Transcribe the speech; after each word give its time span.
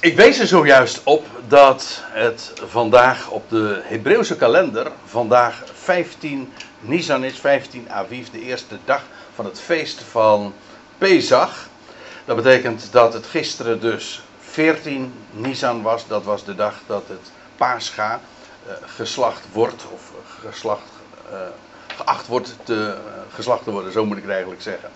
Ik 0.00 0.16
wees 0.16 0.38
er 0.38 0.46
zojuist 0.46 1.00
op 1.04 1.26
dat 1.48 2.02
het 2.02 2.52
vandaag 2.66 3.30
op 3.30 3.50
de 3.50 3.80
Hebreeuwse 3.84 4.36
kalender, 4.36 4.92
vandaag 5.04 5.62
15 5.72 6.52
Nisan 6.80 7.24
is, 7.24 7.38
15 7.38 7.90
Aviv, 7.90 8.28
de 8.28 8.40
eerste 8.40 8.78
dag 8.84 9.02
van 9.34 9.44
het 9.44 9.60
feest 9.60 10.02
van 10.10 10.54
Pesach. 10.98 11.68
Dat 12.24 12.36
betekent 12.36 12.88
dat 12.92 13.12
het 13.12 13.26
gisteren 13.26 13.80
dus 13.80 14.22
14 14.40 15.14
Nisan 15.30 15.82
was, 15.82 16.06
dat 16.06 16.24
was 16.24 16.44
de 16.44 16.54
dag 16.54 16.74
dat 16.86 17.04
het 17.06 17.30
Pascha 17.56 18.20
uh, 18.66 18.72
geslacht 18.86 19.42
wordt, 19.52 19.84
of 19.92 20.12
geslacht, 20.48 20.90
uh, 21.32 21.38
geacht 21.96 22.26
wordt 22.26 22.56
te, 22.62 22.74
uh, 22.74 23.34
geslacht 23.34 23.64
te 23.64 23.70
worden, 23.70 23.92
zo 23.92 24.04
moet 24.04 24.16
ik 24.16 24.22
het 24.22 24.32
eigenlijk 24.32 24.62
zeggen. 24.62 24.90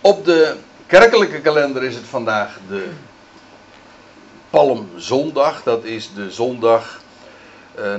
Op 0.00 0.24
de 0.24 0.56
kerkelijke 0.86 1.40
kalender 1.40 1.82
is 1.82 1.94
het 1.94 2.06
vandaag 2.06 2.58
de 2.68 2.90
Palmzondag. 4.52 5.62
Dat 5.62 5.84
is 5.84 6.10
de 6.14 6.30
zondag, 6.30 7.00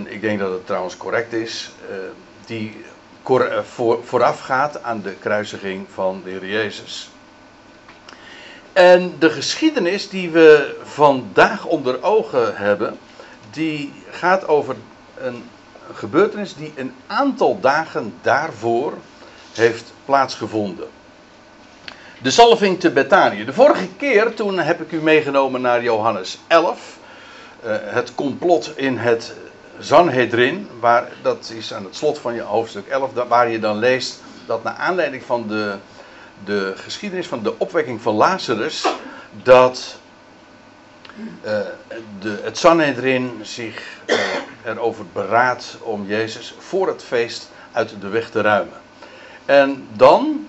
ik 0.06 0.22
denk 0.22 0.40
dat 0.40 0.52
het 0.52 0.66
trouwens 0.66 0.98
correct 0.98 1.34
is, 1.34 1.72
uh, 1.90 1.96
die 2.46 2.86
voor, 3.64 4.00
voorafgaat 4.04 4.84
aan 4.84 5.02
de 5.02 5.14
kruisiging 5.14 5.88
van 5.94 6.22
de 6.24 6.30
Heer 6.30 6.46
Jezus. 6.46 7.10
En 8.74 9.16
de 9.20 9.30
geschiedenis 9.30 10.10
die 10.10 10.30
we 10.30 10.76
vandaag 10.84 11.66
onder 11.66 12.04
ogen 12.04 12.56
hebben, 12.56 12.98
die 13.52 13.94
gaat 14.10 14.48
over 14.48 14.76
een 15.18 15.50
gebeurtenis 15.94 16.56
die 16.56 16.74
een 16.76 16.94
aantal 17.08 17.60
dagen 17.60 18.14
daarvoor 18.22 18.94
heeft 19.54 19.94
plaatsgevonden. 20.06 20.88
De 22.24 22.32
salving 22.32 22.80
te 22.80 22.92
Betanië. 22.92 23.46
De 23.46 23.54
vorige 23.54 23.88
keer 23.98 24.34
toen 24.34 24.60
heb 24.60 24.82
ik 24.82 24.92
u 24.92 25.02
meegenomen 25.02 25.62
naar 25.62 25.84
Johannes 25.84 26.40
11. 26.48 26.98
Uh, 27.66 27.76
het 27.82 28.16
complot 28.16 28.72
in 28.76 28.98
het 28.98 29.34
Sanhedrin. 29.80 30.70
Waar, 30.80 31.08
dat 31.22 31.52
is 31.56 31.74
aan 31.74 31.84
het 31.84 31.96
slot 31.96 32.20
van 32.20 32.34
je 32.34 32.42
hoofdstuk 32.42 32.88
11. 32.88 33.12
Waar 33.28 33.50
je 33.50 33.60
dan 33.60 33.78
leest 33.78 34.22
dat 34.46 34.64
naar 34.64 34.74
aanleiding 34.74 35.24
van 35.24 35.48
de, 35.48 35.76
de 36.46 36.74
geschiedenis 36.76 37.28
van 37.28 37.44
de 37.44 37.60
opwekking 37.60 38.02
van 38.02 38.14
Lazarus. 38.14 38.88
Dat 39.44 39.98
uh, 41.44 41.60
de, 42.20 42.40
het 42.44 42.58
Sanhedrin 42.58 43.40
zich 43.42 43.98
uh, 44.06 44.16
erover 44.66 45.06
beraadt 45.14 45.78
om 45.80 46.06
Jezus 46.06 46.56
voor 46.58 46.88
het 46.88 47.04
feest 47.04 47.50
uit 47.72 47.96
de 48.02 48.08
weg 48.08 48.30
te 48.30 48.42
ruimen. 48.42 48.78
En 49.46 49.88
dan 49.94 50.48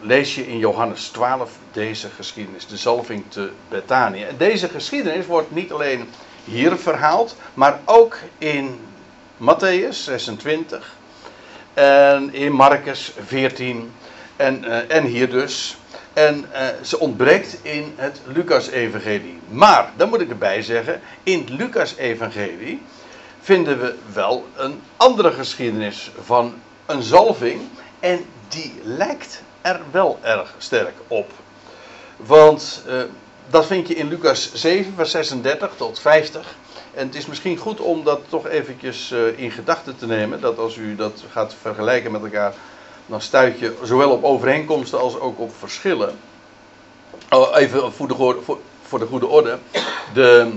lees 0.00 0.34
je 0.34 0.46
in 0.46 0.58
Johannes 0.58 1.08
12 1.08 1.50
deze 1.72 2.08
geschiedenis, 2.08 2.66
de 2.66 2.76
zalving 2.76 3.24
te 3.28 3.50
Betanië. 3.68 4.22
En 4.22 4.36
deze 4.36 4.68
geschiedenis 4.68 5.26
wordt 5.26 5.50
niet 5.50 5.72
alleen 5.72 6.08
hier 6.44 6.76
verhaald, 6.76 7.36
maar 7.54 7.80
ook 7.84 8.18
in 8.38 8.80
Matthäus 9.36 9.96
26 10.04 10.94
en 11.74 12.34
in 12.34 12.52
Marcus 12.52 13.12
14 13.26 13.92
en, 14.36 14.64
uh, 14.64 14.90
en 14.90 15.04
hier 15.04 15.30
dus. 15.30 15.76
En 16.12 16.44
uh, 16.52 16.66
ze 16.82 16.98
ontbreekt 16.98 17.58
in 17.62 17.94
het 17.96 18.20
Lucas-evangelie. 18.24 19.38
Maar, 19.48 19.90
dan 19.96 20.08
moet 20.08 20.20
ik 20.20 20.30
erbij 20.30 20.62
zeggen, 20.62 21.00
in 21.22 21.38
het 21.38 21.48
Lucas-evangelie 21.48 22.82
vinden 23.40 23.80
we 23.80 23.94
wel 24.12 24.46
een 24.56 24.80
andere 24.96 25.32
geschiedenis 25.32 26.10
van 26.24 26.54
een 26.86 27.02
zalving. 27.02 27.60
En 28.00 28.24
die 28.48 28.72
lijkt 28.82 29.42
er 29.66 29.80
wel 29.90 30.18
erg 30.22 30.54
sterk 30.58 30.94
op. 31.08 31.30
Want 32.16 32.82
uh, 32.88 33.02
dat 33.50 33.66
vind 33.66 33.88
je 33.88 33.94
in 33.94 34.08
Lucas 34.08 34.52
7, 34.54 34.92
vers 34.96 35.10
36 35.10 35.72
tot 35.76 35.98
50. 36.00 36.54
En 36.94 37.06
het 37.06 37.14
is 37.14 37.26
misschien 37.26 37.56
goed 37.56 37.80
om 37.80 38.04
dat 38.04 38.20
toch 38.28 38.46
eventjes 38.46 39.10
uh, 39.12 39.38
in 39.38 39.50
gedachten 39.50 39.96
te 39.96 40.06
nemen. 40.06 40.40
Dat 40.40 40.58
als 40.58 40.76
u 40.76 40.96
dat 40.96 41.24
gaat 41.30 41.54
vergelijken 41.60 42.12
met 42.12 42.22
elkaar, 42.22 42.54
dan 43.06 43.20
stuit 43.20 43.58
je 43.58 43.76
zowel 43.82 44.10
op 44.10 44.24
overeenkomsten 44.24 45.00
als 45.00 45.18
ook 45.20 45.40
op 45.40 45.50
verschillen. 45.58 46.18
Oh, 47.30 47.56
even 47.56 47.92
voor 47.92 48.08
de, 48.08 48.14
voor, 48.44 48.58
voor 48.82 48.98
de 48.98 49.06
goede 49.06 49.26
orde. 49.26 49.58
De, 50.12 50.52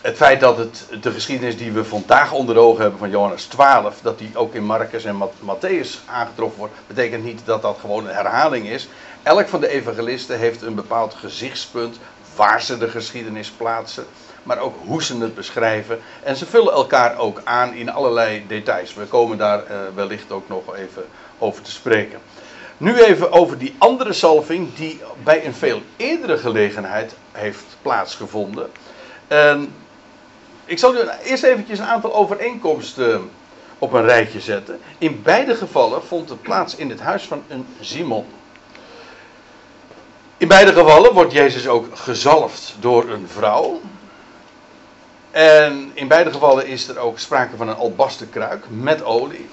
het 0.00 0.16
feit 0.16 0.40
dat 0.40 0.58
het, 0.58 0.86
de 1.00 1.10
geschiedenis 1.10 1.56
die 1.56 1.72
we 1.72 1.84
vandaag 1.84 2.32
onder 2.32 2.56
ogen 2.56 2.80
hebben 2.80 2.98
van 2.98 3.10
Johannes 3.10 3.44
12, 3.44 4.00
dat 4.02 4.18
die 4.18 4.30
ook 4.34 4.54
in 4.54 4.64
Marcus 4.64 5.04
en 5.04 5.22
Matthäus 5.40 6.04
aangetroffen 6.06 6.58
wordt, 6.58 6.74
betekent 6.86 7.24
niet 7.24 7.40
dat 7.44 7.62
dat 7.62 7.78
gewoon 7.80 8.06
een 8.06 8.14
herhaling 8.14 8.68
is. 8.68 8.88
Elk 9.22 9.48
van 9.48 9.60
de 9.60 9.68
evangelisten 9.68 10.38
heeft 10.38 10.62
een 10.62 10.74
bepaald 10.74 11.14
gezichtspunt 11.14 11.98
waar 12.36 12.62
ze 12.62 12.78
de 12.78 12.88
geschiedenis 12.88 13.50
plaatsen, 13.50 14.04
maar 14.42 14.58
ook 14.58 14.74
hoe 14.84 15.02
ze 15.02 15.18
het 15.18 15.34
beschrijven. 15.34 16.00
En 16.22 16.36
ze 16.36 16.46
vullen 16.46 16.72
elkaar 16.72 17.18
ook 17.18 17.40
aan 17.44 17.74
in 17.74 17.90
allerlei 17.90 18.44
details. 18.46 18.94
We 18.94 19.04
komen 19.04 19.38
daar 19.38 19.62
uh, 19.62 19.76
wellicht 19.94 20.32
ook 20.32 20.48
nog 20.48 20.76
even 20.76 21.04
over 21.38 21.62
te 21.62 21.70
spreken. 21.70 22.18
Nu 22.76 23.00
even 23.02 23.32
over 23.32 23.58
die 23.58 23.74
andere 23.78 24.12
salving 24.12 24.74
die 24.74 25.00
bij 25.22 25.46
een 25.46 25.54
veel 25.54 25.82
eerdere 25.96 26.38
gelegenheid 26.38 27.14
heeft 27.32 27.64
plaatsgevonden. 27.82 28.70
En 29.28 29.74
ik 30.68 30.78
zal 30.78 30.94
u 30.94 30.98
eerst 31.24 31.42
eventjes 31.42 31.78
een 31.78 31.84
aantal 31.84 32.14
overeenkomsten 32.14 33.30
op 33.78 33.92
een 33.92 34.04
rijtje 34.04 34.40
zetten. 34.40 34.80
In 34.98 35.22
beide 35.22 35.54
gevallen 35.54 36.04
vond 36.04 36.28
het 36.28 36.42
plaats 36.42 36.74
in 36.74 36.90
het 36.90 37.00
huis 37.00 37.24
van 37.24 37.42
een 37.48 37.66
Simon. 37.80 38.26
In 40.36 40.48
beide 40.48 40.72
gevallen 40.72 41.12
wordt 41.12 41.32
Jezus 41.32 41.68
ook 41.68 41.86
gezalfd 41.96 42.74
door 42.80 43.08
een 43.08 43.28
vrouw. 43.28 43.80
En 45.30 45.90
in 45.94 46.08
beide 46.08 46.32
gevallen 46.32 46.66
is 46.66 46.88
er 46.88 46.98
ook 46.98 47.18
sprake 47.18 47.56
van 47.56 47.68
een 47.68 47.76
albasterkruik 47.76 48.64
met 48.68 49.04
olie. 49.04 49.48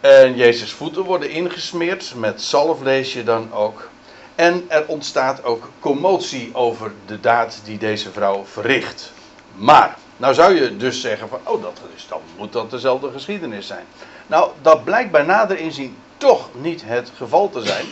En 0.00 0.36
Jezus' 0.36 0.72
voeten 0.72 1.02
worden 1.02 1.30
ingesmeerd 1.30 2.12
met 2.16 2.42
zalf, 2.42 2.80
lees 2.80 3.12
je 3.12 3.24
dan 3.24 3.52
ook. 3.52 3.88
En 4.34 4.64
er 4.68 4.84
ontstaat 4.86 5.44
ook 5.44 5.70
commotie 5.80 6.50
over 6.52 6.92
de 7.06 7.20
daad 7.20 7.60
die 7.64 7.78
deze 7.78 8.10
vrouw 8.10 8.44
verricht. 8.44 9.12
Maar, 9.60 9.96
nou 10.16 10.34
zou 10.34 10.54
je 10.54 10.76
dus 10.76 11.00
zeggen 11.00 11.28
van, 11.28 11.38
oh, 11.44 11.62
dat 11.62 11.80
is, 11.94 12.06
dan 12.08 12.20
moet 12.36 12.52
dat 12.52 12.70
dezelfde 12.70 13.10
geschiedenis 13.12 13.66
zijn. 13.66 13.84
Nou, 14.26 14.50
dat 14.62 14.84
blijkt 14.84 15.10
bij 15.10 15.22
nader 15.22 15.58
inzien 15.58 15.96
toch 16.16 16.48
niet 16.54 16.82
het 16.84 17.12
geval 17.16 17.50
te 17.50 17.62
zijn. 17.62 17.86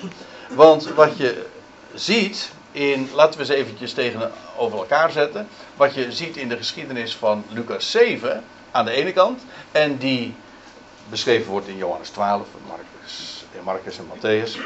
Want 0.49 0.89
wat 0.89 1.17
je 1.17 1.47
ziet 1.95 2.51
in, 2.73 3.09
laten 3.15 3.35
we 3.35 3.41
eens 3.41 3.55
eventjes 3.55 3.93
tegenover 3.93 4.79
elkaar 4.79 5.11
zetten. 5.11 5.49
Wat 5.77 5.95
je 5.95 6.13
ziet 6.13 6.37
in 6.37 6.49
de 6.49 6.57
geschiedenis 6.57 7.17
van 7.17 7.45
Lucas 7.49 7.91
7 7.91 8.45
aan 8.71 8.85
de 8.85 8.91
ene 8.91 9.13
kant. 9.13 9.43
En 9.73 9.97
die 9.97 10.35
beschreven 11.09 11.51
wordt 11.51 11.69
in 11.69 11.77
Johannes 11.77 12.11
12, 12.11 12.47
Marcus, 12.67 13.45
Marcus 13.65 13.99
en 13.99 14.07
Matthäus. 14.07 14.59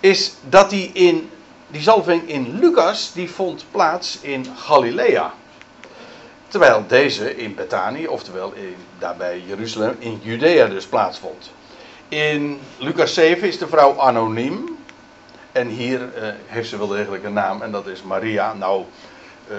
Is 0.00 0.32
dat 0.48 0.70
die 0.70 0.90
in, 0.92 1.30
die 1.66 1.82
zalving 1.82 2.28
in 2.28 2.58
Lucas, 2.58 3.12
die 3.12 3.30
vond 3.30 3.64
plaats 3.70 4.18
in 4.20 4.46
Galilea. 4.56 5.34
Terwijl 6.52 6.84
deze 6.86 7.36
in 7.36 7.54
Bethanië, 7.54 8.06
oftewel 8.06 8.52
in, 8.52 8.74
daarbij 8.98 9.42
Jeruzalem, 9.46 9.96
in 9.98 10.20
Judea 10.22 10.66
dus 10.66 10.86
plaatsvond. 10.86 11.50
In 12.08 12.60
Lucas 12.78 13.14
7 13.14 13.48
is 13.48 13.58
de 13.58 13.66
vrouw 13.66 14.00
anoniem. 14.00 14.78
En 15.52 15.68
hier 15.68 16.00
uh, 16.00 16.28
heeft 16.46 16.68
ze 16.68 16.78
wel 16.78 16.86
degelijk 16.86 17.24
een 17.24 17.32
naam 17.32 17.62
en 17.62 17.70
dat 17.70 17.86
is 17.86 18.02
Maria. 18.02 18.54
Nou, 18.54 18.84
uh, 19.50 19.56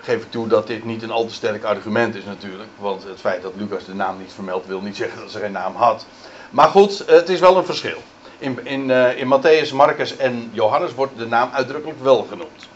geef 0.00 0.22
ik 0.22 0.30
toe 0.30 0.48
dat 0.48 0.66
dit 0.66 0.84
niet 0.84 1.02
een 1.02 1.10
al 1.10 1.26
te 1.26 1.34
sterk 1.34 1.64
argument 1.64 2.14
is 2.14 2.24
natuurlijk. 2.24 2.70
Want 2.78 3.04
het 3.04 3.20
feit 3.20 3.42
dat 3.42 3.52
Lucas 3.56 3.84
de 3.84 3.94
naam 3.94 4.18
niet 4.18 4.32
vermeldt 4.32 4.66
wil 4.66 4.80
niet 4.80 4.96
zeggen 4.96 5.20
dat 5.20 5.30
ze 5.30 5.38
geen 5.38 5.52
naam 5.52 5.74
had. 5.74 6.06
Maar 6.50 6.68
goed, 6.68 7.04
het 7.06 7.28
is 7.28 7.40
wel 7.40 7.56
een 7.56 7.64
verschil. 7.64 8.02
In, 8.38 8.58
in, 8.64 8.88
uh, 8.88 9.18
in 9.18 9.26
Matthäus, 9.26 9.74
Marcus 9.74 10.16
en 10.16 10.50
Johannes 10.52 10.94
wordt 10.94 11.18
de 11.18 11.26
naam 11.26 11.50
uitdrukkelijk 11.52 12.02
wel 12.02 12.26
genoemd. 12.30 12.70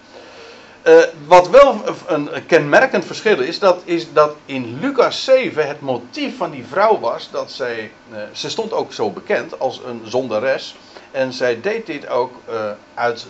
Uh, 0.86 1.02
wat 1.26 1.48
wel 1.48 1.82
een, 2.06 2.30
kenmerkend 2.46 3.04
verschil 3.04 3.40
is, 3.40 3.58
dat 3.58 3.82
is 3.84 4.12
dat 4.12 4.34
in 4.44 4.78
Lucas 4.80 5.24
7 5.24 5.66
het 5.66 5.80
motief 5.80 6.36
van 6.36 6.50
die 6.50 6.64
vrouw 6.66 6.98
was 6.98 7.30
dat 7.30 7.50
zij, 7.50 7.92
uh, 8.12 8.18
ze 8.32 8.50
stond 8.50 8.72
ook 8.72 8.92
zo 8.92 9.10
bekend 9.10 9.58
als 9.58 9.80
een 9.86 10.00
zondares. 10.04 10.76
En 11.10 11.32
zij 11.32 11.60
deed 11.60 11.86
dit 11.86 12.08
ook 12.08 12.32
uh, 12.50 12.70
uit, 12.94 13.26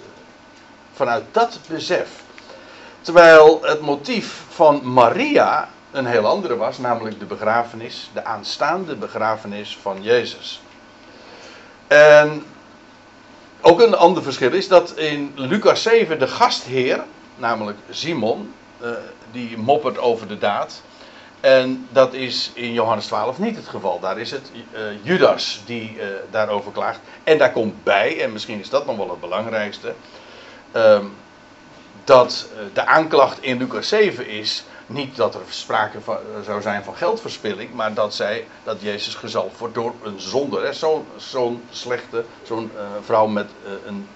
vanuit 0.93 1.25
dat 1.31 1.59
besef. 1.69 2.09
Terwijl 3.01 3.59
het 3.63 3.81
motief 3.81 4.43
van 4.49 4.93
Maria 4.93 5.69
een 5.91 6.07
heel 6.07 6.27
andere 6.27 6.57
was, 6.57 6.79
namelijk 6.79 7.19
de 7.19 7.25
begrafenis, 7.25 8.11
de 8.15 8.25
aanstaande 8.25 8.97
begrafenis 8.97 9.79
van 9.83 10.03
Jezus. 10.03 10.61
En 11.87 12.45
ook 13.61 13.81
een 13.81 13.95
ander 13.95 14.23
verschil 14.23 14.53
is 14.53 14.69
dat 14.69 14.93
in 14.97 15.33
Lucas 15.35 15.83
7 15.83 16.19
de 16.19 16.29
gastheer, 16.29 17.05
namelijk 17.37 17.79
Simon, 17.91 18.55
uh, 18.83 18.89
die 19.31 19.59
moppert 19.59 19.99
over 19.99 20.29
de 20.29 20.39
daad. 20.39 20.83
En 21.41 21.87
dat 21.91 22.15
is 22.15 22.51
in 22.55 22.73
Johannes 22.73 23.07
12 23.07 23.39
niet 23.39 23.57
het 23.57 23.69
geval. 23.69 24.01
Daar 24.01 24.19
is 24.19 24.31
het 24.31 24.51
uh, 24.53 24.81
Judas 25.03 25.63
die 25.67 25.97
uh, 25.97 26.05
daarover 26.31 26.73
klaagt. 26.73 27.01
En 27.25 27.39
daar 27.39 27.53
komt 27.53 27.85
bij, 27.85 28.23
en 28.23 28.33
misschien 28.33 28.61
is 28.61 28.69
dat 28.69 28.87
nog 28.87 28.97
wel 28.97 29.11
het 29.11 29.21
belangrijkste. 29.21 29.95
Um, 30.73 31.13
dat 32.05 32.49
eh, 32.55 32.65
de 32.73 32.87
aanklacht 32.87 33.43
in 33.43 33.59
Lucas 33.59 33.89
7 33.89 34.29
is 34.29 34.65
niet 34.87 35.17
dat 35.17 35.35
er 35.35 35.41
sprake 35.49 35.99
eh, 36.07 36.15
zou 36.45 36.63
zijn 36.63 36.85
van 36.85 36.97
geldverspilling, 36.97 37.73
maar 37.73 37.95
dat, 37.95 38.15
zij, 38.15 38.47
dat 38.65 38.81
Jezus 38.81 39.15
gezalfd 39.15 39.59
wordt 39.59 39.75
door 39.75 39.95
een 40.03 40.21
zonde. 40.21 40.73
Zo'n 40.73 41.07
zo'n 41.17 41.63
slechte, 41.71 42.25
zo'n 42.43 42.71
vrouw 43.05 43.27
met, 43.27 43.51
een, 43.87 44.09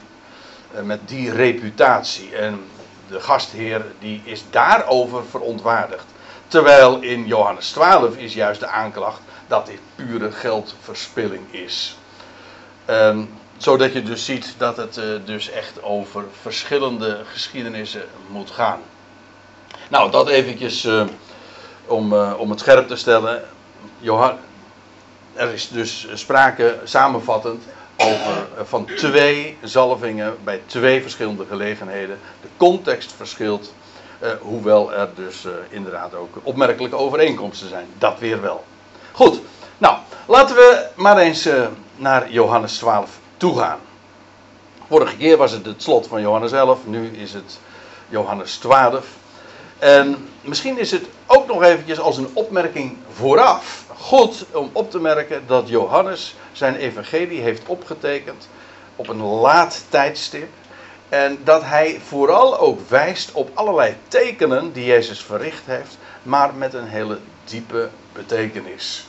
met 0.86 1.08
die 1.08 1.32
reputatie. 1.32 2.36
En 2.36 2.60
de 3.10 3.20
gastheer 3.20 3.84
die 3.98 4.22
is 4.24 4.44
daarover 4.50 5.24
verontwaardigd. 5.24 6.04
Terwijl 6.48 7.00
in 7.00 7.26
Johannes 7.26 7.70
12 7.70 8.16
is 8.16 8.34
juist 8.34 8.60
de 8.60 8.66
aanklacht 8.66 9.20
dat 9.46 9.66
dit 9.66 9.80
pure 9.94 10.32
geldverspilling 10.32 11.52
is. 11.52 11.98
Um, 12.90 13.30
zodat 13.56 13.92
je 13.92 14.02
dus 14.02 14.24
ziet 14.24 14.54
dat 14.58 14.76
het 14.76 14.96
uh, 14.96 15.04
dus 15.24 15.50
echt 15.50 15.82
over 15.82 16.24
verschillende 16.40 17.20
geschiedenissen 17.32 18.04
moet 18.28 18.50
gaan. 18.50 18.80
Nou, 19.88 20.10
dat 20.10 20.28
eventjes 20.28 20.84
uh, 20.84 21.04
om, 21.86 22.12
uh, 22.12 22.32
om 22.38 22.50
het 22.50 22.60
scherp 22.60 22.88
te 22.88 22.96
stellen. 22.96 23.42
Er 25.34 25.52
is 25.52 25.68
dus 25.68 26.06
sprake, 26.14 26.78
samenvattend, 26.84 27.64
over 28.00 28.48
van 28.64 28.84
twee 28.96 29.56
zalvingen 29.62 30.36
bij 30.44 30.60
twee 30.66 31.02
verschillende 31.02 31.44
gelegenheden. 31.48 32.18
De 32.42 32.48
context 32.56 33.12
verschilt, 33.16 33.72
hoewel 34.40 34.92
er 34.92 35.08
dus 35.14 35.46
inderdaad 35.68 36.14
ook 36.14 36.34
opmerkelijke 36.42 36.96
overeenkomsten 36.96 37.68
zijn. 37.68 37.86
Dat 37.98 38.18
weer 38.18 38.40
wel. 38.40 38.64
Goed, 39.12 39.40
nou, 39.78 39.96
laten 40.26 40.56
we 40.56 40.86
maar 40.94 41.18
eens 41.18 41.48
naar 41.96 42.30
Johannes 42.30 42.78
12 42.78 43.18
toegaan. 43.36 43.78
Vorige 44.88 45.16
keer 45.16 45.36
was 45.36 45.52
het 45.52 45.66
het 45.66 45.82
slot 45.82 46.06
van 46.06 46.20
Johannes 46.20 46.52
11, 46.52 46.78
nu 46.84 47.06
is 47.06 47.32
het 47.32 47.58
Johannes 48.08 48.56
12. 48.56 49.06
En 49.78 50.28
misschien 50.40 50.78
is 50.78 50.90
het 50.90 51.04
ook 51.32 51.46
nog 51.46 51.62
eventjes 51.62 52.00
als 52.00 52.16
een 52.16 52.30
opmerking 52.32 52.96
vooraf 53.12 53.84
goed 53.96 54.44
om 54.52 54.70
op 54.72 54.90
te 54.90 55.00
merken 55.00 55.42
dat 55.46 55.68
Johannes 55.68 56.36
zijn 56.52 56.76
evangelie 56.76 57.40
heeft 57.40 57.62
opgetekend 57.66 58.48
op 58.96 59.08
een 59.08 59.22
laat 59.22 59.84
tijdstip. 59.88 60.48
En 61.08 61.38
dat 61.44 61.62
hij 61.64 62.00
vooral 62.06 62.58
ook 62.58 62.88
wijst 62.88 63.32
op 63.32 63.50
allerlei 63.54 63.96
tekenen 64.08 64.72
die 64.72 64.84
Jezus 64.84 65.22
verricht 65.22 65.62
heeft, 65.64 65.98
maar 66.22 66.54
met 66.54 66.74
een 66.74 66.88
hele 66.88 67.18
diepe 67.44 67.88
betekenis. 68.12 69.06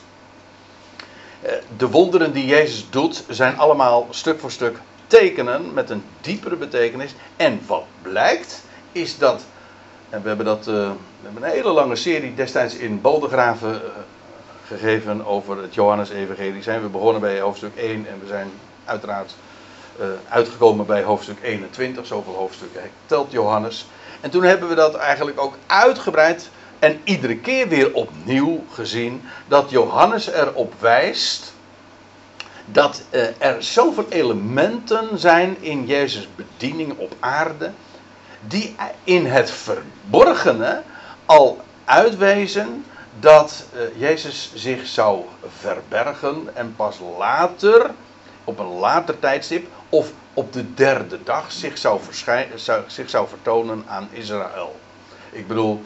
Eh, 1.40 1.52
de 1.76 1.88
wonderen 1.88 2.32
die 2.32 2.46
Jezus 2.46 2.86
doet 2.90 3.24
zijn 3.28 3.58
allemaal 3.58 4.06
stuk 4.10 4.40
voor 4.40 4.50
stuk 4.50 4.78
tekenen 5.06 5.72
met 5.72 5.90
een 5.90 6.04
diepere 6.20 6.56
betekenis. 6.56 7.14
En 7.36 7.60
wat 7.66 7.84
blijkt 8.02 8.64
is 8.92 9.18
dat, 9.18 9.44
en 10.12 10.22
we 10.22 10.28
hebben, 10.28 10.46
dat, 10.46 10.66
uh, 10.68 10.90
we 11.20 11.40
een 11.40 11.50
hele 11.50 11.72
lange 11.72 11.96
serie 11.96 12.34
destijds 12.34 12.74
in 12.74 13.00
Bodegraven 13.00 13.74
uh, 13.74 13.78
gegeven 14.66 15.26
over 15.26 15.62
het 15.62 15.74
Johannes-evangelie. 15.74 16.62
Zijn 16.62 16.82
we 16.82 16.88
begonnen 16.88 17.20
bij 17.20 17.40
hoofdstuk 17.40 17.76
1 17.76 18.06
en 18.06 18.20
we 18.20 18.26
zijn 18.26 18.50
uiteraard 18.84 19.34
uh, 20.00 20.06
uitgekomen 20.28 20.86
bij 20.86 21.02
hoofdstuk 21.02 21.36
21. 21.42 22.06
Zoveel 22.06 22.34
hoofdstukken 22.34 22.82
telt 23.06 23.32
Johannes. 23.32 23.86
En 24.20 24.30
toen 24.30 24.42
hebben 24.42 24.68
we 24.68 24.74
dat 24.74 24.94
eigenlijk 24.94 25.40
ook 25.40 25.54
uitgebreid 25.66 26.50
en 26.78 27.00
iedere 27.04 27.36
keer 27.36 27.68
weer 27.68 27.94
opnieuw 27.94 28.64
gezien 28.72 29.22
dat 29.48 29.70
Johannes 29.70 30.30
erop 30.30 30.74
wijst 30.78 31.54
dat 32.64 33.02
er 33.38 33.62
zoveel 33.62 34.06
elementen 34.08 35.18
zijn 35.18 35.56
in 35.60 35.86
Jezus' 35.86 36.28
bediening 36.36 36.98
op 36.98 37.14
aarde, 37.20 37.70
die 38.46 38.76
in 39.04 39.26
het 39.26 39.50
verborgene 39.50 40.82
al 41.26 41.60
uitwijzen 41.84 42.84
dat 43.20 43.64
uh, 43.74 44.00
Jezus 44.00 44.52
zich 44.54 44.86
zou 44.86 45.24
verbergen 45.58 46.48
en 46.54 46.74
pas 46.76 46.98
later, 47.18 47.90
op 48.44 48.58
een 48.58 48.78
later 48.78 49.18
tijdstip, 49.18 49.66
of 49.88 50.12
op 50.34 50.52
de 50.52 50.74
derde 50.74 51.22
dag 51.22 51.52
zich 51.52 51.78
zou, 51.78 52.00
zou, 52.54 52.82
zich 52.86 53.10
zou 53.10 53.28
vertonen 53.28 53.84
aan 53.86 54.08
Israël. 54.12 54.80
Ik 55.30 55.46
bedoel, 55.46 55.82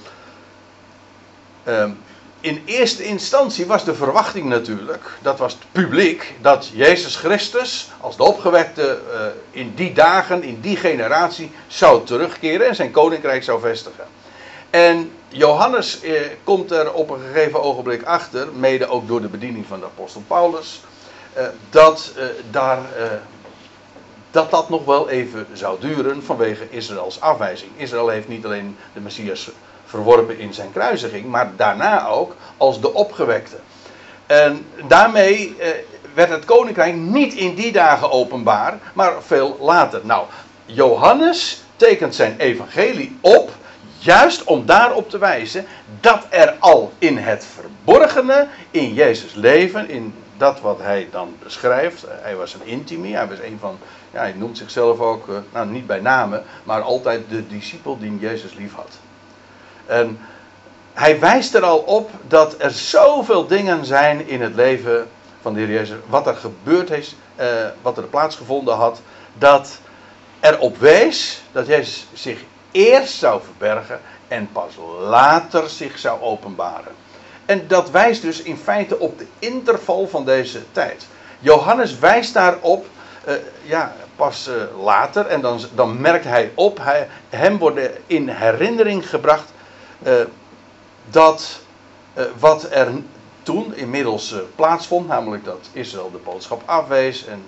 Um, 1.68 1.98
in 2.40 2.62
eerste 2.64 3.04
instantie 3.04 3.66
was 3.66 3.84
de 3.84 3.94
verwachting 3.94 4.44
natuurlijk, 4.44 5.04
dat 5.22 5.38
was 5.38 5.52
het 5.52 5.62
publiek, 5.72 6.34
dat 6.40 6.70
Jezus 6.72 7.16
Christus 7.16 7.90
als 8.00 8.16
de 8.16 8.22
opgewekte 8.22 9.00
uh, 9.12 9.20
in 9.50 9.72
die 9.74 9.92
dagen, 9.92 10.42
in 10.42 10.60
die 10.60 10.76
generatie, 10.76 11.50
zou 11.66 12.04
terugkeren 12.04 12.66
en 12.66 12.74
zijn 12.74 12.90
koninkrijk 12.90 13.42
zou 13.42 13.60
vestigen. 13.60 14.04
En 14.70 15.12
Johannes 15.28 16.00
eh, 16.00 16.20
komt 16.44 16.70
er 16.70 16.92
op 16.92 17.10
een 17.10 17.20
gegeven 17.20 17.62
ogenblik 17.62 18.02
achter, 18.02 18.48
mede 18.52 18.86
ook 18.86 19.08
door 19.08 19.20
de 19.20 19.28
bediening 19.28 19.66
van 19.66 19.78
de 19.78 19.86
apostel 19.86 20.22
Paulus, 20.26 20.80
uh, 21.38 21.46
dat, 21.70 22.12
daar, 22.50 22.78
dat 24.30 24.50
dat 24.50 24.68
nog 24.68 24.84
wel 24.84 25.08
even 25.08 25.46
zou 25.52 25.80
duren 25.80 26.22
vanwege 26.22 26.70
Israëls 26.70 27.20
afwijzing. 27.20 27.70
Israël 27.76 28.08
heeft 28.08 28.28
niet 28.28 28.44
alleen 28.44 28.76
de 28.94 29.00
Messias 29.00 29.50
verworpen 29.86 30.38
in 30.38 30.54
zijn 30.54 30.72
kruisiging, 30.72 31.26
maar 31.26 31.50
daarna 31.56 32.06
ook 32.06 32.36
als 32.56 32.80
de 32.80 32.94
opgewekte. 32.94 33.56
En 34.26 34.66
daarmee 34.88 35.56
eh, 35.58 35.68
werd 36.14 36.30
het 36.30 36.44
koninkrijk 36.44 36.94
niet 36.94 37.34
in 37.34 37.54
die 37.54 37.72
dagen 37.72 38.10
openbaar, 38.10 38.78
maar 38.92 39.22
veel 39.22 39.56
later. 39.60 40.00
Nou, 40.02 40.26
Johannes 40.64 41.62
tekent 41.76 42.14
zijn 42.14 42.34
evangelie 42.38 43.18
op, 43.20 43.50
juist 43.98 44.44
om 44.44 44.66
daarop 44.66 45.10
te 45.10 45.18
wijzen 45.18 45.66
dat 46.00 46.26
er 46.30 46.56
al 46.58 46.92
in 46.98 47.18
het 47.18 47.46
verborgene, 47.54 48.48
in 48.70 48.94
Jezus 48.94 49.34
leven, 49.34 49.88
in 49.90 50.14
dat 50.36 50.60
wat 50.60 50.78
hij 50.80 51.08
dan 51.10 51.34
beschrijft, 51.42 52.04
eh, 52.04 52.14
hij 52.20 52.36
was 52.36 52.54
een 52.54 52.66
intimi, 52.66 53.12
hij 53.12 53.28
was 53.28 53.38
een 53.38 53.58
van, 53.60 53.78
ja, 54.12 54.18
hij 54.18 54.32
noemt 54.32 54.58
zichzelf 54.58 55.00
ook, 55.00 55.28
eh, 55.28 55.34
nou 55.52 55.66
niet 55.68 55.86
bij 55.86 56.00
name, 56.00 56.42
maar 56.64 56.82
altijd 56.82 57.28
de 57.28 57.46
discipel 57.46 57.98
die 57.98 58.18
Jezus 58.18 58.54
lief 58.54 58.74
had. 58.74 58.98
En 59.86 60.18
hij 60.92 61.20
wijst 61.20 61.54
er 61.54 61.62
al 61.62 61.78
op 61.78 62.10
dat 62.28 62.54
er 62.58 62.70
zoveel 62.70 63.46
dingen 63.46 63.84
zijn 63.84 64.28
in 64.28 64.42
het 64.42 64.54
leven 64.54 65.08
van 65.40 65.54
de 65.54 65.60
Heer 65.60 65.70
Jezus, 65.70 65.96
wat 66.06 66.26
er 66.26 66.36
gebeurd 66.36 66.90
is, 66.90 67.16
uh, 67.40 67.44
wat 67.82 67.96
er 67.96 68.04
plaatsgevonden 68.04 68.74
had, 68.74 69.00
dat 69.34 69.78
erop 70.40 70.78
wees 70.78 71.42
dat 71.52 71.66
Jezus 71.66 72.06
zich 72.12 72.40
eerst 72.70 73.14
zou 73.14 73.40
verbergen 73.44 74.00
en 74.28 74.48
pas 74.52 74.72
later 75.00 75.68
zich 75.68 75.98
zou 75.98 76.20
openbaren. 76.20 76.92
En 77.44 77.64
dat 77.68 77.90
wijst 77.90 78.22
dus 78.22 78.42
in 78.42 78.56
feite 78.56 78.98
op 78.98 79.18
de 79.18 79.26
interval 79.38 80.08
van 80.08 80.24
deze 80.24 80.60
tijd. 80.72 81.06
Johannes 81.38 81.98
wijst 81.98 82.34
daarop, 82.34 82.86
uh, 83.28 83.34
ja, 83.62 83.94
pas 84.16 84.48
uh, 84.48 84.84
later, 84.84 85.26
en 85.26 85.40
dan, 85.40 85.60
dan 85.74 86.00
merkt 86.00 86.24
hij 86.24 86.52
op, 86.54 86.78
hij, 86.82 87.08
hem 87.28 87.58
worden 87.58 87.90
in 88.06 88.28
herinnering 88.28 89.08
gebracht 89.08 89.54
dat 91.10 91.60
uh, 92.14 92.24
wat 92.38 92.66
er 92.70 92.88
toen 93.42 93.74
inmiddels 93.74 94.32
uh, 94.32 94.38
plaatsvond, 94.54 95.08
namelijk 95.08 95.44
dat 95.44 95.68
Israël 95.72 96.10
de 96.10 96.18
boodschap 96.18 96.62
afwees 96.64 97.26
en 97.26 97.44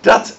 dat 0.00 0.36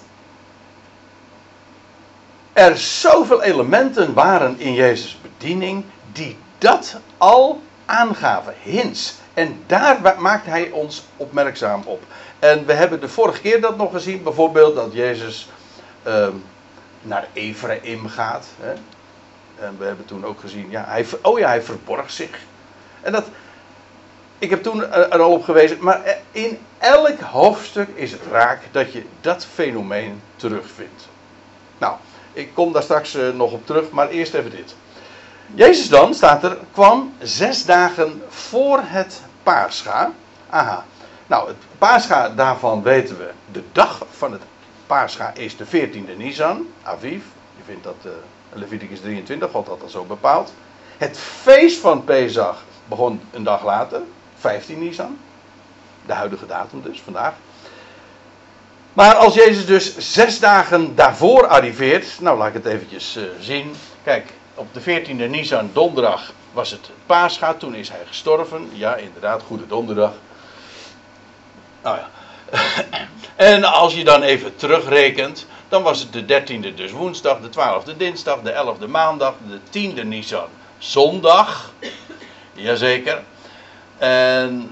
er 2.54 2.78
zoveel 2.78 3.42
elementen 3.44 4.14
waren 4.14 4.60
in 4.60 4.74
Jezus' 4.74 5.18
bediening 5.22 5.84
die 6.12 6.38
dat 6.58 7.00
al 7.18 7.62
aangaven, 7.86 8.54
hints. 8.62 9.16
En 9.34 9.64
daar 9.66 10.16
maakt 10.20 10.46
hij 10.46 10.70
ons 10.72 11.06
opmerkzaam 11.18 11.82
op. 11.86 12.04
En 12.40 12.66
we 12.66 12.74
hebben 12.74 13.00
de 13.00 13.10
vorige 13.10 13.42
keer 13.42 13.62
dat 13.62 13.78
nog 13.78 13.92
gezien, 13.92 14.24
bijvoorbeeld 14.24 14.76
dat 14.76 14.94
Jezus 14.94 15.50
uh, 16.08 16.28
naar 17.02 17.28
Ephraim 17.34 18.08
gaat. 18.08 18.46
Hè? 18.60 18.74
En 19.60 19.76
we 19.78 19.86
hebben 19.86 20.06
toen 20.06 20.26
ook 20.26 20.40
gezien, 20.40 20.70
ja, 20.70 20.84
hij, 20.88 21.06
oh 21.22 21.40
ja, 21.40 21.48
hij 21.48 21.62
verborg 21.62 22.12
zich. 22.12 22.40
En 23.02 23.12
dat, 23.12 23.26
ik 24.38 24.50
heb 24.50 24.64
toen 24.64 24.92
er 24.92 25.22
al 25.22 25.32
op 25.32 25.44
gewezen, 25.44 25.78
maar 25.80 26.18
in 26.32 26.60
elk 26.78 27.20
hoofdstuk 27.20 27.90
is 27.94 28.12
het 28.12 28.22
raak 28.32 28.62
dat 28.72 28.94
je 28.94 29.04
dat 29.22 29.46
fenomeen 29.46 30.22
terugvindt. 30.36 31.08
Nou, 31.78 31.96
ik 32.34 32.54
kom 32.54 32.74
daar 32.74 32.84
straks 32.84 33.16
uh, 33.16 33.30
nog 33.30 33.52
op 33.52 33.66
terug, 33.66 33.90
maar 33.90 34.10
eerst 34.10 34.34
even 34.34 34.52
dit. 34.52 34.76
Jezus 35.54 35.90
dan, 35.90 36.14
staat 36.14 36.44
er, 36.44 36.58
kwam 36.72 37.14
zes 37.22 37.66
dagen 37.66 38.24
voor 38.28 38.80
het 38.84 39.22
paarscha. 39.44 40.12
Aha. 40.50 40.86
Nou, 41.28 41.48
het 41.48 41.58
paarscha, 41.78 42.30
daarvan 42.30 42.84
weten 42.84 43.18
we, 43.18 43.30
de 43.52 43.64
dag 43.72 44.06
van 44.12 44.32
het 44.32 44.42
paarscha 44.88 45.34
is 45.34 45.58
de 45.58 45.66
14e 45.66 46.18
Nisan, 46.18 46.68
Aviv. 46.84 47.24
Je 47.58 47.64
vindt 47.66 47.84
dat... 47.84 47.96
Leviticus 48.56 49.00
23, 49.00 49.52
God 49.52 49.68
had 49.68 49.80
dat 49.80 49.92
zo 49.92 50.04
bepaald. 50.04 50.54
Het 50.98 51.18
feest 51.18 51.80
van 51.80 52.04
Pesach 52.04 52.64
begon 52.88 53.22
een 53.32 53.44
dag 53.44 53.64
later, 53.64 54.02
15 54.38 54.80
Nisan. 54.80 55.18
De 56.06 56.14
huidige 56.14 56.46
datum 56.46 56.82
dus, 56.82 57.02
vandaag. 57.02 57.34
Maar 58.94 59.16
als 59.16 59.34
Jezus 59.34 59.66
dus 59.66 59.98
zes 59.98 60.40
dagen 60.40 60.96
daarvoor 60.96 61.48
arriveert, 61.48 62.20
nou 62.20 62.38
laat 62.38 62.48
ik 62.48 62.54
het 62.54 62.66
eventjes 62.66 63.18
uh, 63.18 63.24
zien. 63.40 63.74
Kijk, 64.04 64.30
op 64.54 64.68
de 64.74 64.82
14e 64.82 65.30
Nisan, 65.30 65.70
donderdag, 65.74 66.34
was 66.52 66.72
het 66.72 66.90
Pascha, 67.06 67.54
toen 67.54 67.76
is 67.76 67.90
hij 67.90 68.02
gestorven. 68.06 68.70
Ja, 68.74 68.96
inderdaad, 68.96 69.42
Goede 69.42 69.68
Donderdag. 69.68 70.14
Nou 71.82 71.98
ja. 71.98 72.10
En 73.36 73.64
als 73.64 73.94
je 73.94 74.04
dan 74.04 74.22
even 74.22 74.56
terugrekent, 74.56 75.48
dan 75.68 75.84
was 75.84 76.00
het 76.00 76.14
de 76.14 76.42
13e 76.42 76.76
dus 76.76 76.92
woensdag, 76.92 77.40
de 77.40 77.50
12e 77.50 77.98
dinsdag, 77.98 78.42
de 78.42 78.76
11e 78.82 78.88
maandag, 78.88 79.34
de 79.72 79.92
10e 79.94 80.06
Nisan 80.06 80.48
zondag. 80.78 81.72
Jazeker. 82.54 83.24
En 83.98 84.72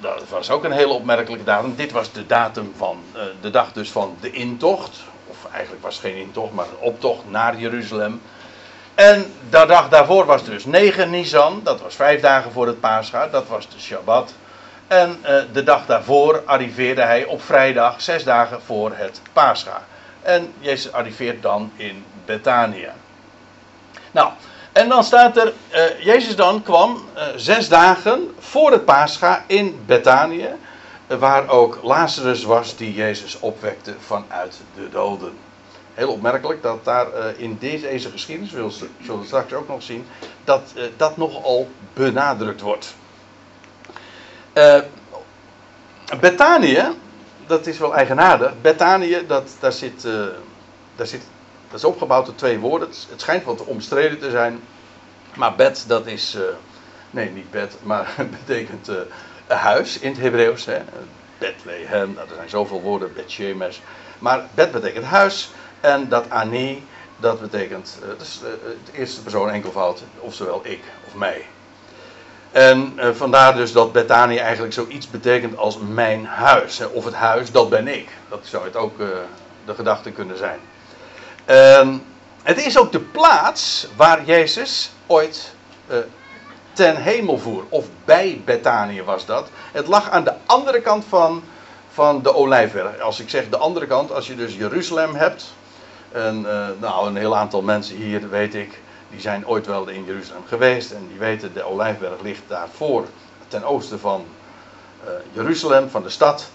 dat 0.00 0.28
was 0.28 0.50
ook 0.50 0.64
een 0.64 0.72
hele 0.72 0.92
opmerkelijke 0.92 1.44
datum. 1.44 1.74
Dit 1.76 1.92
was 1.92 2.12
de 2.12 2.26
datum 2.26 2.72
van, 2.76 3.02
uh, 3.16 3.22
de 3.40 3.50
dag 3.50 3.72
dus 3.72 3.90
van 3.90 4.16
de 4.20 4.30
intocht. 4.30 5.00
Of 5.26 5.52
eigenlijk 5.52 5.82
was 5.82 5.94
het 5.94 6.04
geen 6.04 6.16
intocht, 6.16 6.52
maar 6.52 6.66
een 6.66 6.86
optocht 6.86 7.30
naar 7.30 7.58
Jeruzalem. 7.58 8.22
En 8.94 9.32
de 9.50 9.64
dag 9.66 9.88
daarvoor 9.88 10.26
was 10.26 10.44
dus 10.44 10.64
9 10.64 11.10
Nisan. 11.10 11.60
Dat 11.64 11.80
was 11.80 11.94
vijf 11.94 12.20
dagen 12.20 12.52
voor 12.52 12.66
het 12.66 12.80
Pascha. 12.80 13.26
Dat 13.26 13.48
was 13.48 13.68
de 13.68 13.80
Shabbat. 13.80 14.34
En 14.92 15.18
uh, 15.22 15.42
de 15.52 15.62
dag 15.62 15.86
daarvoor 15.86 16.42
arriveerde 16.44 17.02
hij 17.02 17.24
op 17.24 17.42
vrijdag, 17.42 18.00
zes 18.02 18.24
dagen 18.24 18.62
voor 18.62 18.92
het 18.94 19.20
Pascha. 19.32 19.82
En 20.22 20.52
Jezus 20.58 20.92
arriveert 20.92 21.42
dan 21.42 21.72
in 21.76 22.04
Betania. 22.24 22.94
Nou, 24.10 24.30
en 24.72 24.88
dan 24.88 25.04
staat 25.04 25.36
er, 25.36 25.52
uh, 25.72 26.04
Jezus 26.04 26.36
dan 26.36 26.62
kwam 26.62 27.04
uh, 27.16 27.22
zes 27.36 27.68
dagen 27.68 28.34
voor 28.38 28.70
het 28.70 28.84
Pascha 28.84 29.44
in 29.46 29.82
Betanië, 29.86 30.48
waar 31.06 31.48
ook 31.48 31.78
Lazarus 31.82 32.44
was 32.44 32.76
die 32.76 32.94
Jezus 32.94 33.40
opwekte 33.40 33.94
vanuit 33.98 34.60
de 34.74 34.88
doden. 34.88 35.32
Heel 35.94 36.12
opmerkelijk 36.12 36.62
dat 36.62 36.84
daar 36.84 37.06
in 37.36 37.56
deze, 37.60 37.86
deze 37.86 38.10
geschiedenis, 38.10 38.52
we 38.52 38.88
zullen 39.02 39.20
we 39.20 39.26
straks 39.26 39.52
ook 39.52 39.68
nog 39.68 39.82
zien, 39.82 40.06
dat 40.44 40.62
dat 40.96 41.16
nogal 41.16 41.68
benadrukt 41.92 42.60
wordt. 42.60 42.94
Betanië, 46.20 46.84
dat 47.46 47.66
is 47.66 47.78
wel 47.78 47.94
eigenaardig. 47.94 48.52
Betanië, 48.60 49.24
dat, 49.26 49.56
daar, 49.60 49.72
zit, 49.72 50.02
daar 50.96 51.06
zit 51.06 51.22
dat 51.72 51.80
is 51.80 51.86
opgebouwd 51.86 52.26
uit 52.26 52.38
twee 52.38 52.58
woorden. 52.58 52.88
Het 52.88 53.20
schijnt 53.20 53.44
wat 53.44 53.64
omstreden 53.64 54.18
te 54.18 54.30
zijn. 54.30 54.60
Maar 55.34 55.54
bed, 55.54 55.84
dat 55.86 56.06
is. 56.06 56.34
Uh, 56.34 56.42
nee, 57.10 57.30
niet 57.30 57.50
bed, 57.50 57.76
maar 57.82 58.14
betekent 58.46 58.88
uh, 58.88 58.96
huis 59.46 59.98
in 59.98 60.10
het 60.10 60.20
Hebreeuws. 60.20 60.68
Bethlehem, 61.38 62.12
nou, 62.12 62.28
er 62.28 62.34
zijn 62.34 62.48
zoveel 62.48 62.80
woorden, 62.80 63.14
Bethshemes. 63.14 63.82
Maar 64.18 64.46
bed 64.54 64.72
betekent 64.72 65.04
huis. 65.04 65.50
En 65.80 66.08
dat 66.08 66.30
ani, 66.30 66.86
dat 67.16 67.40
betekent. 67.40 67.98
Uh, 68.02 68.20
is 68.20 68.40
het 68.42 68.94
eerste 68.94 69.22
persoon 69.22 69.50
enkelvoud, 69.50 70.02
oftewel 70.18 70.60
ik 70.62 70.80
of 71.06 71.14
mij. 71.14 71.46
En 72.52 72.94
vandaar 73.12 73.54
dus 73.54 73.72
dat 73.72 73.92
Bethany 73.92 74.38
eigenlijk 74.38 74.72
zoiets 74.74 75.10
betekent 75.10 75.56
als 75.56 75.78
mijn 75.88 76.26
huis. 76.26 76.78
Hè, 76.78 76.86
of 76.86 77.04
het 77.04 77.14
huis, 77.14 77.52
dat 77.52 77.70
ben 77.70 77.88
ik. 77.88 78.08
Dat 78.28 78.40
zou 78.42 78.64
het 78.64 78.76
ook 78.76 78.98
de 79.64 79.74
gedachte 79.74 80.10
kunnen 80.10 80.36
zijn. 80.36 80.58
Uh, 81.46 81.94
het 82.42 82.64
is 82.66 82.78
ook 82.78 82.92
de 82.92 83.00
plaats 83.00 83.86
waar 83.96 84.24
Jezus 84.24 84.92
ooit 85.06 85.54
uh, 85.90 85.96
ten 86.72 86.96
hemel 86.96 87.38
voer. 87.38 87.64
Of 87.68 87.86
bij 88.04 88.40
Betanië 88.44 89.02
was 89.02 89.26
dat. 89.26 89.48
Het 89.72 89.86
lag 89.86 90.10
aan 90.10 90.24
de 90.24 90.34
andere 90.46 90.80
kant 90.80 91.04
van, 91.08 91.42
van 91.92 92.22
de 92.22 92.34
Olijfberg. 92.34 93.00
Als 93.00 93.20
ik 93.20 93.30
zeg 93.30 93.48
de 93.48 93.56
andere 93.56 93.86
kant, 93.86 94.12
als 94.12 94.26
je 94.26 94.36
dus 94.36 94.54
Jeruzalem 94.54 95.14
hebt. 95.14 95.54
En 96.12 96.40
nou, 96.80 97.06
een 97.06 97.16
heel 97.16 97.36
aantal 97.36 97.62
mensen 97.62 97.96
hier, 97.96 98.30
weet 98.30 98.54
ik, 98.54 98.80
die 99.12 99.20
zijn 99.20 99.46
ooit 99.46 99.66
wel 99.66 99.88
in 99.88 100.04
Jeruzalem 100.04 100.42
geweest. 100.46 100.90
En 100.90 101.06
die 101.08 101.18
weten, 101.18 101.52
de 101.52 101.62
Olijfberg 101.62 102.20
ligt 102.20 102.42
daarvoor, 102.46 103.06
ten 103.48 103.64
oosten 103.64 104.00
van 104.00 104.24
uh, 105.04 105.10
Jeruzalem, 105.32 105.88
van 105.88 106.02
de 106.02 106.10
stad. 106.10 106.50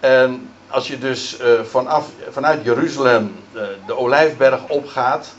En 0.00 0.50
als 0.68 0.88
je 0.88 0.98
dus 0.98 1.40
uh, 1.40 1.60
vanaf, 1.62 2.10
vanuit 2.30 2.64
Jeruzalem 2.64 3.36
uh, 3.52 3.62
de 3.86 3.96
Olijfberg 3.96 4.68
opgaat, 4.68 5.34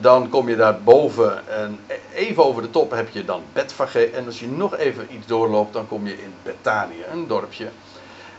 dan 0.00 0.28
kom 0.28 0.48
je 0.48 0.56
daar 0.56 0.80
boven 0.82 1.48
en 1.48 1.80
even 2.14 2.44
over 2.44 2.62
de 2.62 2.70
top 2.70 2.90
heb 2.90 3.08
je 3.08 3.24
dan 3.24 3.42
Betfage. 3.52 4.10
En 4.10 4.26
als 4.26 4.40
je 4.40 4.48
nog 4.48 4.76
even 4.76 5.06
iets 5.14 5.26
doorloopt, 5.26 5.72
dan 5.72 5.88
kom 5.88 6.06
je 6.06 6.22
in 6.22 6.34
Betanië, 6.42 7.04
een 7.12 7.26
dorpje. 7.26 7.68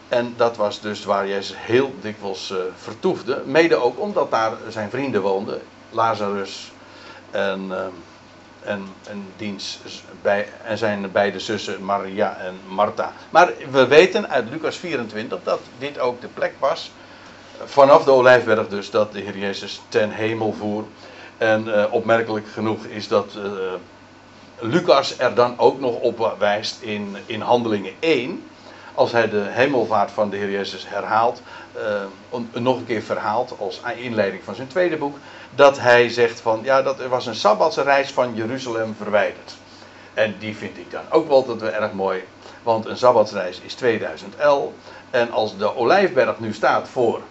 En 0.08 0.34
dat 0.38 0.58
was 0.58 0.82
dus 0.82 1.06
waar 1.06 1.28
Jezus 1.28 1.56
heel 1.58 1.94
dikwijls 2.02 2.54
vertoefde. 2.76 3.42
Mede 3.46 3.76
ook 3.76 4.00
omdat 4.00 4.32
daar 4.32 4.52
zijn 4.70 4.90
vrienden 4.90 5.22
woonden, 5.22 5.62
Lazarus 5.90 6.72
en 7.32 7.72
en, 8.68 8.88
en, 9.10 9.26
diens 9.36 9.80
bij, 10.22 10.48
en 10.64 10.78
zijn 10.78 11.12
beide 11.12 11.40
zussen 11.40 11.86
Maria 11.86 12.38
en 12.38 12.60
Martha. 12.68 13.14
Maar 13.30 13.54
we 13.72 13.88
weten 13.88 14.30
uit 14.30 14.50
Lucas 14.50 14.78
24 14.78 15.40
dat 15.44 15.60
dit 15.78 16.00
ook 16.00 16.22
de 16.22 16.28
plek 16.28 16.54
was, 16.60 16.92
vanaf 17.66 18.04
de 18.04 18.12
Olijfberg 18.12 18.68
dus, 18.68 18.90
dat 18.90 19.12
de 19.12 19.20
Heer 19.20 19.38
Jezus 19.38 19.82
ten 19.90 20.12
hemel 20.12 20.54
voer. 20.58 20.84
En 21.38 21.68
uh, 21.68 21.86
opmerkelijk 21.90 22.48
genoeg 22.48 22.86
is 22.86 23.08
dat 23.08 23.38
uh, 23.38 23.44
Lucas 24.60 25.20
er 25.20 25.34
dan 25.36 25.60
ook 25.60 25.80
nog 25.80 26.00
op 26.00 26.36
wijst 26.40 26.82
in, 26.82 27.18
in 27.26 27.42
Handelingen 27.42 27.94
1, 28.00 28.44
als 28.94 29.12
hij 29.12 29.30
de 29.30 29.44
hemelvaart 29.48 30.12
van 30.12 30.30
de 30.30 30.38
Heer 30.38 30.52
Jezus 30.52 30.88
herhaalt, 30.88 31.42
uh, 31.78 32.42
nog 32.62 32.78
een 32.78 32.86
keer 32.86 33.02
verhaalt 33.02 33.54
als 33.60 33.82
inleiding 33.96 34.44
van 34.44 34.56
zijn 34.56 34.68
tweede 34.68 34.98
boek 34.98 35.18
dat 35.56 35.80
hij 35.80 36.10
zegt 36.10 36.40
van 36.42 36.60
ja, 36.64 36.82
dat 36.82 37.00
er 37.00 37.10
was 37.10 37.26
een 37.26 37.36
sabbatsreis 37.36 38.12
van 38.12 38.36
Jeruzalem 38.36 38.96
verwijderd. 38.98 39.56
En 40.14 40.36
die 40.40 40.56
vind 40.56 40.78
ik 40.78 40.92
dan 40.92 41.02
ook 41.10 41.28
wel 41.28 41.46
dat 41.46 41.62
we 41.62 41.70
erg 41.70 41.92
mooi, 41.92 42.24
want 42.64 42.86
een 42.86 42.98
sabbatsreis 42.98 43.62
is 43.64 43.74
2000 43.74 44.36
L. 44.44 44.74
En 45.10 45.32
als 45.32 45.58
de 45.58 45.76
Olijfberg 45.76 46.40
nu 46.40 46.54
staat 46.54 46.88
voor 46.88 47.22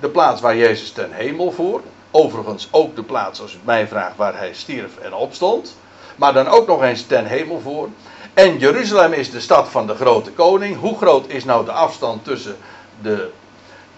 de 0.00 0.08
plaats 0.08 0.40
waar 0.40 0.56
Jezus 0.56 0.92
ten 0.92 1.12
hemel 1.12 1.52
voer, 1.52 1.80
overigens 2.10 2.68
ook 2.70 2.96
de 2.96 3.02
plaats, 3.02 3.40
als 3.40 3.52
u 3.52 3.54
het 3.54 3.64
mij 3.64 3.88
vraagt, 3.88 4.16
waar 4.16 4.36
hij 4.36 4.54
stierf 4.54 4.96
en 4.96 5.14
opstond, 5.14 5.76
maar 6.16 6.32
dan 6.32 6.48
ook 6.48 6.66
nog 6.66 6.82
eens 6.82 7.06
ten 7.06 7.26
hemel 7.26 7.60
voor. 7.60 7.88
En 8.34 8.58
Jeruzalem 8.58 9.12
is 9.12 9.30
de 9.30 9.40
stad 9.40 9.68
van 9.68 9.86
de 9.86 9.94
grote 9.94 10.32
koning. 10.32 10.78
Hoe 10.78 10.96
groot 10.96 11.28
is 11.28 11.44
nou 11.44 11.64
de 11.64 11.72
afstand 11.72 12.24
tussen 12.24 12.56
de 13.02 13.30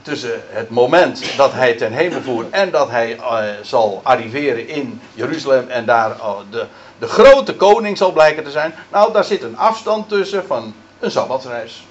tussen 0.07 0.43
het 0.49 0.71
moment 0.71 1.37
dat 1.37 1.53
hij 1.53 1.75
ten 1.75 1.93
hemel 1.93 2.23
voert 2.23 2.51
en 2.51 2.71
dat 2.71 2.91
hij 2.91 3.17
uh, 3.17 3.45
zal 3.63 4.01
arriveren 4.03 4.69
in 4.69 5.01
Jeruzalem 5.15 5.69
en 5.69 5.85
daar 5.85 6.11
uh, 6.11 6.37
de, 6.51 6.67
de 6.99 7.09
grote 7.09 7.57
koning 7.57 7.97
zal 7.97 8.13
blijken 8.13 8.45
te 8.45 8.51
zijn. 8.51 8.75
Nou, 8.91 9.13
daar 9.13 9.25
zit 9.25 9.43
een 9.43 9.59
afstand 9.59 10.09
tussen 10.09 10.47
van 10.47 10.75
een 10.99 11.11
sabbatsreis. 11.11 11.87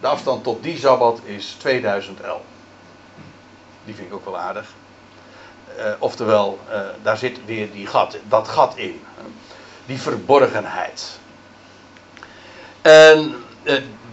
De 0.00 0.06
afstand 0.06 0.44
tot 0.44 0.62
die 0.62 0.78
sabbat 0.78 1.20
is 1.24 1.56
2000 1.58 2.18
L. 2.18 2.40
Die 3.84 3.94
vind 3.94 4.06
ik 4.06 4.14
ook 4.14 4.24
wel 4.24 4.38
aardig. 4.38 4.66
Uh, 5.78 5.84
oftewel, 5.98 6.58
daar 7.02 7.16
zit 7.16 7.38
weer 7.44 7.72
die 7.72 7.86
gat, 7.86 8.16
dat 8.28 8.48
gat 8.48 8.76
in. 8.76 9.00
Die 9.86 10.00
verborgenheid. 10.00 11.18
En 12.82 13.34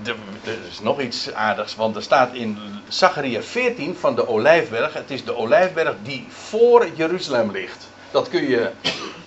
er 0.04 0.58
is 0.70 0.80
nog 0.80 1.02
iets 1.02 1.34
aardigs, 1.34 1.76
want 1.76 1.96
er 1.96 2.02
staat 2.02 2.34
in 2.34 2.58
Zacharia 2.88 3.42
14 3.42 3.96
van 3.96 4.16
de 4.16 4.28
Olijfberg. 4.28 4.94
Het 4.94 5.12
is 5.12 5.26
de 5.26 5.36
Olijfberg 5.36 5.96
die 6.04 6.28
voor 6.30 6.88
Jeruzalem 6.96 7.52
ligt. 7.52 7.88
Dat 8.12 8.30
kun 8.30 8.50
je 8.50 8.72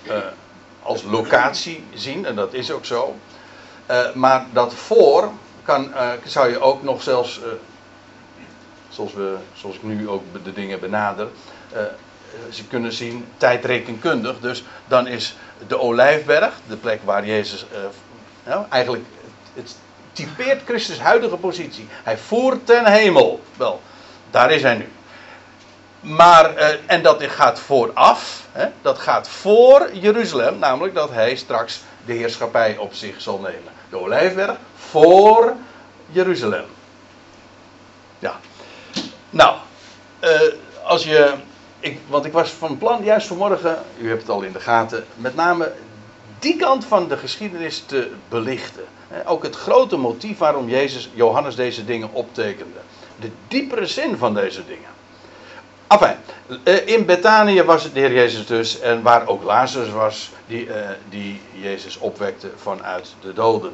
uh, 0.03 0.17
als 0.83 1.03
locatie 1.03 1.85
zien, 1.95 2.27
en 2.27 2.35
dat 2.35 2.53
is 2.53 2.71
ook 2.71 2.85
zo. 2.85 3.17
Uh, 3.91 4.13
maar 4.15 4.47
dat 4.53 4.75
voor 4.75 5.31
kan, 5.63 5.89
uh, 5.89 6.11
zou 6.25 6.51
je 6.51 6.61
ook 6.61 6.83
nog 6.83 7.03
zelfs, 7.03 7.41
zoals, 8.89 9.13
we, 9.13 9.37
zoals 9.53 9.77
ik 9.77 9.83
nu 9.83 10.09
ook 10.09 10.23
de 10.45 10.53
dingen 10.53 10.81
benader, 10.81 11.29
ze 12.51 12.67
kunnen 12.67 12.93
zien 12.93 13.27
tijdrekenkundig. 13.37 14.41
Dus 14.41 14.65
dan 14.87 15.07
is 15.07 15.37
de 15.67 15.79
Olijfberg, 15.79 16.55
de 16.69 16.77
plek 16.77 17.01
waar 17.05 17.27
Jezus 17.27 17.67
nou, 18.45 18.65
eigenlijk 18.69 19.05
het 19.55 19.77
typeert 20.13 20.63
Christus 20.65 21.01
huidige 21.01 21.37
positie. 21.37 21.89
Hij 22.03 22.19
voert 22.19 22.67
ten 22.67 22.87
hemel. 22.87 23.41
Wel, 23.57 23.81
daar 24.31 24.51
is 24.51 24.63
hij 24.63 24.75
nu. 24.75 24.89
Maar, 26.01 26.57
uh, 26.57 26.69
en 26.87 27.03
dat 27.03 27.23
gaat 27.23 27.59
vooraf, 27.59 28.47
hè, 28.53 28.67
dat 28.83 28.99
gaat 28.99 29.29
voor 29.29 29.91
Jeruzalem, 29.93 30.59
namelijk 30.59 30.95
dat 30.95 31.11
hij 31.11 31.37
straks 31.37 31.81
de 32.05 32.13
heerschappij 32.13 32.77
op 32.77 32.95
zich 32.95 33.21
zal 33.21 33.39
nemen. 33.39 33.73
De 33.91 33.99
Olijfberg 33.99 34.57
voor 34.75 35.55
Jeruzalem. 36.07 36.65
Ja. 38.19 38.41
Nou, 39.31 39.57
uh, 40.21 40.31
als 40.85 41.05
je. 41.05 41.35
Ik, 41.81 42.01
want 42.07 42.25
ik 42.25 42.33
was 42.33 42.51
van 42.51 42.79
plan 42.79 43.05
juist 43.05 43.27
vanmorgen, 43.27 43.79
u 43.99 44.09
hebt 44.09 44.21
het 44.21 44.31
al 44.31 44.43
in 44.43 44.53
de 44.53 44.61
gaten, 44.61 45.05
met 45.15 45.35
name 45.35 45.73
die 46.39 46.57
kant 46.57 46.85
van 46.85 47.09
de 47.09 47.17
geschiedenis 47.17 47.83
te 47.87 48.11
belichten. 48.29 48.85
Ook 49.25 49.43
het 49.43 49.57
grote 49.57 49.97
motief 49.97 50.39
waarom 50.39 50.69
Jezus, 50.69 51.11
Johannes 51.15 51.55
deze 51.55 51.85
dingen 51.85 52.09
optekende. 52.13 52.81
De 53.21 53.31
diepere 53.49 53.87
zin 53.87 54.17
van 54.17 54.35
deze 54.35 54.67
dingen. 54.67 54.91
Enfin, 55.93 56.17
eh, 56.65 56.87
in 56.87 57.07
Betanië 57.07 57.63
was 57.63 57.85
het 57.85 57.95
de 57.95 58.01
Heer 58.01 58.13
Jezus 58.13 58.47
dus. 58.47 58.81
En 58.81 59.03
waar 59.03 59.27
ook 59.27 59.43
Lazarus 59.43 59.91
was, 59.91 60.31
die, 60.47 60.73
eh, 60.73 60.91
die 61.09 61.41
Jezus 61.53 61.99
opwekte 61.99 62.51
vanuit 62.57 63.15
de 63.21 63.33
doden. 63.33 63.73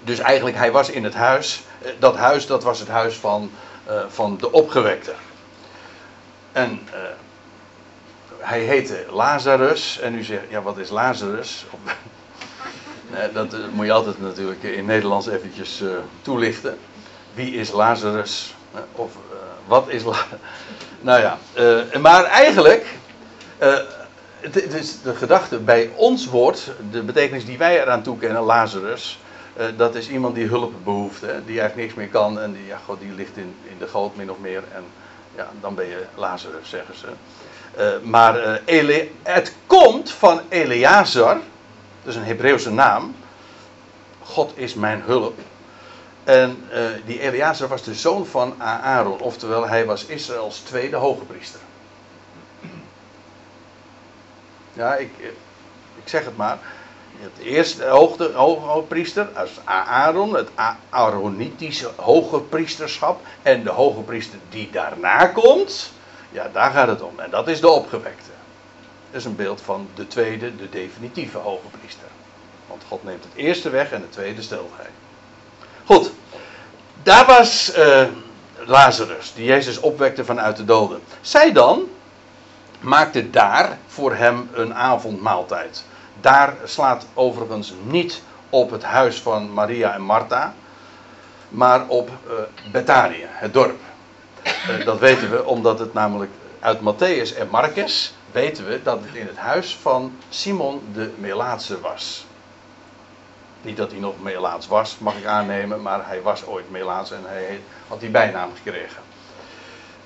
Dus 0.00 0.18
eigenlijk, 0.18 0.56
hij 0.56 0.72
was 0.72 0.90
in 0.90 1.04
het 1.04 1.14
huis. 1.14 1.62
Eh, 1.82 1.90
dat 1.98 2.16
huis, 2.16 2.46
dat 2.46 2.62
was 2.62 2.78
het 2.78 2.88
huis 2.88 3.14
van, 3.14 3.50
van 4.08 4.36
de 4.36 4.52
opgewekte. 4.52 5.12
En 6.52 6.88
hij 8.38 8.60
heette 8.60 9.04
Lazarus. 9.10 9.98
En 10.00 10.14
u 10.14 10.22
zegt, 10.22 10.42
ja, 10.48 10.62
wat 10.62 10.78
is 10.78 10.90
Lazarus? 10.90 11.64
Dat 13.32 13.56
moet 13.72 13.86
je 13.86 13.92
altijd 13.92 14.20
natuurlijk 14.20 14.62
in 14.62 14.84
Nederlands 14.84 15.26
eventjes 15.26 15.82
toelichten. 16.22 16.78
Wie 17.34 17.54
is 17.54 17.70
Lazarus? 17.72 18.54
of 18.92 19.12
wat 19.66 19.88
is 19.88 20.02
Lazarus? 20.02 20.38
Nou 21.00 21.20
ja, 21.20 21.38
maar 21.98 22.24
eigenlijk, 22.24 22.86
uh, 23.62 23.74
het, 24.40 24.74
is 24.74 25.00
de 25.02 25.14
gedachte 25.14 25.58
bij 25.58 25.90
ons 25.94 26.26
woord, 26.26 26.70
de 26.90 27.02
betekenis 27.02 27.44
die 27.44 27.58
wij 27.58 27.80
eraan 27.80 28.02
toekennen, 28.02 28.42
Lazarus, 28.42 29.18
dat 29.76 29.94
is 29.94 30.08
iemand 30.08 30.34
die 30.34 30.46
hulp 30.46 30.72
behoeft, 30.84 31.20
hè, 31.20 31.44
die 31.44 31.60
eigenlijk 31.60 31.76
niks 31.76 31.94
meer 31.94 32.08
kan 32.08 32.40
en 32.40 32.52
die, 32.52 32.66
ja, 32.66 32.78
God, 32.84 33.00
die 33.00 33.12
ligt 33.14 33.36
in, 33.36 33.54
in 33.62 33.78
de 33.78 33.88
goot 33.88 34.16
min 34.16 34.30
of 34.30 34.38
meer 34.38 34.62
en 34.74 34.84
ja, 35.36 35.48
dan 35.60 35.74
ben 35.74 35.86
je 35.86 36.04
Lazarus, 36.14 36.68
zeggen 36.68 36.94
ze. 36.94 37.06
maar 38.02 38.60
het 39.22 39.54
komt 39.66 40.10
van 40.10 40.40
Eleazar, 40.48 41.40
dat 42.04 42.14
is 42.14 42.20
een 42.20 42.26
Hebreeuwse 42.26 42.70
naam. 42.70 43.16
God 44.22 44.52
is 44.54 44.74
mijn 44.74 45.02
hulp. 45.02 45.38
En 46.24 46.64
uh, 46.72 46.80
die 47.04 47.20
Eleazar 47.20 47.68
was 47.68 47.82
de 47.82 47.94
zoon 47.94 48.26
van 48.26 48.62
Aaron, 48.62 49.20
oftewel 49.20 49.68
hij 49.68 49.86
was 49.86 50.04
Israëls 50.04 50.58
tweede 50.58 50.96
hoge 50.96 51.24
priester. 51.24 51.60
Ja, 54.72 54.94
ik, 54.94 55.10
eh, 55.20 55.26
ik 56.02 56.08
zeg 56.08 56.24
het 56.24 56.36
maar. 56.36 56.58
Het 57.18 57.44
eerste 57.44 57.84
hoge 58.34 58.82
priester 58.88 59.28
als 59.34 59.50
Aaron, 59.64 60.34
het 60.34 60.48
Aaronitische 60.90 61.90
hoge 61.96 62.40
priesterschap. 62.40 63.20
En 63.42 63.64
de 63.64 63.70
hoge 63.70 64.00
priester 64.00 64.38
die 64.48 64.70
daarna 64.70 65.26
komt, 65.26 65.92
ja, 66.30 66.48
daar 66.52 66.70
gaat 66.70 66.88
het 66.88 67.02
om. 67.02 67.20
En 67.20 67.30
dat 67.30 67.48
is 67.48 67.60
de 67.60 67.68
opgewekte. 67.68 68.33
Is 69.14 69.24
een 69.24 69.36
beeld 69.36 69.60
van 69.60 69.88
de 69.94 70.06
tweede, 70.06 70.56
de 70.56 70.68
definitieve 70.68 71.38
hoge 71.38 71.66
priester. 71.78 72.08
Want 72.66 72.82
God 72.88 73.04
neemt 73.04 73.24
het 73.24 73.34
eerste 73.34 73.70
weg 73.70 73.90
en 73.92 74.00
het 74.00 74.12
tweede 74.12 74.42
stelt 74.42 74.70
hij. 74.76 74.90
Goed, 75.84 76.10
daar 77.02 77.26
was 77.26 77.76
uh, 77.76 78.06
Lazarus, 78.66 79.32
die 79.34 79.44
Jezus 79.44 79.80
opwekte 79.80 80.24
vanuit 80.24 80.56
de 80.56 80.64
doden. 80.64 81.00
Zij 81.20 81.52
dan 81.52 81.82
maakte 82.80 83.30
daar 83.30 83.78
voor 83.86 84.14
hem 84.14 84.50
een 84.52 84.74
avondmaaltijd. 84.74 85.84
Daar 86.20 86.56
slaat 86.64 87.06
overigens 87.14 87.72
niet 87.82 88.22
op 88.50 88.70
het 88.70 88.82
huis 88.82 89.20
van 89.20 89.52
Maria 89.52 89.94
en 89.94 90.02
Martha, 90.02 90.54
maar 91.48 91.88
op 91.88 92.08
uh, 92.08 92.32
Betanië, 92.72 93.26
het 93.28 93.52
dorp. 93.52 93.80
Uh, 94.44 94.84
dat 94.84 94.98
weten 94.98 95.30
we 95.30 95.44
omdat 95.44 95.78
het 95.78 95.92
namelijk 95.92 96.30
uit 96.60 96.78
Matthäus 96.80 97.38
en 97.38 97.48
Marcus 97.50 98.14
weten 98.34 98.66
we 98.66 98.80
dat 98.82 99.00
het 99.04 99.14
in 99.14 99.26
het 99.26 99.36
huis 99.36 99.76
van 99.76 100.16
Simon 100.28 100.82
de 100.92 101.12
Melaatse 101.18 101.80
was. 101.80 102.26
Niet 103.62 103.76
dat 103.76 103.90
hij 103.90 104.00
nog 104.00 104.14
Melaats 104.22 104.66
was, 104.66 104.98
mag 104.98 105.16
ik 105.16 105.24
aannemen, 105.24 105.82
maar 105.82 106.06
hij 106.06 106.22
was 106.22 106.46
ooit 106.46 106.70
Melaats 106.70 107.10
en 107.10 107.22
hij 107.26 107.60
had 107.88 108.00
die 108.00 108.10
bijnaam 108.10 108.50
gekregen. 108.54 109.02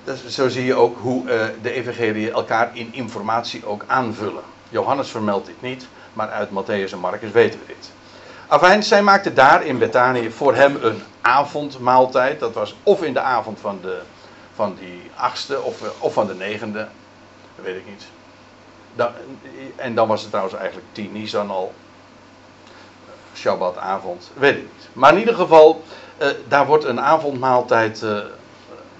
Dus 0.03 0.27
zo 0.27 0.49
zie 0.49 0.65
je 0.65 0.75
ook 0.75 0.97
hoe 0.99 1.23
uh, 1.23 1.45
de 1.61 1.71
evangelie 1.71 2.31
elkaar 2.31 2.69
in 2.73 2.93
informatie 2.93 3.65
ook 3.65 3.83
aanvullen. 3.87 4.43
Johannes 4.69 5.09
vermeldt 5.09 5.45
dit 5.45 5.61
niet, 5.61 5.87
maar 6.13 6.29
uit 6.29 6.49
Matthäus 6.49 6.91
en 6.91 6.99
Marcus 6.99 7.31
weten 7.31 7.59
we 7.59 7.65
dit. 7.65 7.91
Afijn, 8.47 8.83
zij 8.83 9.03
maakte 9.03 9.33
daar 9.33 9.65
in 9.65 9.77
Betanië 9.77 10.31
voor 10.31 10.55
hem 10.55 10.77
een 10.81 11.01
avondmaaltijd. 11.21 12.39
Dat 12.39 12.53
was 12.53 12.75
of 12.83 13.03
in 13.03 13.13
de 13.13 13.19
avond 13.19 13.59
van, 13.59 13.79
de, 13.81 14.01
van 14.53 14.75
die 14.79 15.11
achtste 15.15 15.61
of, 15.61 15.81
eh, 15.81 15.89
of 15.99 16.13
van 16.13 16.27
de 16.27 16.35
negende. 16.35 16.87
Dat 17.55 17.65
weet 17.65 17.75
ik 17.75 17.85
niet. 17.85 18.07
En 19.75 19.95
dan 19.95 20.07
was 20.07 20.21
het 20.21 20.29
trouwens 20.29 20.57
eigenlijk 20.57 20.87
tien 20.91 21.11
Nisan 21.11 21.49
al. 21.49 21.73
Shabbatavond, 23.35 24.31
weet 24.33 24.55
ik 24.55 24.61
niet. 24.61 24.89
Maar 24.93 25.13
in 25.13 25.19
ieder 25.19 25.35
geval, 25.35 25.83
uh, 26.21 26.27
daar 26.47 26.65
wordt 26.65 26.83
een 26.83 27.01
avondmaaltijd 27.01 28.01
uh, 28.01 28.19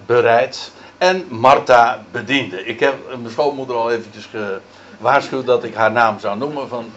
bereid. 0.06 0.72
En 0.98 1.26
Martha 1.28 2.04
bediende. 2.10 2.64
Ik 2.64 2.80
heb 2.80 2.94
mijn 3.08 3.30
schoonmoeder 3.30 3.76
al 3.76 3.90
eventjes 3.90 4.28
gewaarschuwd 4.98 5.46
dat 5.46 5.64
ik 5.64 5.74
haar 5.74 5.92
naam 5.92 6.18
zou 6.18 6.38
noemen 6.38 6.68
van, 6.68 6.92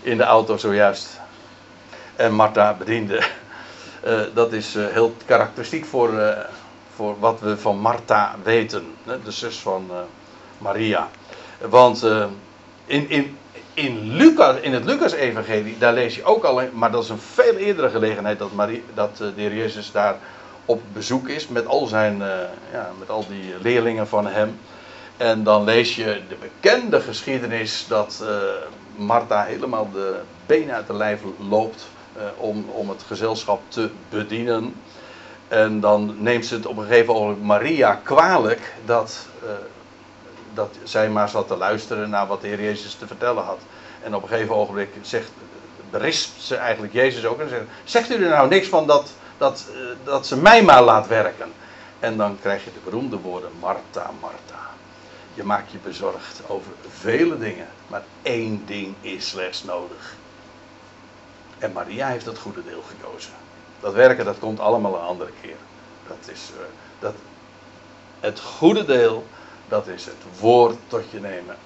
in 0.00 0.16
de 0.16 0.22
auto 0.22 0.56
zojuist. 0.56 1.20
En 2.16 2.32
Martha 2.34 2.74
bediende. 2.74 3.22
Dat 4.34 4.52
is 4.52 4.74
heel 4.74 5.14
karakteristiek 5.26 5.84
voor, 5.84 6.36
voor 6.94 7.18
wat 7.18 7.40
we 7.40 7.58
van 7.58 7.78
Martha 7.78 8.34
weten. 8.42 8.94
De 9.24 9.30
zus 9.30 9.58
van 9.58 9.90
Maria. 10.58 11.08
Want 11.58 12.04
in, 12.88 13.10
in, 13.10 13.36
in, 13.74 14.12
Lucas, 14.12 14.56
in 14.60 14.72
het 14.72 14.84
Lucas-evangelie, 14.84 15.78
daar 15.78 15.92
lees 15.92 16.14
je 16.14 16.24
ook 16.24 16.44
al, 16.44 16.62
maar 16.72 16.90
dat 16.90 17.02
is 17.02 17.08
een 17.08 17.18
veel 17.18 17.54
eerdere 17.54 17.90
gelegenheid 17.90 18.38
dat, 18.38 18.52
Marie, 18.52 18.84
dat 18.94 19.10
eh, 19.20 19.26
de 19.34 19.56
Jezus 19.56 19.92
daar 19.92 20.16
op 20.64 20.82
bezoek 20.92 21.28
is 21.28 21.48
met 21.48 21.66
al, 21.66 21.86
zijn, 21.86 22.18
uh, 22.18 22.26
ja, 22.72 22.90
met 22.98 23.10
al 23.10 23.24
die 23.28 23.54
leerlingen 23.62 24.08
van 24.08 24.26
hem. 24.26 24.58
En 25.16 25.42
dan 25.42 25.64
lees 25.64 25.96
je 25.96 26.20
de 26.28 26.36
bekende 26.40 27.00
geschiedenis 27.00 27.84
dat 27.88 28.20
uh, 28.22 28.28
Martha 28.96 29.44
helemaal 29.44 29.90
de 29.92 30.20
benen 30.46 30.74
uit 30.74 30.86
de 30.86 30.94
lijf 30.94 31.20
loopt 31.48 31.86
om, 32.36 32.66
om 32.68 32.88
het 32.88 33.02
gezelschap 33.06 33.60
te 33.68 33.90
bedienen. 34.08 34.74
En 35.48 35.80
dan 35.80 36.14
neemt 36.18 36.46
ze 36.46 36.54
het 36.54 36.66
op 36.66 36.76
een 36.76 36.86
gegeven 36.86 37.14
moment 37.14 37.42
Maria 37.42 37.94
kwalijk 37.94 38.74
dat 38.84 39.26
dat 40.54 40.76
zij 40.82 41.10
maar 41.10 41.28
zat 41.28 41.46
te 41.46 41.56
luisteren 41.56 42.10
naar 42.10 42.26
wat 42.26 42.40
de 42.40 42.46
Heer 42.46 42.62
Jezus 42.62 42.94
te 42.94 43.06
vertellen 43.06 43.44
had. 43.44 43.60
En 44.02 44.14
op 44.14 44.22
een 44.22 44.28
gegeven 44.28 44.54
ogenblik 44.54 44.90
zegt, 45.00 45.30
berispt 45.90 46.42
ze 46.42 46.56
eigenlijk 46.56 46.92
Jezus 46.92 47.26
ook 47.26 47.40
en 47.40 47.48
zegt: 47.48 47.64
Zegt 47.84 48.10
u 48.10 48.14
er 48.14 48.30
nou 48.30 48.48
niks 48.48 48.68
van 48.68 48.86
dat, 48.86 49.12
dat, 49.38 49.66
eh, 49.72 49.78
dat 50.04 50.26
ze 50.26 50.36
mij 50.36 50.62
maar 50.62 50.82
laat 50.82 51.06
werken? 51.06 51.52
En 52.00 52.16
dan 52.16 52.38
krijg 52.40 52.64
je 52.64 52.72
de 52.72 52.80
beroemde 52.84 53.16
woorden: 53.16 53.50
Martha, 53.60 54.10
Martha. 54.20 54.66
Je 55.34 55.44
maakt 55.44 55.70
je 55.70 55.78
bezorgd 55.78 56.40
over 56.46 56.72
vele 56.88 57.38
dingen, 57.38 57.66
maar 57.86 58.02
één 58.22 58.62
ding 58.66 58.94
is 59.00 59.28
slechts 59.28 59.64
nodig. 59.64 60.14
En 61.58 61.72
Maria 61.72 62.08
heeft 62.08 62.26
het 62.26 62.38
goede 62.38 62.64
deel 62.64 62.82
gekozen. 62.88 63.32
Dat 63.80 63.94
werken, 63.94 64.24
dat 64.24 64.38
komt 64.38 64.60
allemaal 64.60 64.94
een 64.94 65.00
andere 65.00 65.30
keer. 65.40 65.56
Dat 66.08 66.34
is 66.34 66.50
uh, 66.54 66.60
dat, 66.98 67.14
het 68.20 68.40
goede 68.40 68.84
deel 68.84 69.26
dat 69.68 69.86
is 69.86 70.04
het 70.04 70.40
woord 70.40 70.76
tot 70.88 71.10
je 71.10 71.20
nemen. 71.20 71.56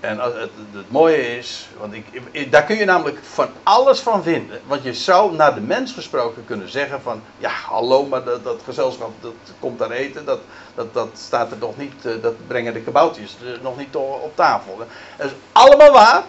En 0.00 0.18
het, 0.18 0.50
het, 0.72 0.90
mooie 0.90 1.36
is, 1.38 1.68
want 1.78 1.94
ik, 2.30 2.52
daar 2.52 2.64
kun 2.64 2.76
je 2.76 2.84
namelijk 2.84 3.18
van 3.22 3.48
alles 3.62 4.00
van 4.00 4.22
vinden. 4.22 4.60
Want 4.66 4.82
je 4.82 4.94
zou 4.94 5.34
naar 5.34 5.54
de 5.54 5.60
mens 5.60 5.92
gesproken 5.92 6.44
kunnen 6.44 6.70
zeggen 6.70 7.02
van, 7.02 7.22
ja 7.38 7.50
hallo, 7.50 8.06
maar 8.06 8.24
dat, 8.24 8.44
dat 8.44 8.60
gezelschap 8.64 9.10
dat 9.20 9.32
komt 9.58 9.78
daar 9.78 9.90
eten, 9.90 10.24
dat, 10.24 10.40
dat, 10.74 10.94
dat 10.94 11.08
staat 11.12 11.50
er 11.50 11.56
nog 11.58 11.76
niet, 11.76 12.06
eh, 12.06 12.12
dat 12.22 12.46
brengen 12.46 12.72
de 12.72 12.80
kaboutjes 12.80 13.36
nog 13.62 13.76
niet 13.76 13.96
op 13.96 14.32
tafel. 14.34 14.78
Dat 15.16 15.26
is 15.26 15.32
allemaal 15.52 15.92
waar. 15.92 16.22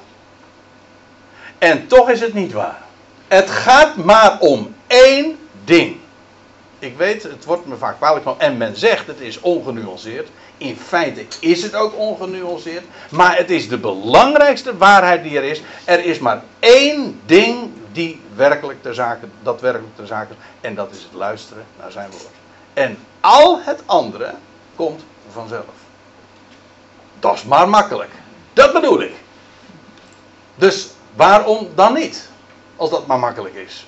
En 1.58 1.88
toch 1.88 2.10
is 2.10 2.19
het 2.19 2.34
niet 2.34 2.52
waar. 2.52 2.82
Het 3.28 3.49
gaat 3.49 3.95
maar 3.95 4.39
om 4.39 4.76
één 4.88 5.38
ding. 5.63 5.99
Ik 6.83 6.97
weet, 6.97 7.23
het 7.23 7.45
wordt 7.45 7.65
me 7.65 7.75
vaak 7.75 7.97
kwalijk 7.97 8.23
van, 8.23 8.39
en 8.39 8.57
men 8.57 8.75
zegt 8.75 9.07
het 9.07 9.19
is 9.19 9.39
ongenuanceerd. 9.39 10.29
In 10.57 10.77
feite 10.77 11.25
is 11.39 11.63
het 11.63 11.75
ook 11.75 11.97
ongenuanceerd. 11.97 12.83
Maar 13.09 13.37
het 13.37 13.49
is 13.49 13.69
de 13.69 13.77
belangrijkste 13.77 14.77
waarheid 14.77 15.23
die 15.23 15.37
er 15.37 15.43
is. 15.43 15.61
Er 15.85 16.05
is 16.05 16.19
maar 16.19 16.43
één 16.59 17.21
ding 17.25 17.71
die 17.91 18.21
werkelijk 18.35 18.81
ter 18.81 18.93
zake, 18.93 19.25
dat 19.41 19.61
werkelijk 19.61 19.95
ter 19.95 20.07
zake 20.07 20.33
En 20.61 20.75
dat 20.75 20.91
is 20.91 21.03
het 21.03 21.13
luisteren 21.13 21.65
naar 21.79 21.91
zijn 21.91 22.11
woord. 22.11 22.33
En 22.73 22.97
al 23.19 23.59
het 23.61 23.83
andere 23.85 24.33
komt 24.75 25.03
vanzelf. 25.31 25.73
Dat 27.19 27.33
is 27.33 27.43
maar 27.43 27.69
makkelijk. 27.69 28.11
Dat 28.53 28.73
bedoel 28.73 29.01
ik. 29.01 29.13
Dus 30.55 30.89
waarom 31.15 31.67
dan 31.75 31.93
niet? 31.93 32.29
Als 32.75 32.89
dat 32.89 33.07
maar 33.07 33.19
makkelijk 33.19 33.55
is. 33.55 33.87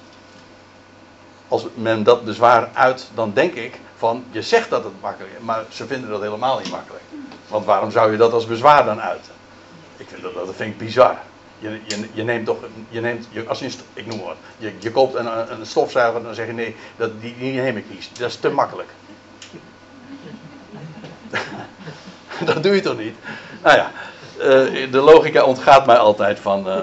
Als 1.47 1.65
men 1.73 2.03
dat 2.03 2.25
bezwaar 2.25 2.69
uit, 2.73 3.09
dan 3.13 3.31
denk 3.33 3.53
ik 3.53 3.79
van 3.95 4.23
je 4.31 4.41
zegt 4.41 4.69
dat 4.69 4.83
het 4.83 4.93
makkelijk 5.01 5.33
is, 5.33 5.45
maar 5.45 5.63
ze 5.69 5.87
vinden 5.87 6.09
dat 6.09 6.21
helemaal 6.21 6.57
niet 6.57 6.71
makkelijk. 6.71 7.03
Want 7.47 7.65
waarom 7.65 7.91
zou 7.91 8.11
je 8.11 8.17
dat 8.17 8.33
als 8.33 8.45
bezwaar 8.45 8.85
dan 8.85 9.01
uiten? 9.01 9.31
Ik 9.97 10.07
vind 10.07 10.21
dat, 10.21 10.33
dat 10.33 10.55
vind 10.55 10.71
ik 10.71 10.77
bizar. 10.77 11.17
je, 11.59 11.79
je, 11.87 12.09
je 12.13 12.23
neemt 12.23 12.45
toch, 12.45 12.57
je 12.89 13.01
neemt, 13.01 13.27
je, 13.31 13.47
als 13.47 13.59
je, 13.59 13.71
ik 13.93 14.05
noem 14.05 14.21
maar 14.25 14.35
je, 14.57 14.73
je 14.79 14.91
koopt 14.91 15.15
een, 15.15 15.51
een 15.51 15.65
stofzuiger 15.65 16.17
en 16.17 16.23
dan 16.23 16.35
zeg 16.35 16.47
je 16.47 16.53
nee, 16.53 16.75
dat, 16.95 17.21
die, 17.21 17.35
die 17.37 17.61
neem 17.61 17.77
ik 17.77 17.89
niet. 17.89 18.09
Dat 18.19 18.29
is 18.29 18.35
te 18.35 18.49
makkelijk. 18.49 18.89
dat 22.45 22.63
doe 22.63 22.75
je 22.75 22.81
toch 22.81 22.97
niet? 22.97 23.15
Nou 23.63 23.77
ja, 23.77 23.91
uh, 24.37 24.91
de 24.91 24.99
logica 24.99 25.43
ontgaat 25.43 25.85
mij 25.85 25.97
altijd 25.97 26.39
van, 26.39 26.67
uh, 26.67 26.81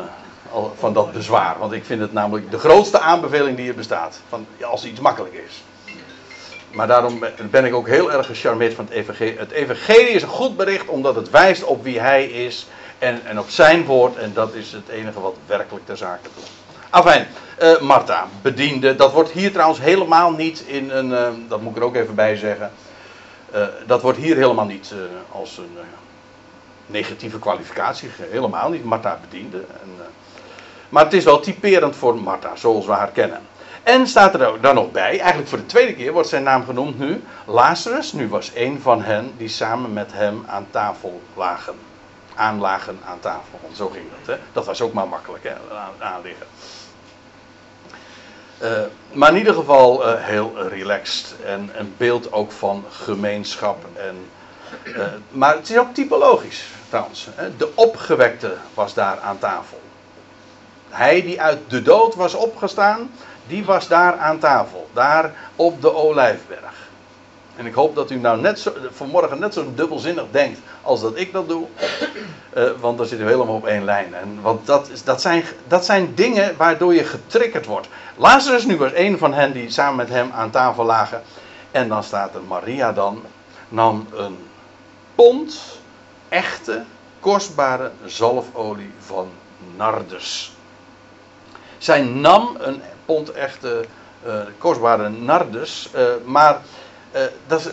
van 0.74 0.92
dat 0.92 1.12
bezwaar. 1.12 1.58
Want 1.58 1.72
ik 1.72 1.84
vind 1.84 2.00
het 2.00 2.12
namelijk 2.12 2.50
de 2.50 2.58
grootste 2.58 3.00
aanbeveling 3.00 3.56
die 3.56 3.68
er 3.68 3.74
bestaat. 3.74 4.20
Van, 4.28 4.46
als 4.62 4.84
iets 4.84 5.00
makkelijk 5.00 5.34
is. 5.34 5.62
Maar 6.72 6.86
daarom 6.86 7.24
ben 7.50 7.64
ik 7.64 7.74
ook 7.74 7.88
heel 7.88 8.12
erg 8.12 8.26
gecharmeerd 8.26 8.74
van 8.74 8.84
het 8.84 8.94
evangelie. 8.94 9.38
Het 9.38 9.50
evangelie 9.50 10.08
is 10.08 10.22
een 10.22 10.28
goed 10.28 10.56
bericht 10.56 10.88
omdat 10.88 11.14
het 11.14 11.30
wijst 11.30 11.64
op 11.64 11.82
wie 11.82 12.00
hij 12.00 12.24
is 12.24 12.66
en, 12.98 13.20
en 13.24 13.38
op 13.38 13.48
zijn 13.48 13.84
woord. 13.84 14.16
En 14.16 14.32
dat 14.34 14.54
is 14.54 14.72
het 14.72 14.88
enige 14.88 15.20
wat 15.20 15.36
werkelijk 15.46 15.86
ter 15.86 15.96
zake 15.96 16.28
doet. 16.34 16.50
Afijn, 16.90 17.26
uh, 17.62 17.80
Martha, 17.80 18.26
bediende. 18.42 18.96
Dat 18.96 19.12
wordt 19.12 19.30
hier 19.30 19.52
trouwens 19.52 19.80
helemaal 19.80 20.30
niet 20.30 20.60
in 20.66 20.90
een. 20.90 21.10
Uh, 21.10 21.28
dat 21.48 21.60
moet 21.60 21.70
ik 21.70 21.76
er 21.76 21.84
ook 21.84 21.94
even 21.94 22.14
bij 22.14 22.36
zeggen. 22.36 22.70
Uh, 23.54 23.66
dat 23.86 24.02
wordt 24.02 24.18
hier 24.18 24.36
helemaal 24.36 24.64
niet 24.64 24.94
als 25.32 25.58
een 25.58 25.78
negatieve 26.86 27.38
kwalificatie. 27.38 28.10
Helemaal 28.18 28.70
niet. 28.70 28.84
Martha 28.84 29.18
bediende. 29.30 29.58
En, 29.58 29.90
maar 30.92 31.04
het 31.04 31.12
is 31.12 31.24
wel 31.24 31.40
typerend 31.40 31.96
voor 31.96 32.16
Martha, 32.16 32.56
zoals 32.56 32.86
we 32.86 32.92
haar 32.92 33.10
kennen. 33.10 33.40
En 33.82 34.06
staat 34.06 34.34
er 34.34 34.60
dan 34.60 34.74
nog 34.74 34.90
bij, 34.90 35.18
eigenlijk 35.18 35.48
voor 35.48 35.58
de 35.58 35.66
tweede 35.66 35.94
keer 35.94 36.12
wordt 36.12 36.28
zijn 36.28 36.42
naam 36.42 36.64
genoemd 36.64 36.98
nu. 36.98 37.22
Lazarus, 37.46 38.12
nu 38.12 38.28
was 38.28 38.50
een 38.54 38.80
van 38.80 39.02
hen 39.02 39.32
die 39.36 39.48
samen 39.48 39.92
met 39.92 40.12
hem 40.12 40.44
aan 40.46 40.66
tafel 40.70 41.20
lagen. 41.34 41.74
Aanlagen 42.34 42.98
aan 43.04 43.20
tafel, 43.20 43.58
want 43.62 43.76
zo 43.76 43.88
ging 43.88 44.04
dat. 44.18 44.36
Hè? 44.36 44.42
Dat 44.52 44.66
was 44.66 44.80
ook 44.80 44.92
maar 44.92 45.08
makkelijk, 45.08 45.44
hè? 45.44 45.54
aanliggen. 45.98 46.46
Uh, 48.62 48.70
maar 49.12 49.30
in 49.30 49.36
ieder 49.36 49.54
geval 49.54 50.08
uh, 50.08 50.14
heel 50.16 50.68
relaxed 50.68 51.34
en 51.44 51.70
een 51.74 51.94
beeld 51.96 52.32
ook 52.32 52.52
van 52.52 52.84
gemeenschap. 52.90 53.84
En, 53.94 54.16
uh, 54.84 55.06
maar 55.30 55.54
het 55.54 55.70
is 55.70 55.78
ook 55.78 55.94
typologisch 55.94 56.64
trouwens. 56.88 57.28
Hè? 57.34 57.56
De 57.56 57.70
opgewekte 57.74 58.56
was 58.74 58.94
daar 58.94 59.20
aan 59.20 59.38
tafel. 59.38 59.80
Hij 60.92 61.22
die 61.22 61.40
uit 61.40 61.58
de 61.68 61.82
dood 61.82 62.14
was 62.14 62.34
opgestaan, 62.34 63.10
die 63.46 63.64
was 63.64 63.88
daar 63.88 64.16
aan 64.16 64.38
tafel. 64.38 64.88
Daar 64.92 65.34
op 65.56 65.82
de 65.82 65.94
Olijfberg. 65.94 66.90
En 67.56 67.66
ik 67.66 67.74
hoop 67.74 67.94
dat 67.94 68.10
u 68.10 68.16
nou 68.16 68.40
net 68.40 68.58
zo, 68.58 68.72
vanmorgen 68.90 69.38
net 69.38 69.54
zo 69.54 69.72
dubbelzinnig 69.74 70.24
denkt 70.30 70.58
als 70.82 71.00
dat 71.00 71.16
ik 71.16 71.32
dat 71.32 71.48
doe. 71.48 71.66
Uh, 72.56 72.70
want 72.80 72.98
dan 72.98 73.06
zitten 73.06 73.26
we 73.26 73.32
helemaal 73.32 73.54
op 73.54 73.66
één 73.66 73.84
lijn. 73.84 74.14
En, 74.14 74.38
want 74.42 74.66
dat, 74.66 74.88
is, 74.88 75.04
dat, 75.04 75.20
zijn, 75.20 75.44
dat 75.68 75.84
zijn 75.84 76.14
dingen 76.14 76.56
waardoor 76.56 76.94
je 76.94 77.04
getriggerd 77.04 77.66
wordt. 77.66 77.88
Lazarus 78.16 78.64
nu 78.64 78.76
was 78.76 78.90
een 78.94 79.18
van 79.18 79.34
hen 79.34 79.52
die 79.52 79.70
samen 79.70 79.96
met 79.96 80.08
hem 80.08 80.30
aan 80.32 80.50
tafel 80.50 80.84
lagen. 80.84 81.22
En 81.70 81.88
dan 81.88 82.02
staat 82.04 82.34
er 82.34 82.42
Maria 82.42 82.92
dan, 82.92 83.22
nam 83.68 84.06
een 84.14 84.36
pond 85.14 85.80
echte, 86.28 86.84
kostbare 87.20 87.90
zalfolie 88.04 88.92
van 88.98 89.28
Nardes. 89.76 90.51
Zij 91.82 92.02
nam 92.02 92.56
een 92.58 92.82
pond 93.04 93.32
echte, 93.32 93.84
uh, 94.26 94.34
kostbare 94.58 95.08
Nardes, 95.08 95.90
uh, 95.94 96.02
maar 96.24 96.60
uh, 97.14 97.20
dat 97.46 97.60
is 97.60 97.66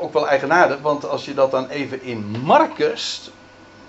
ook 0.00 0.12
wel 0.12 0.28
eigenaardig, 0.28 0.80
want 0.80 1.08
als 1.08 1.24
je 1.24 1.34
dat 1.34 1.50
dan 1.50 1.68
even 1.68 2.02
in 2.02 2.36
Marcus, 2.44 3.30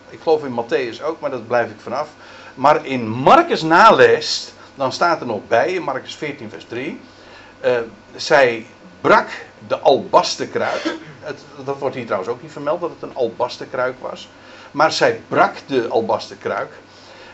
ik 0.09 0.19
geloof 0.21 0.43
in 0.43 0.63
Matthäus 0.63 1.03
ook, 1.03 1.19
maar 1.19 1.29
dat 1.29 1.47
blijf 1.47 1.69
ik 1.69 1.79
vanaf. 1.79 2.09
Maar 2.55 2.86
in 2.86 3.07
Marcus 3.07 3.62
naleest, 3.62 4.53
dan 4.75 4.91
staat 4.91 5.19
er 5.19 5.27
nog 5.27 5.47
bij, 5.47 5.73
in 5.73 5.83
Marcus 5.83 6.15
14, 6.15 6.49
vers 6.49 6.65
3. 6.65 6.99
Uh, 7.65 7.77
zij 8.15 8.65
brak 9.01 9.27
de 9.67 9.79
albastenkruik. 9.79 10.95
Dat 11.63 11.77
wordt 11.77 11.95
hier 11.95 12.05
trouwens 12.05 12.31
ook 12.31 12.41
niet 12.41 12.51
vermeld, 12.51 12.81
dat 12.81 12.89
het 12.89 13.01
een 13.01 13.15
albastenkruik 13.15 13.95
was. 13.99 14.29
Maar 14.71 14.91
zij 14.91 15.21
brak 15.27 15.55
de 15.65 15.88
albastenkruik. 15.88 16.71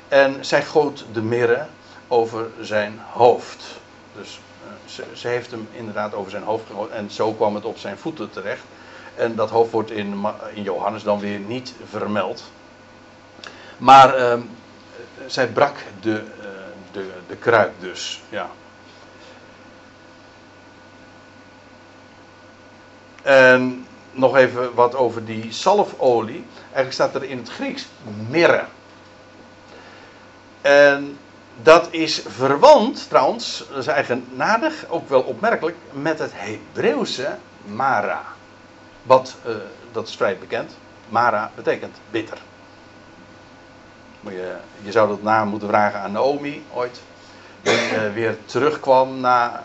En 0.07 0.45
zij 0.45 0.63
goot 0.63 1.05
de 1.11 1.21
mirre 1.21 1.65
over 2.09 2.47
zijn 2.61 2.99
hoofd. 3.11 3.65
Dus 4.15 4.39
ze, 4.85 5.03
ze, 5.13 5.27
heeft 5.27 5.51
hem 5.51 5.67
inderdaad 5.71 6.13
over 6.13 6.31
zijn 6.31 6.43
hoofd 6.43 6.65
gegooid 6.67 6.91
en 6.91 7.11
zo 7.11 7.33
kwam 7.33 7.55
het 7.55 7.65
op 7.65 7.77
zijn 7.77 7.97
voeten 7.97 8.29
terecht. 8.29 8.63
En 9.15 9.35
dat 9.35 9.49
hoofd 9.49 9.71
wordt 9.71 9.91
in, 9.91 10.25
in 10.53 10.63
Johannes 10.63 11.03
dan 11.03 11.19
weer 11.19 11.39
niet 11.39 11.73
vermeld. 11.89 12.51
Maar 13.77 14.19
uh, 14.19 14.33
zij 15.25 15.47
brak 15.47 15.75
de, 16.01 16.23
uh, 16.39 16.45
de, 16.91 17.09
de 17.27 17.35
kruik 17.35 17.71
dus. 17.79 18.21
Ja. 18.29 18.49
En 23.21 23.87
nog 24.11 24.35
even 24.35 24.73
wat 24.73 24.95
over 24.95 25.25
die 25.25 25.51
zalfolie. 25.51 26.45
Eigenlijk 26.61 26.93
staat 26.93 27.15
er 27.15 27.23
in 27.23 27.37
het 27.37 27.49
Grieks 27.49 27.87
mirre. 28.29 28.65
En 30.61 31.17
dat 31.63 31.87
is 31.91 32.23
verwant 32.27 33.09
trouwens, 33.09 33.63
dat 33.69 33.77
is 33.77 33.87
eigenaardig, 33.87 34.85
ook 34.89 35.09
wel 35.09 35.21
opmerkelijk, 35.21 35.77
met 35.91 36.19
het 36.19 36.31
Hebreeuwse 36.33 37.37
Mara. 37.65 38.21
Wat, 39.03 39.35
uh, 39.47 39.55
dat 39.91 40.07
is 40.07 40.15
vrij 40.15 40.37
bekend. 40.37 40.77
Mara 41.09 41.51
betekent 41.55 41.97
bitter. 42.11 42.37
Je, 44.21 44.55
je 44.81 44.91
zou 44.91 45.07
dat 45.07 45.21
na 45.21 45.45
moeten 45.45 45.67
vragen 45.67 45.99
aan 45.99 46.11
Naomi 46.11 46.63
ooit. 46.73 47.01
Die 47.61 47.73
uh, 47.73 48.13
weer 48.13 48.37
terugkwam 48.45 49.19
na 49.19 49.51
uh, 49.53 49.59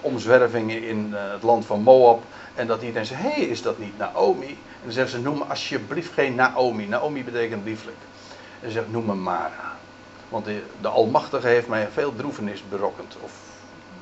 omzwervingen 0.00 0.82
in 0.82 1.12
het 1.14 1.42
land 1.42 1.66
van 1.66 1.80
Moab. 1.80 2.22
En 2.54 2.66
dat 2.66 2.82
iedereen 2.82 3.06
zei: 3.06 3.20
Hé, 3.20 3.30
hey, 3.30 3.42
is 3.42 3.62
dat 3.62 3.78
niet 3.78 3.98
Naomi? 3.98 4.46
En 4.48 4.82
dan 4.82 4.92
zeggen 4.92 5.12
ze: 5.12 5.20
Noem 5.20 5.38
me 5.38 5.44
alsjeblieft 5.44 6.12
geen 6.12 6.34
Naomi. 6.34 6.86
Naomi 6.86 7.24
betekent 7.24 7.64
lieflijk. 7.64 7.96
En 8.60 8.68
ze 8.68 8.72
zegt: 8.72 8.90
Noem 8.90 9.04
me 9.04 9.14
Mara. 9.14 9.76
Want 10.32 10.44
de, 10.44 10.62
de, 10.80 10.88
Almachtige 10.88 11.46
heeft 11.46 11.68
mij 11.68 11.88
veel 11.92 12.14
droevenis 12.14 12.62
berokkend 12.68 13.16
of 13.20 13.32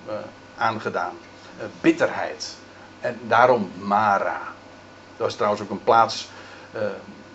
uh, 0.08 0.14
aangedaan. 0.56 1.12
Uh, 1.58 1.64
bitterheid. 1.80 2.56
En 3.00 3.18
daarom 3.26 3.70
Mara. 3.78 4.40
Dat 5.16 5.26
was 5.26 5.34
trouwens 5.34 5.62
ook 5.62 5.70
een 5.70 5.84
plaats, 5.84 6.28
uh, 6.74 6.80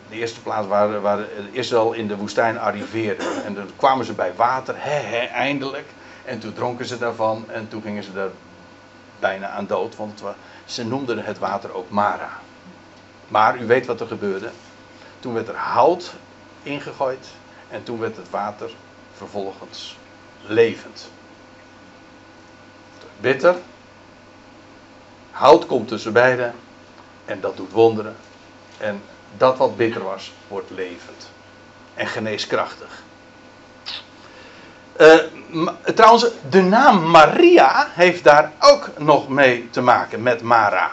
de 0.09 0.15
eerste 0.15 0.41
plaats 0.41 0.67
waar, 0.67 1.01
waar 1.01 1.19
Israël 1.51 1.93
in 1.93 2.07
de 2.07 2.17
woestijn 2.17 2.59
arriveerde. 2.59 3.41
En 3.45 3.53
dan 3.53 3.69
kwamen 3.75 4.05
ze 4.05 4.13
bij 4.13 4.33
water, 4.35 4.75
eindelijk. 5.33 5.87
En 6.25 6.39
toen 6.39 6.53
dronken 6.53 6.85
ze 6.85 6.97
daarvan 6.97 7.45
en 7.49 7.67
toen 7.67 7.81
gingen 7.81 8.03
ze 8.03 8.19
er 8.19 8.31
bijna 9.19 9.49
aan 9.49 9.67
dood, 9.67 9.95
want 9.95 10.23
ze 10.65 10.85
noemden 10.85 11.23
het 11.23 11.39
water 11.39 11.73
ook 11.73 11.89
Mara. 11.89 12.39
Maar 13.27 13.61
u 13.61 13.65
weet 13.65 13.85
wat 13.85 13.99
er 13.99 14.07
gebeurde. 14.07 14.49
Toen 15.19 15.33
werd 15.33 15.47
er 15.47 15.55
hout 15.55 16.13
ingegooid 16.63 17.27
en 17.69 17.83
toen 17.83 17.99
werd 17.99 18.15
het 18.17 18.29
water 18.29 18.71
vervolgens 19.17 19.97
levend. 20.41 21.09
Bitter. 23.19 23.55
Hout 25.31 25.65
komt 25.65 25.87
tussen 25.87 26.13
beiden. 26.13 26.55
En 27.25 27.41
dat 27.41 27.57
doet 27.57 27.71
wonderen. 27.71 28.15
En 28.77 29.01
dat 29.37 29.57
wat 29.57 29.77
bitter 29.77 30.03
was, 30.03 30.33
wordt 30.47 30.69
levend. 30.69 31.29
En 31.93 32.07
geneeskrachtig. 32.07 33.03
Uh, 35.01 35.13
trouwens, 35.95 36.27
de 36.49 36.61
naam 36.61 37.09
Maria 37.09 37.87
heeft 37.91 38.23
daar 38.23 38.51
ook 38.59 38.89
nog 38.97 39.27
mee 39.27 39.69
te 39.69 39.81
maken 39.81 40.23
met 40.23 40.41
Mara. 40.41 40.91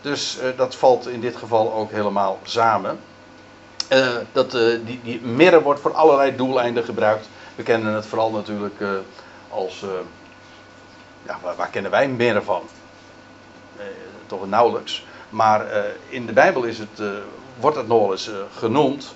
Dus 0.00 0.38
uh, 0.38 0.48
dat 0.56 0.74
valt 0.74 1.08
in 1.08 1.20
dit 1.20 1.36
geval 1.36 1.72
ook 1.72 1.90
helemaal 1.90 2.38
samen. 2.42 2.98
Uh, 3.92 4.08
dat, 4.32 4.50
die, 4.50 5.00
die 5.02 5.20
mirre 5.20 5.62
wordt 5.62 5.80
voor 5.80 5.94
allerlei 5.94 6.36
doeleinden 6.36 6.84
gebruikt. 6.84 7.28
We 7.54 7.62
kennen 7.62 7.94
het 7.94 8.06
vooral 8.06 8.30
natuurlijk 8.30 8.80
uh, 8.80 8.90
als. 9.48 9.82
Uh, 9.82 9.90
ja, 11.22 11.38
waar, 11.42 11.56
waar, 11.56 11.68
kennen 11.68 11.90
wij 11.90 12.08
meer 12.08 12.42
van? 12.42 12.62
Uh, 13.76 13.82
toch 14.26 14.48
nauwelijks. 14.48 15.06
Maar 15.28 15.66
in 16.08 16.26
de 16.26 16.32
Bijbel 16.32 16.62
is 16.62 16.78
het, 16.78 17.02
wordt 17.60 17.76
het 17.76 17.86
nog 17.86 18.00
wel 18.00 18.12
eens 18.12 18.30
genoemd. 18.56 19.14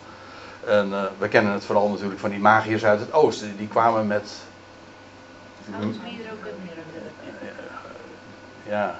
En 0.64 0.90
we 1.18 1.29
kennen 1.29 1.53
het 1.53 1.64
vooral 1.64 1.88
natuurlijk 1.88 2.20
van 2.20 2.31
die 2.31 2.38
magiërs 2.38 2.85
uit 2.85 3.01
het 3.01 3.12
oosten. 3.12 3.57
Die 3.57 3.68
kwamen 3.68 4.07
met. 4.07 4.33
Ja, 8.68 8.99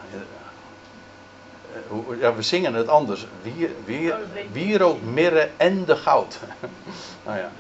ja, 2.20 2.35
we 2.35 2.42
zingen 2.42 2.75
het 2.75 2.88
anders. 2.88 3.27
Wie, 3.42 3.75
wie, 3.85 4.12
wierook, 4.53 5.03
mirre 5.03 5.51
en 5.57 5.85
de 5.85 5.96
goud. 5.96 6.38
nou 7.27 7.38
ja, 7.38 7.51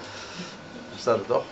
staat 0.96 1.18
het 1.18 1.26
toch? 1.26 1.44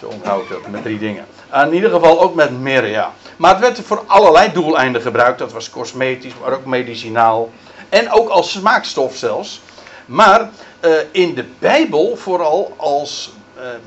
Zo 0.00 0.06
onthoud 0.06 0.42
ik 0.42 0.48
dat 0.48 0.68
met 0.68 0.82
drie 0.82 0.98
dingen. 0.98 1.26
In 1.52 1.74
ieder 1.74 1.90
geval 1.90 2.20
ook 2.20 2.34
met 2.34 2.50
ja. 2.84 3.12
Maar 3.36 3.50
het 3.50 3.60
werd 3.60 3.80
voor 3.80 4.02
allerlei 4.06 4.52
doeleinden 4.52 5.02
gebruikt. 5.02 5.38
Dat 5.38 5.52
was 5.52 5.70
cosmetisch, 5.70 6.32
maar 6.42 6.52
ook 6.52 6.64
medicinaal. 6.64 7.50
En 7.88 8.10
ook 8.10 8.28
als 8.28 8.50
smaakstof 8.50 9.16
zelfs. 9.16 9.60
Maar 10.06 10.50
uh, 10.84 10.92
in 11.10 11.34
de 11.34 11.44
Bijbel 11.58 12.16
vooral 12.16 12.74
als 12.76 13.32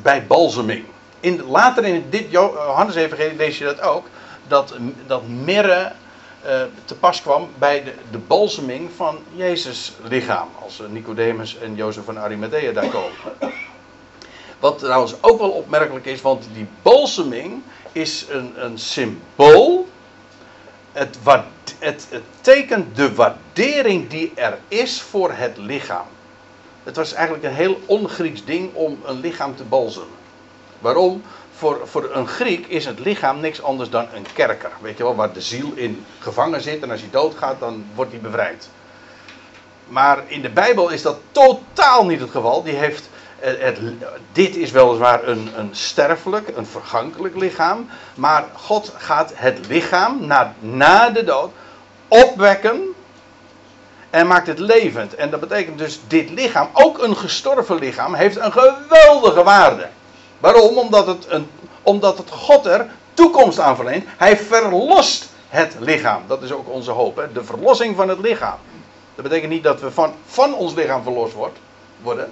bij 0.02 0.26
balseming. 0.28 0.86
In, 1.19 1.43
later 1.47 1.86
in 1.86 2.06
dit 2.10 2.26
Johannes-evangelie 2.30 3.36
lees 3.36 3.58
je 3.58 3.63
dat 3.63 3.82
ook. 3.82 4.06
Dat, 4.47 4.73
dat 5.08 5.28
mirre 5.28 5.91
uh, 6.45 6.62
te 6.86 6.95
pas 6.95 7.21
kwam 7.21 7.49
bij 7.58 7.84
de, 7.84 7.93
de 8.12 8.17
balseming 8.17 8.89
van 8.95 9.19
Jezus 9.36 9.93
lichaam. 10.04 10.47
Als 10.63 10.82
Nicodemus 10.89 11.58
en 11.58 11.76
Jozef 11.76 12.04
van 12.06 12.19
Arimathea 12.19 12.71
daar 12.71 12.88
komen. 12.88 13.12
Wat 14.63 14.80
trouwens 14.80 15.15
ook 15.21 15.39
wel 15.39 15.49
opmerkelijk 15.49 16.06
is, 16.06 16.21
want 16.21 16.47
die 16.54 16.67
balseming 16.82 17.62
is 17.91 18.26
een, 18.30 18.54
een 18.56 18.78
symbool. 18.78 19.88
Het, 20.91 21.17
het, 21.80 22.08
het 22.10 22.23
tekent 22.41 22.95
de 22.95 23.15
waardering 23.15 24.10
die 24.10 24.32
er 24.36 24.58
is 24.67 25.02
voor 25.02 25.32
het 25.32 25.58
lichaam. 25.58 26.06
Het 26.84 26.95
was 26.95 27.13
eigenlijk 27.13 27.45
een 27.45 27.54
heel 27.54 27.80
ongrieks 27.86 28.45
ding 28.45 28.73
om 28.73 28.99
een 29.06 29.19
lichaam 29.19 29.56
te 29.56 29.63
balsemen. 29.63 30.17
Waarom? 30.80 31.21
Voor, 31.54 31.82
voor 31.84 32.10
een 32.13 32.28
Griek 32.28 32.67
is 32.67 32.86
het 32.86 32.99
lichaam 32.99 33.39
niks 33.39 33.62
anders 33.62 33.89
dan 33.89 34.08
een 34.13 34.26
kerker. 34.34 34.71
Weet 34.82 34.97
je 34.97 35.04
wel, 35.04 35.15
waar 35.15 35.34
de 35.34 35.41
ziel 35.41 35.71
in 35.76 36.06
gevangen 36.19 36.62
zit 36.62 36.84
en 36.84 36.91
als 36.91 37.02
hij 37.02 37.10
doodgaat, 37.10 37.60
dan 37.60 37.86
wordt 37.95 38.12
hij 38.12 38.19
bevrijd. 38.19 38.69
Maar 39.88 40.23
in 40.28 40.41
de 40.41 40.49
Bijbel 40.49 40.89
is 40.89 41.02
dat 41.02 41.19
totaal 41.32 42.06
niet 42.06 42.19
het 42.19 42.32
geval. 42.32 42.63
Die 42.63 42.76
heeft 42.76 43.10
het, 43.43 43.79
dit 44.32 44.56
is 44.56 44.71
weliswaar 44.71 45.27
een, 45.27 45.49
een 45.56 45.69
sterfelijk, 45.71 46.51
een 46.56 46.65
vergankelijk 46.65 47.36
lichaam. 47.36 47.89
Maar 48.15 48.45
God 48.53 48.93
gaat 48.97 49.32
het 49.36 49.67
lichaam 49.67 50.25
na, 50.25 50.53
na 50.60 51.10
de 51.10 51.23
dood 51.23 51.51
opwekken. 52.08 52.82
En 54.10 54.27
maakt 54.27 54.47
het 54.47 54.60
levend. 54.60 55.15
En 55.15 55.29
dat 55.29 55.39
betekent 55.39 55.77
dus, 55.77 55.99
dit 56.08 56.29
lichaam, 56.29 56.69
ook 56.73 57.01
een 57.01 57.17
gestorven 57.17 57.79
lichaam, 57.79 58.13
heeft 58.13 58.36
een 58.36 58.51
geweldige 58.51 59.43
waarde. 59.43 59.88
Waarom? 60.39 60.77
Omdat 60.77 61.08
het, 61.08 61.25
een, 61.29 61.49
omdat 61.82 62.17
het 62.17 62.29
God 62.29 62.65
er 62.65 62.88
toekomst 63.13 63.60
aan 63.60 63.75
verleent. 63.75 64.06
Hij 64.17 64.38
verlost 64.38 65.29
het 65.49 65.75
lichaam. 65.79 66.21
Dat 66.27 66.41
is 66.41 66.51
ook 66.51 66.69
onze 66.69 66.91
hoop. 66.91 67.15
Hè? 67.15 67.32
De 67.32 67.43
verlossing 67.43 67.95
van 67.95 68.10
het 68.10 68.19
lichaam. 68.19 68.58
Dat 69.15 69.23
betekent 69.23 69.51
niet 69.51 69.63
dat 69.63 69.82
we 69.82 69.91
van, 69.91 70.13
van 70.25 70.56
ons 70.56 70.73
lichaam 70.73 71.03
verlost 71.03 71.34
worden. 72.01 72.32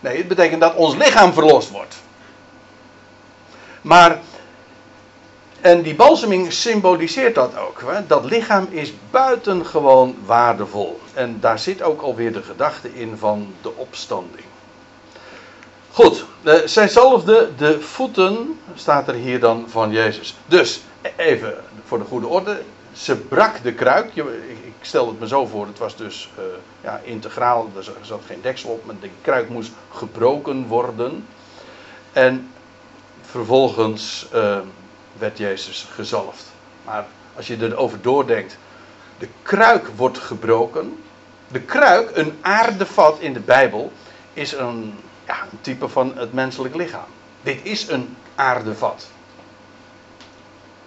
Nee, 0.00 0.16
het 0.16 0.28
betekent 0.28 0.60
dat 0.60 0.74
ons 0.74 0.94
lichaam 0.94 1.32
verlost 1.32 1.70
wordt. 1.70 1.96
Maar, 3.82 4.20
en 5.60 5.82
die 5.82 5.94
balseming 5.94 6.52
symboliseert 6.52 7.34
dat 7.34 7.56
ook. 7.56 7.82
Hè? 7.86 8.06
Dat 8.06 8.24
lichaam 8.24 8.66
is 8.70 8.92
buitengewoon 9.10 10.16
waardevol. 10.24 11.00
En 11.14 11.36
daar 11.40 11.58
zit 11.58 11.82
ook 11.82 12.02
alweer 12.02 12.32
de 12.32 12.42
gedachte 12.42 12.94
in 12.94 13.16
van 13.18 13.54
de 13.62 13.76
opstanding. 13.76 14.44
Goed, 15.90 16.24
eh, 16.42 16.54
zij 16.64 16.88
zalfde 16.88 17.50
de 17.56 17.80
voeten, 17.80 18.60
staat 18.74 19.08
er 19.08 19.14
hier 19.14 19.40
dan 19.40 19.64
van 19.68 19.90
Jezus. 19.90 20.36
Dus, 20.46 20.80
e- 21.02 21.10
even 21.16 21.54
voor 21.84 21.98
de 21.98 22.04
goede 22.04 22.26
orde. 22.26 22.62
Ze 22.92 23.16
brak 23.16 23.62
de 23.62 23.72
kruik. 23.72 24.16
Ik 24.64 24.67
stel 24.80 25.06
het 25.06 25.20
me 25.20 25.28
zo 25.28 25.46
voor, 25.46 25.66
het 25.66 25.78
was 25.78 25.96
dus 25.96 26.30
uh, 26.38 26.44
ja, 26.80 27.00
integraal, 27.04 27.70
er 27.76 27.84
zat 28.00 28.22
geen 28.26 28.40
deksel 28.40 28.70
op, 28.70 28.84
maar 28.84 28.94
de 29.00 29.10
kruik 29.20 29.48
moest 29.48 29.72
gebroken 29.92 30.66
worden. 30.66 31.26
En 32.12 32.50
vervolgens 33.20 34.26
uh, 34.34 34.58
werd 35.18 35.38
Jezus 35.38 35.86
gezalfd. 35.90 36.44
Maar 36.84 37.06
als 37.36 37.46
je 37.46 37.56
erover 37.60 38.00
doordenkt, 38.00 38.58
de 39.18 39.28
kruik 39.42 39.88
wordt 39.96 40.18
gebroken. 40.18 41.02
De 41.48 41.60
kruik, 41.60 42.16
een 42.16 42.38
aardevat 42.40 43.18
in 43.18 43.32
de 43.32 43.40
Bijbel, 43.40 43.92
is 44.32 44.52
een, 44.52 44.94
ja, 45.26 45.42
een 45.42 45.60
type 45.60 45.88
van 45.88 46.12
het 46.16 46.32
menselijk 46.32 46.74
lichaam. 46.74 47.08
Dit 47.42 47.60
is 47.62 47.88
een 47.88 48.16
aardevat. 48.34 49.06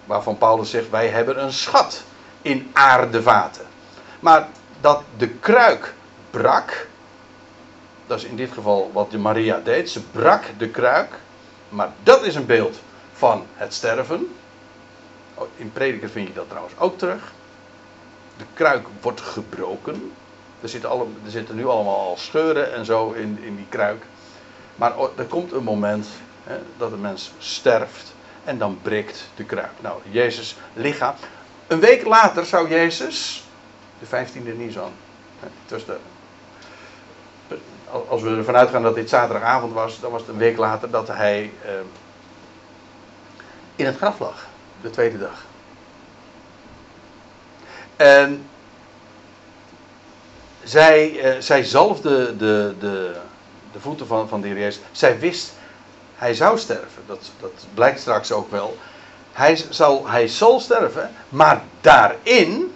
Waarvan 0.04 0.38
Paulus 0.38 0.70
zegt, 0.70 0.90
wij 0.90 1.08
hebben 1.08 1.42
een 1.42 1.52
schat 1.52 2.02
in 2.42 2.70
aardevaten. 2.72 3.66
Maar 4.22 4.48
dat 4.80 5.02
de 5.16 5.28
kruik 5.28 5.94
brak, 6.30 6.86
dat 8.06 8.18
is 8.18 8.24
in 8.24 8.36
dit 8.36 8.52
geval 8.52 8.90
wat 8.92 9.10
de 9.10 9.18
Maria 9.18 9.60
deed. 9.64 9.90
Ze 9.90 10.00
brak 10.02 10.44
de 10.58 10.68
kruik, 10.68 11.14
maar 11.68 11.92
dat 12.02 12.24
is 12.24 12.34
een 12.34 12.46
beeld 12.46 12.80
van 13.12 13.46
het 13.54 13.74
sterven. 13.74 14.34
Oh, 15.34 15.48
in 15.56 15.72
prediker 15.72 16.08
vind 16.08 16.28
je 16.28 16.34
dat 16.34 16.48
trouwens 16.48 16.78
ook 16.78 16.98
terug. 16.98 17.32
De 18.36 18.44
kruik 18.54 18.86
wordt 19.00 19.20
gebroken. 19.20 20.12
Er 20.60 20.68
zitten, 20.68 20.90
alle, 20.90 21.06
er 21.24 21.30
zitten 21.30 21.56
nu 21.56 21.66
allemaal 21.66 22.00
al 22.00 22.16
scheuren 22.16 22.72
en 22.72 22.84
zo 22.84 23.10
in, 23.10 23.38
in 23.42 23.56
die 23.56 23.66
kruik. 23.68 24.04
Maar 24.76 24.92
er 25.16 25.24
komt 25.24 25.52
een 25.52 25.64
moment 25.64 26.06
hè, 26.44 26.58
dat 26.76 26.92
een 26.92 27.00
mens 27.00 27.32
sterft 27.38 28.14
en 28.44 28.58
dan 28.58 28.78
breekt 28.82 29.24
de 29.34 29.44
kruik. 29.44 29.72
Nou, 29.80 30.00
Jezus 30.10 30.56
lichaam. 30.72 31.14
Een 31.66 31.80
week 31.80 32.04
later 32.06 32.46
zou 32.46 32.68
Jezus 32.68 33.44
de 34.08 34.26
15e 34.26 34.56
Nisan. 34.56 34.92
Dus 35.66 35.84
de, 35.84 35.96
als 38.08 38.22
we 38.22 38.36
ervan 38.36 38.56
uitgaan 38.56 38.82
dat 38.82 38.94
dit 38.94 39.08
zaterdagavond 39.08 39.72
was, 39.72 40.00
dan 40.00 40.10
was 40.10 40.20
het 40.20 40.30
een 40.30 40.36
week 40.36 40.56
later 40.56 40.90
dat 40.90 41.08
hij 41.08 41.52
eh, 41.64 41.72
in 43.76 43.86
het 43.86 43.96
graf 43.96 44.18
lag. 44.18 44.46
De 44.80 44.90
tweede 44.90 45.18
dag. 45.18 45.44
En 47.96 48.46
zij, 50.62 51.20
eh, 51.20 51.40
zij 51.40 51.64
zalfde 51.64 52.36
de, 52.36 52.74
de, 52.78 53.16
de 53.72 53.80
voeten 53.80 54.06
van, 54.06 54.28
van 54.28 54.40
de 54.40 54.48
heer. 54.48 54.74
Zij 54.92 55.18
wist, 55.18 55.52
hij 56.14 56.34
zou 56.34 56.58
sterven. 56.58 57.02
Dat, 57.06 57.30
dat 57.40 57.66
blijkt 57.74 58.00
straks 58.00 58.32
ook 58.32 58.50
wel. 58.50 58.76
Hij 59.32 59.56
zal, 59.70 60.08
hij 60.08 60.28
zal 60.28 60.60
sterven, 60.60 61.10
maar 61.28 61.62
daarin 61.80 62.71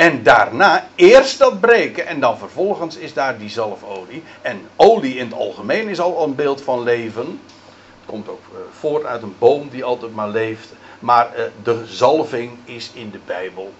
en 0.00 0.22
daarna 0.22 0.88
eerst 0.94 1.38
dat 1.38 1.60
breken 1.60 2.06
en 2.06 2.20
dan 2.20 2.38
vervolgens 2.38 2.96
is 2.96 3.14
daar 3.14 3.38
die 3.38 3.48
zalfolie. 3.48 4.22
En 4.42 4.68
olie 4.76 5.16
in 5.16 5.24
het 5.24 5.34
algemeen 5.34 5.88
is 5.88 6.00
al 6.00 6.24
een 6.24 6.34
beeld 6.34 6.62
van 6.62 6.82
leven. 6.82 7.26
Het 7.26 8.06
komt 8.06 8.28
ook 8.28 8.42
eh, 8.52 8.58
voort 8.78 9.04
uit 9.04 9.22
een 9.22 9.34
boom 9.38 9.68
die 9.68 9.84
altijd 9.84 10.14
maar 10.14 10.28
leeft. 10.28 10.72
Maar 10.98 11.30
uh, 11.36 11.44
de 11.62 11.86
zalving 11.86 12.58
is 12.64 12.90
in 12.94 13.10
de 13.10 13.18
Bijbel 13.26 13.72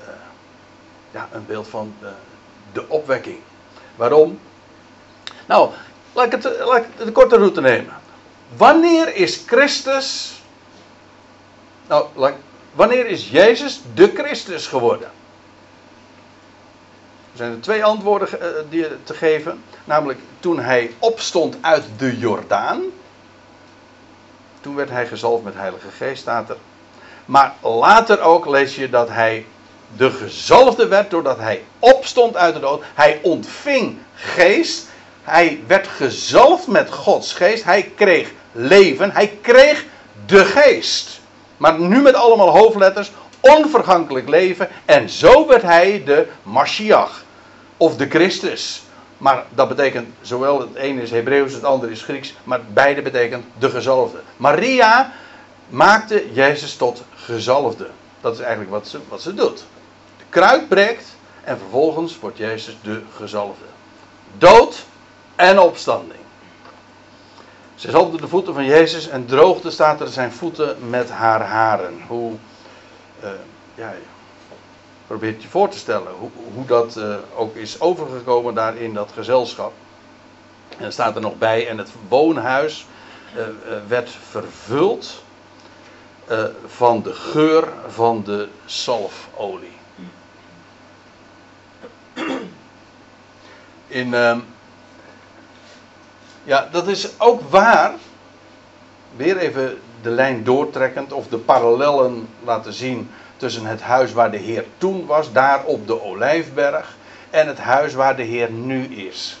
uh, 0.00 0.06
ja, 1.10 1.28
een 1.32 1.46
beeld 1.46 1.68
van 1.68 1.94
de, 2.72 2.88
opwekking. 2.88 3.38
Waarom? 3.96 4.38
Nou, 5.46 5.70
laat 6.12 6.26
ik, 6.26 6.32
het, 6.32 6.42
de 6.96 7.12
korte 7.12 7.36
route 7.36 7.60
nemen. 7.60 7.94
Wanneer 8.56 9.14
is 9.14 9.42
Christus. 9.46 10.40
Nou, 11.86 12.06
wanneer 12.72 13.06
is 13.06 13.28
Jezus 13.30 13.80
de 13.94 14.12
Christus 14.14 14.66
geworden? 14.66 15.10
Er 17.36 17.42
zijn 17.42 17.54
er 17.54 17.60
twee 17.60 17.84
antwoorden 17.84 18.28
uh, 18.32 18.48
die, 18.68 18.86
te 19.04 19.14
geven. 19.14 19.62
Namelijk 19.84 20.18
toen 20.40 20.58
hij 20.60 20.94
opstond 20.98 21.56
uit 21.60 21.84
de 21.96 22.18
Jordaan. 22.18 22.82
Toen 24.60 24.74
werd 24.74 24.90
hij 24.90 25.06
gezalfd 25.06 25.44
met 25.44 25.54
Heilige 25.54 25.88
Geest, 25.96 26.20
staat 26.20 26.48
er. 26.48 26.56
Maar 27.24 27.54
later 27.62 28.20
ook 28.20 28.46
lees 28.46 28.74
je 28.74 28.90
dat 28.90 29.08
hij 29.08 29.46
de 29.96 30.10
gezalfde 30.10 30.88
werd 30.88 31.10
doordat 31.10 31.38
hij 31.38 31.64
opstond 31.78 32.36
uit 32.36 32.54
de 32.54 32.60
dood. 32.60 32.82
Hij 32.94 33.20
ontving 33.22 33.98
geest. 34.14 34.88
Hij 35.22 35.60
werd 35.66 35.88
gezalfd 35.88 36.66
met 36.66 36.90
Gods 36.90 37.32
geest. 37.32 37.64
Hij 37.64 37.92
kreeg 37.94 38.30
leven. 38.52 39.10
Hij 39.10 39.38
kreeg 39.40 39.84
de 40.26 40.44
geest. 40.44 41.20
Maar 41.56 41.80
nu 41.80 42.00
met 42.00 42.14
allemaal 42.14 42.58
hoofdletters. 42.58 43.10
Onvergankelijk 43.40 44.28
leven. 44.28 44.68
En 44.84 45.10
zo 45.10 45.46
werd 45.46 45.62
hij 45.62 46.02
de 46.04 46.26
Mashiach 46.42 47.24
of 47.76 47.96
de 47.96 48.08
Christus. 48.08 48.82
Maar 49.18 49.44
dat 49.54 49.68
betekent, 49.68 50.08
zowel 50.20 50.60
het 50.60 50.74
ene 50.74 51.02
is 51.02 51.10
Hebreeuws, 51.10 51.52
het 51.52 51.64
andere 51.64 51.92
is 51.92 52.02
Grieks, 52.02 52.34
maar 52.44 52.60
beide 52.72 53.02
betekent 53.02 53.44
de 53.58 53.70
gezalfde. 53.70 54.18
Maria 54.36 55.12
maakte 55.68 56.32
Jezus 56.32 56.76
tot 56.76 57.04
gezalfde. 57.14 57.88
Dat 58.20 58.34
is 58.34 58.40
eigenlijk 58.40 58.70
wat 58.70 58.88
ze, 58.88 58.98
wat 59.08 59.22
ze 59.22 59.34
doet. 59.34 59.64
De 60.18 60.24
kruid 60.28 60.68
breekt 60.68 61.16
en 61.44 61.58
vervolgens 61.58 62.18
wordt 62.18 62.38
Jezus 62.38 62.76
de 62.82 63.02
gezalfde. 63.16 63.64
Dood 64.38 64.84
en 65.36 65.58
opstanding. 65.58 66.20
Ze 67.74 67.90
zalfde 67.90 68.20
de 68.20 68.28
voeten 68.28 68.54
van 68.54 68.64
Jezus 68.64 69.08
en 69.08 69.26
droogde, 69.26 69.70
staat 69.70 70.00
er, 70.00 70.08
zijn 70.08 70.32
voeten 70.32 70.88
met 70.88 71.10
haar 71.10 71.42
haren. 71.42 72.02
Hoe, 72.08 72.32
uh, 73.22 73.28
ja, 73.74 73.94
Probeer 75.06 75.34
je 75.38 75.48
voor 75.48 75.68
te 75.68 75.78
stellen 75.78 76.12
hoe, 76.18 76.30
hoe 76.54 76.66
dat 76.66 76.96
uh, 76.96 77.16
ook 77.36 77.54
is 77.56 77.80
overgekomen 77.80 78.54
daar 78.54 78.76
in 78.76 78.94
dat 78.94 79.10
gezelschap. 79.14 79.72
En 80.78 80.84
er 80.84 80.92
staat 80.92 81.14
er 81.14 81.20
nog 81.20 81.38
bij, 81.38 81.68
en 81.68 81.78
het 81.78 81.90
woonhuis 82.08 82.86
uh, 83.36 83.40
uh, 83.40 83.48
werd 83.88 84.10
vervuld 84.28 85.24
van 86.66 87.02
de 87.02 87.12
geur 87.12 87.68
van 87.88 88.22
de 88.24 88.48
salfolie. 88.64 89.76
In, 93.86 94.14
ehm, 94.14 94.38
Ja, 96.46 96.68
dat 96.72 96.86
is 96.86 97.20
ook 97.20 97.40
waar. 97.50 97.94
Weer 99.16 99.36
even 99.36 99.78
de 100.02 100.10
lijn 100.10 100.44
doortrekkend 100.44 101.12
of 101.12 101.28
de 101.28 101.38
parallellen 101.38 102.28
laten 102.44 102.72
zien 102.72 103.10
tussen 103.36 103.66
het 103.66 103.80
huis 103.80 104.12
waar 104.12 104.30
de 104.30 104.36
Heer 104.36 104.64
toen 104.78 105.06
was, 105.06 105.32
daar 105.32 105.64
op 105.64 105.86
de 105.86 106.02
Olijfberg, 106.02 106.96
en 107.30 107.46
het 107.46 107.58
huis 107.58 107.94
waar 107.94 108.16
de 108.16 108.22
Heer 108.22 108.50
nu 108.50 108.84
is. 108.84 109.38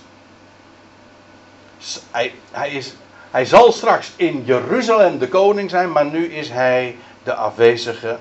Hij, 2.10 2.34
hij, 2.50 2.70
is, 2.70 2.94
hij 3.30 3.44
zal 3.44 3.72
straks 3.72 4.12
in 4.16 4.42
Jeruzalem 4.44 5.18
de 5.18 5.28
koning 5.28 5.70
zijn, 5.70 5.92
maar 5.92 6.06
nu 6.06 6.26
is 6.26 6.48
hij 6.48 6.96
de 7.22 7.34
afwezige. 7.34 8.18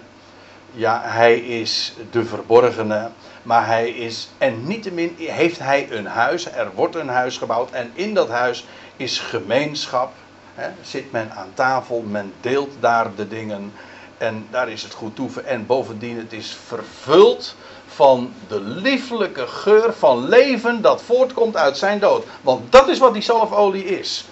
Ja, 0.72 1.02
hij 1.04 1.38
is 1.38 1.94
de 2.12 2.26
verborgene. 2.26 3.10
Maar 3.44 3.66
hij 3.66 3.90
is, 3.90 4.30
en 4.38 4.68
niettemin 4.68 5.16
heeft 5.18 5.60
hij 5.60 5.88
een 5.92 6.06
huis. 6.06 6.52
Er 6.52 6.72
wordt 6.76 6.96
een 6.96 7.08
huis 7.08 7.38
gebouwd. 7.38 7.72
En 7.72 7.92
in 7.94 8.14
dat 8.14 8.30
huis 8.30 8.66
is 8.98 9.20
gemeenschap. 9.20 10.14
He, 10.56 10.70
zit 10.82 11.12
men 11.12 11.32
aan 11.32 11.52
tafel, 11.54 12.04
men 12.08 12.34
deelt 12.42 12.72
daar 12.80 13.16
de 13.16 13.28
dingen. 13.28 13.74
En 14.18 14.48
daar 14.52 14.70
is 14.70 14.84
het 14.84 14.94
goed 14.94 15.16
toeven. 15.16 15.46
En 15.46 15.66
bovendien, 15.66 16.18
het 16.18 16.34
is 16.34 16.58
vervuld 16.68 17.56
van 17.88 18.34
de 18.48 18.62
lieflijke 18.62 19.48
geur 19.48 19.94
van 19.94 20.30
leven 20.30 20.82
dat 20.82 21.02
voortkomt 21.02 21.56
uit 21.56 21.78
zijn 21.78 22.00
dood. 22.00 22.26
Want 22.42 22.72
dat 22.72 22.88
is 22.88 22.98
wat 23.00 23.14
die 23.14 23.22
zalfolie 23.22 24.00
is. 24.00 24.26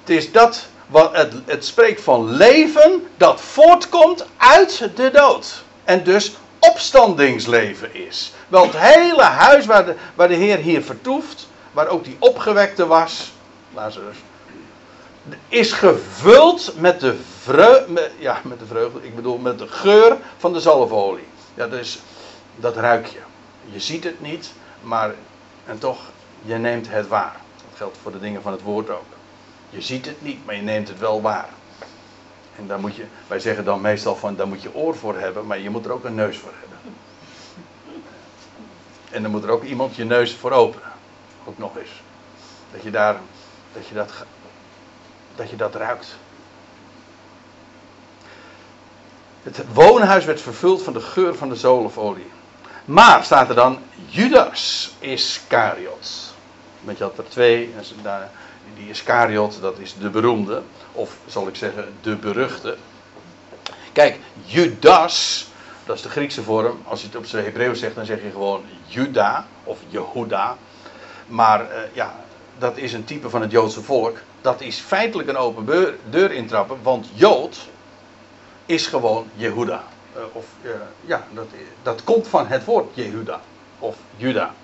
Het 0.00 0.10
is 0.10 0.32
dat 0.32 0.66
wat 0.86 1.16
het, 1.44 1.64
spreekt 1.64 2.02
van 2.02 2.30
leven 2.30 3.06
dat 3.16 3.40
voortkomt 3.40 4.26
uit 4.36 4.90
de 4.94 5.10
dood. 5.10 5.64
En 5.84 6.04
dus 6.04 6.36
opstandingsleven 6.58 7.94
is. 7.94 8.32
Wel 8.48 8.62
het 8.62 8.76
hele 8.76 9.22
huis 9.22 9.66
waar 9.66 9.84
de, 9.84 9.94
waar 10.14 10.28
de 10.28 10.34
Heer 10.34 10.58
hier 10.58 10.82
vertoeft, 10.82 11.48
waar 11.72 11.88
ook 11.88 12.04
die 12.04 12.16
opgewekte 12.18 12.86
was, 12.86 13.32
Lazarus, 13.74 14.16
is 15.48 15.72
gevuld 15.72 16.72
met 16.76 17.00
de 17.00 17.16
vreugde, 17.40 18.10
ja, 18.18 18.40
met 18.44 18.58
de 18.58 18.66
vreugde, 18.66 19.02
ik 19.02 19.14
bedoel 19.14 19.38
met 19.38 19.58
de 19.58 19.68
geur 19.68 20.16
van 20.36 20.52
de 20.52 20.60
zalfolie. 20.60 21.26
Ja, 21.54 21.66
is, 21.66 22.00
dat 22.56 22.76
ruik 22.76 23.06
je. 23.06 23.18
Je 23.64 23.80
ziet 23.80 24.04
het 24.04 24.20
niet, 24.20 24.52
maar 24.80 25.14
en 25.64 25.78
toch, 25.78 26.00
je 26.42 26.54
neemt 26.54 26.90
het 26.90 27.08
waar. 27.08 27.36
Dat 27.56 27.76
geldt 27.76 27.98
voor 28.02 28.12
de 28.12 28.20
dingen 28.20 28.42
van 28.42 28.52
het 28.52 28.62
woord 28.62 28.90
ook. 28.90 29.04
Je 29.70 29.80
ziet 29.80 30.06
het 30.06 30.22
niet, 30.22 30.46
maar 30.46 30.54
je 30.54 30.62
neemt 30.62 30.88
het 30.88 30.98
wel 30.98 31.20
waar. 31.20 31.48
En 32.56 32.66
daar 32.66 32.80
moet 32.80 32.96
je, 32.96 33.04
wij 33.26 33.40
zeggen 33.40 33.64
dan 33.64 33.80
meestal 33.80 34.16
van, 34.16 34.36
daar 34.36 34.48
moet 34.48 34.62
je 34.62 34.74
oor 34.74 34.96
voor 34.96 35.18
hebben, 35.18 35.46
maar 35.46 35.58
je 35.58 35.70
moet 35.70 35.84
er 35.84 35.92
ook 35.92 36.04
een 36.04 36.14
neus 36.14 36.38
voor 36.38 36.52
hebben. 36.60 36.78
En 39.10 39.22
dan 39.22 39.30
moet 39.30 39.44
er 39.44 39.50
ook 39.50 39.64
iemand 39.64 39.96
je 39.96 40.04
neus 40.04 40.34
voor 40.34 40.50
openen. 40.50 40.92
Ook 41.44 41.58
nog 41.58 41.78
eens. 41.78 42.02
Dat 42.72 42.82
je 42.82 42.90
daar, 42.90 43.16
dat 43.72 43.86
je 43.86 43.94
dat, 43.94 44.12
dat 45.36 45.50
je 45.50 45.56
dat 45.56 45.74
ruikt. 45.74 46.16
Het 49.42 49.64
woonhuis 49.72 50.24
werd 50.24 50.40
vervuld 50.40 50.82
van 50.82 50.92
de 50.92 51.00
geur 51.00 51.34
van 51.34 51.48
de 51.48 51.54
zolfolie. 51.54 52.30
Maar 52.84 53.24
staat 53.24 53.48
er 53.48 53.54
dan 53.54 53.78
Judas 54.08 54.94
Iscariot. 54.98 56.34
Want 56.80 56.98
je 56.98 57.04
had 57.04 57.18
er 57.18 57.28
twee. 57.28 57.74
Die 58.74 58.88
Iscariot, 58.88 59.60
dat 59.60 59.78
is 59.78 59.94
de 59.98 60.10
beroemde. 60.10 60.62
Of 60.92 61.16
zal 61.26 61.48
ik 61.48 61.56
zeggen, 61.56 61.94
de 62.00 62.16
beruchte. 62.16 62.76
Kijk, 63.92 64.18
Judas, 64.44 65.46
dat 65.84 65.96
is 65.96 66.02
de 66.02 66.08
Griekse 66.08 66.42
vorm. 66.42 66.78
Als 66.84 67.00
je 67.00 67.06
het 67.06 67.16
op 67.16 67.26
zijn 67.26 67.44
Hebreeuws 67.44 67.78
zegt, 67.78 67.94
dan 67.94 68.04
zeg 68.04 68.22
je 68.22 68.30
gewoon 68.30 68.62
Juda 68.86 69.46
of 69.64 69.78
Jehuda. 69.88 70.56
Maar 71.26 71.60
uh, 71.60 71.68
ja, 71.92 72.14
dat 72.58 72.76
is 72.76 72.92
een 72.92 73.04
type 73.04 73.30
van 73.30 73.40
het 73.40 73.50
Joodse 73.50 73.82
volk. 73.82 74.18
Dat 74.46 74.60
is 74.60 74.78
feitelijk 74.78 75.28
een 75.28 75.36
open 75.36 75.96
deur 76.10 76.32
intrappen, 76.32 76.78
want 76.82 77.08
Jood 77.14 77.68
is 78.66 78.86
gewoon 78.86 79.30
Jehuda. 79.34 79.84
Uh, 80.16 80.22
of 80.32 80.44
uh, 80.62 80.70
ja, 81.04 81.26
dat, 81.32 81.46
dat 81.82 82.04
komt 82.04 82.28
van 82.28 82.46
het 82.46 82.64
woord 82.64 82.94
Jehuda 82.94 83.40
of 83.78 83.96
Juda. 84.16 84.54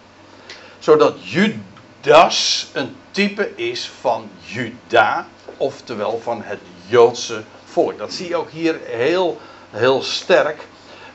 Zodat 0.78 1.28
Judas 1.28 2.68
een 2.72 2.96
type 3.10 3.56
is 3.56 3.90
van 4.00 4.30
Juda, 4.44 5.26
oftewel 5.56 6.20
van 6.22 6.42
het 6.42 6.60
Joodse 6.86 7.42
volk. 7.64 7.98
Dat 7.98 8.12
zie 8.12 8.28
je 8.28 8.36
ook 8.36 8.50
hier 8.50 8.80
heel, 8.84 9.40
heel 9.70 10.02
sterk. 10.02 10.66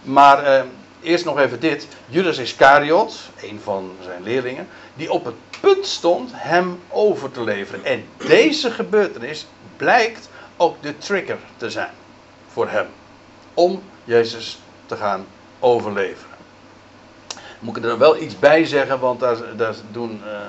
Maar 0.01 0.43
eh, 0.43 0.63
eerst 1.01 1.25
nog 1.25 1.39
even 1.39 1.59
dit. 1.59 1.87
Judas 2.07 2.37
Iscariot, 2.37 3.15
een 3.41 3.59
van 3.63 3.95
zijn 4.03 4.23
leerlingen, 4.23 4.67
die 4.93 5.11
op 5.11 5.25
het 5.25 5.35
punt 5.59 5.85
stond 5.85 6.31
hem 6.33 6.79
over 6.89 7.31
te 7.31 7.43
leveren. 7.43 7.85
En 7.85 8.05
deze 8.17 8.71
gebeurtenis 8.71 9.47
blijkt 9.77 10.29
ook 10.57 10.81
de 10.81 10.97
trigger 10.97 11.37
te 11.57 11.69
zijn 11.69 11.91
voor 12.47 12.69
hem. 12.69 12.87
Om 13.53 13.83
Jezus 14.03 14.59
te 14.85 14.95
gaan 14.95 15.25
overleveren. 15.59 16.35
Moet 17.59 17.77
ik 17.77 17.83
er 17.83 17.97
wel 17.97 18.17
iets 18.17 18.39
bij 18.39 18.65
zeggen, 18.65 18.99
want 18.99 19.19
daar, 19.19 19.55
daar 19.55 19.75
doen 19.91 20.21
uh, 20.25 20.39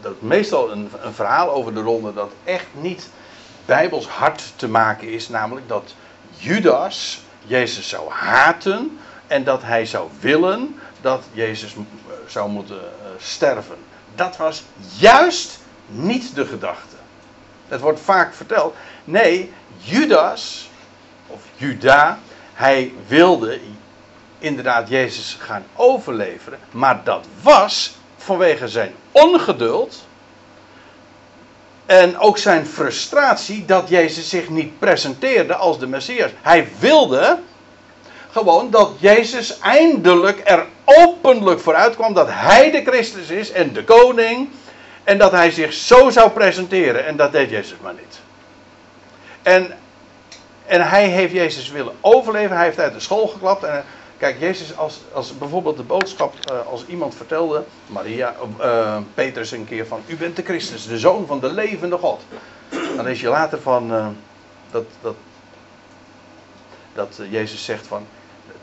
dat 0.00 0.20
meestal 0.20 0.70
een, 0.70 0.90
een 1.02 1.12
verhaal 1.12 1.50
over 1.50 1.74
de 1.74 1.80
ronde 1.80 2.14
dat 2.14 2.32
echt 2.44 2.66
niet 2.72 3.10
bijbels 3.64 4.06
hard 4.06 4.52
te 4.56 4.68
maken 4.68 5.08
is. 5.08 5.28
Namelijk 5.28 5.68
dat 5.68 5.94
Judas 6.36 7.22
Jezus 7.46 7.88
zou 7.88 8.10
haten 8.10 8.98
en 9.26 9.44
dat 9.44 9.62
hij 9.62 9.86
zou 9.86 10.08
willen 10.20 10.80
dat 11.00 11.24
Jezus 11.32 11.74
eh, 11.74 11.80
zou 12.26 12.50
moeten 12.50 12.76
uh, 12.76 13.08
sterven. 13.18 13.76
Dat 14.14 14.36
was 14.36 14.64
juist 14.98 15.58
niet 15.86 16.34
de 16.34 16.46
gedachte. 16.46 16.96
Het 17.68 17.80
wordt 17.80 18.00
vaak 18.00 18.34
verteld. 18.34 18.74
Nee, 19.04 19.52
Judas, 19.78 20.70
of 21.26 21.40
Juda, 21.56 22.18
hij 22.52 22.92
wilde 23.06 23.58
inderdaad 24.38 24.88
Jezus 24.88 25.36
gaan 25.40 25.64
overleveren. 25.74 26.58
Maar 26.70 27.04
dat 27.04 27.26
was 27.42 27.96
vanwege 28.16 28.68
zijn 28.68 28.94
ongeduld. 29.10 30.04
En 31.86 32.18
ook 32.18 32.38
zijn 32.38 32.66
frustratie 32.66 33.64
dat 33.64 33.88
Jezus 33.88 34.28
zich 34.28 34.48
niet 34.48 34.78
presenteerde 34.78 35.54
als 35.54 35.78
de 35.78 35.86
Messias. 35.86 36.30
Hij 36.42 36.68
wilde 36.78 37.38
gewoon 38.32 38.70
dat 38.70 38.90
Jezus 38.98 39.58
eindelijk 39.58 40.40
er 40.44 40.66
openlijk 40.84 41.60
vooruit 41.60 41.94
kwam 41.94 42.14
dat 42.14 42.26
hij 42.30 42.70
de 42.70 42.82
Christus 42.82 43.30
is 43.30 43.52
en 43.52 43.72
de 43.72 43.84
koning. 43.84 44.48
En 45.04 45.18
dat 45.18 45.30
hij 45.32 45.50
zich 45.50 45.72
zo 45.72 46.10
zou 46.10 46.30
presenteren. 46.30 47.06
En 47.06 47.16
dat 47.16 47.32
deed 47.32 47.50
Jezus 47.50 47.76
maar 47.82 47.94
niet. 47.94 48.20
En, 49.42 49.76
en 50.66 50.88
hij 50.88 51.08
heeft 51.08 51.32
Jezus 51.32 51.70
willen 51.70 51.94
overleven. 52.00 52.56
Hij 52.56 52.64
heeft 52.64 52.78
uit 52.78 52.94
de 52.94 53.00
school 53.00 53.26
geklapt. 53.26 53.64
En 53.64 53.84
kijk, 54.18 54.40
Jezus, 54.40 54.76
als, 54.76 55.00
als 55.12 55.38
bijvoorbeeld 55.38 55.76
de 55.76 55.82
boodschap, 55.82 56.34
uh, 56.34 56.66
als 56.66 56.86
iemand 56.86 57.14
vertelde, 57.14 57.64
Maria, 57.86 58.34
uh, 58.60 58.96
Petrus 59.14 59.50
een 59.50 59.64
keer 59.64 59.86
van, 59.86 60.00
u 60.06 60.16
bent 60.16 60.36
de 60.36 60.42
Christus, 60.42 60.86
de 60.86 60.98
zoon 60.98 61.26
van 61.26 61.40
de 61.40 61.52
levende 61.52 61.96
God. 61.96 62.22
Dan 62.96 63.04
lees 63.04 63.20
je 63.20 63.28
later 63.28 63.60
van, 63.60 63.92
uh, 63.92 64.06
dat, 64.70 64.84
dat, 65.00 65.14
dat 66.92 67.20
Jezus 67.30 67.64
zegt 67.64 67.86
van, 67.86 68.06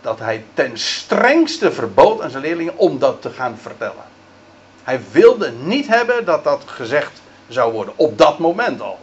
dat 0.08 0.20
hij 0.20 0.44
ten 0.54 0.78
strengste 0.78 1.72
verbood 1.72 2.22
aan 2.22 2.30
zijn 2.30 2.44
leerlingen 2.44 2.78
om 2.78 3.00
dat 3.00 3.22
te 3.22 3.30
gaan 3.30 3.58
vertellen. 3.58 4.04
Hij 4.84 5.02
wilde 5.12 5.52
niet 5.52 5.88
hebben 5.88 6.26
dat 6.26 6.44
dat 6.44 6.64
gezegd 6.66 7.22
zou 7.48 7.74
worden, 7.74 7.94
op 7.98 8.18
dat 8.18 8.40
moment 8.40 8.82
al. 8.82 9.00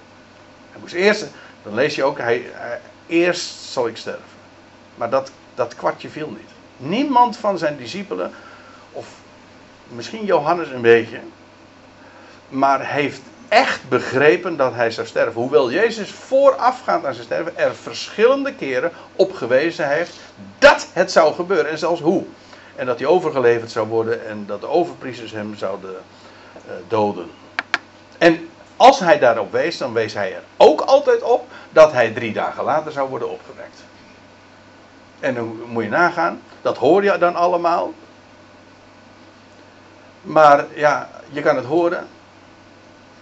Hij 0.71 0.81
moest 0.81 0.95
eerst, 0.95 1.27
dan 1.63 1.75
lees 1.75 1.95
je 1.95 2.05
ook, 2.05 2.19
hij, 2.19 2.43
hij, 2.53 2.81
eerst 3.07 3.55
zal 3.71 3.87
ik 3.87 3.97
sterven. 3.97 4.23
Maar 4.95 5.11
dat, 5.11 5.31
dat 5.55 5.75
kwartje 5.75 6.09
viel 6.09 6.29
niet. 6.29 6.51
Niemand 6.77 7.37
van 7.37 7.59
zijn 7.59 7.77
discipelen, 7.77 8.33
of 8.93 9.07
misschien 9.89 10.25
Johannes 10.25 10.71
een 10.71 10.83
beetje, 10.83 11.21
maar 12.49 12.87
heeft 12.87 13.23
echt 13.55 13.89
begrepen 13.89 14.57
dat 14.57 14.75
hij 14.75 14.91
zou 14.91 15.07
sterven. 15.07 15.41
Hoewel 15.41 15.71
Jezus 15.71 16.11
voorafgaand 16.11 17.05
aan 17.05 17.15
zijn 17.15 17.27
sterven 17.27 17.57
er 17.57 17.75
verschillende 17.75 18.55
keren 18.55 18.93
op 19.17 19.33
gewezen 19.33 19.89
heeft 19.89 20.17
dat 20.59 20.87
het 20.93 21.13
zou 21.13 21.35
gebeuren. 21.35 21.71
En 21.71 21.79
zelfs 21.79 22.01
hoe. 22.01 22.25
En 22.77 22.87
dat 22.87 22.99
hij 22.99 23.09
overgeleverd 23.09 23.71
zou 23.71 23.89
worden 23.89 24.27
en 24.27 24.47
dat 24.47 24.61
de 24.61 24.69
overpriesters 24.69 25.33
hem 25.33 25.55
zouden 25.57 25.91
uh, 25.91 26.73
doden. 26.89 27.31
En 28.19 28.49
als 28.77 29.01
hij 29.01 29.19
daarop 29.19 29.53
wees, 29.53 29.79
dan 29.79 29.93
wees 29.93 30.15
hij 30.15 30.35
er 30.35 30.43
ook 30.57 30.81
altijd 30.81 31.23
op 31.23 31.47
dat 31.71 31.93
hij 31.93 32.11
drie 32.11 32.33
dagen 32.33 32.65
later 32.65 32.93
zou 32.93 33.09
worden 33.09 33.31
opgewekt. 33.31 33.85
En 35.21 35.35
dan 35.35 35.63
moet 35.67 35.83
je 35.83 35.89
nagaan, 35.89 36.41
dat 36.63 36.77
hoor 36.77 37.05
je 37.05 37.19
dan 37.19 37.35
allemaal. 37.35 37.93
Maar 40.23 40.65
ja, 40.75 41.11
je 41.31 41.41
kan 41.41 41.57
het 41.57 41.65
horen, 41.65 42.07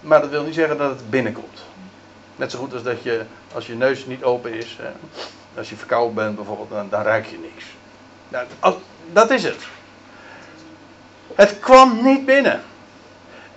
maar 0.03 0.21
dat 0.21 0.31
wil 0.31 0.43
niet 0.43 0.55
zeggen 0.55 0.79
dat 0.79 0.91
het 0.91 1.11
binnenkomt. 1.11 1.65
Net 2.37 2.51
zo 2.51 2.59
goed 2.59 2.73
als 2.73 2.83
dat 2.83 3.03
je, 3.03 3.23
als 3.55 3.67
je 3.67 3.75
neus 3.75 4.07
niet 4.07 4.25
open 4.25 4.53
is, 4.53 4.79
als 5.57 5.69
je 5.69 5.77
verkouden 5.77 6.15
bent 6.15 6.37
bijvoorbeeld, 6.37 6.91
dan, 6.91 7.03
ruik 7.03 7.27
je 7.27 7.39
niks. 7.39 7.65
Nou, 8.29 8.47
dat 9.13 9.31
is 9.31 9.45
het. 9.45 9.67
Het 11.35 11.59
kwam 11.59 12.03
niet 12.03 12.25
binnen. 12.25 12.63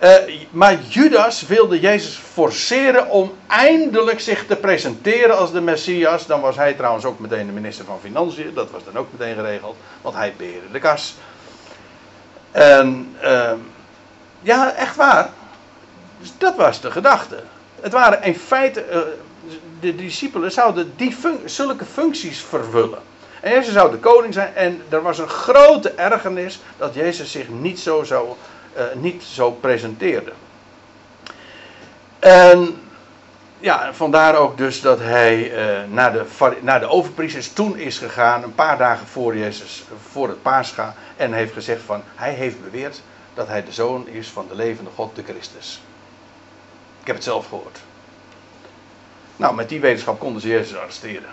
Uh, 0.02 0.10
maar 0.50 0.82
Judas 0.88 1.46
wilde 1.46 1.80
Jezus 1.80 2.16
forceren 2.16 3.08
om 3.08 3.34
eindelijk 3.46 4.20
zich 4.20 4.46
te 4.46 4.56
presenteren 4.56 5.38
als 5.38 5.52
de 5.52 5.60
Messias. 5.60 6.26
Dan 6.26 6.40
was 6.40 6.56
hij 6.56 6.74
trouwens 6.74 7.04
ook 7.04 7.18
meteen 7.18 7.46
de 7.46 7.52
minister 7.52 7.84
van 7.84 8.00
Financiën. 8.00 8.54
Dat 8.54 8.70
was 8.70 8.84
dan 8.84 8.96
ook 8.96 9.08
meteen 9.10 9.34
geregeld. 9.34 9.76
Want 10.02 10.14
hij 10.14 10.34
beheerde 10.36 10.70
de 10.72 10.78
kas. 10.78 11.14
En 12.50 13.16
uh, 13.22 13.52
ja, 14.40 14.72
echt 14.72 14.96
waar. 14.96 15.30
Dus 16.18 16.32
dat 16.38 16.56
was 16.56 16.80
de 16.80 16.90
gedachte. 16.90 17.42
Het 17.80 17.92
waren 17.92 18.22
in 18.22 18.34
feite. 18.34 18.84
Uh, 18.92 18.98
de 19.80 19.94
discipelen 19.94 20.52
zouden 20.52 20.92
die 20.96 21.16
zulke 21.44 21.84
functies 21.84 22.40
vervullen. 22.40 22.98
En 23.40 23.50
Jezus 23.50 23.72
zou 23.72 23.90
de 23.90 23.98
koning 23.98 24.34
zijn. 24.34 24.54
En 24.54 24.82
er 24.88 25.02
was 25.02 25.18
een 25.18 25.28
grote 25.28 25.90
ergernis 25.90 26.60
dat 26.76 26.94
Jezus 26.94 27.30
zich 27.30 27.48
niet 27.48 27.80
zo, 27.80 28.02
zou, 28.02 28.28
uh, 28.76 28.82
niet 28.94 29.22
zo 29.22 29.50
presenteerde. 29.50 30.32
En 32.18 32.80
ja, 33.58 33.94
vandaar 33.94 34.36
ook 34.36 34.56
dus 34.56 34.80
dat 34.80 34.98
hij 34.98 35.50
uh, 35.50 35.92
naar, 35.92 36.12
de, 36.12 36.24
naar 36.60 36.80
de 36.80 36.88
overpriesters 36.88 37.52
toen 37.52 37.76
is 37.78 37.98
gegaan. 37.98 38.42
Een 38.42 38.54
paar 38.54 38.78
dagen 38.78 39.06
voor 39.06 39.36
Jezus, 39.36 39.84
voor 40.10 40.28
het 40.28 40.42
paascha. 40.42 40.94
En 41.16 41.32
heeft 41.32 41.52
gezegd 41.52 41.82
van, 41.82 42.02
hij 42.14 42.32
heeft 42.32 42.64
beweerd 42.64 43.00
dat 43.34 43.48
hij 43.48 43.64
de 43.64 43.72
zoon 43.72 44.08
is 44.08 44.28
van 44.28 44.46
de 44.48 44.54
levende 44.54 44.90
God, 44.94 45.16
de 45.16 45.22
Christus. 45.22 45.80
Ik 47.06 47.12
heb 47.12 47.20
het 47.20 47.30
zelf 47.32 47.48
gehoord. 47.48 47.78
Nou, 49.36 49.54
met 49.54 49.68
die 49.68 49.80
wetenschap 49.80 50.18
konden 50.18 50.42
ze 50.42 50.48
Jezus 50.48 50.76
arresteren. 50.76 51.30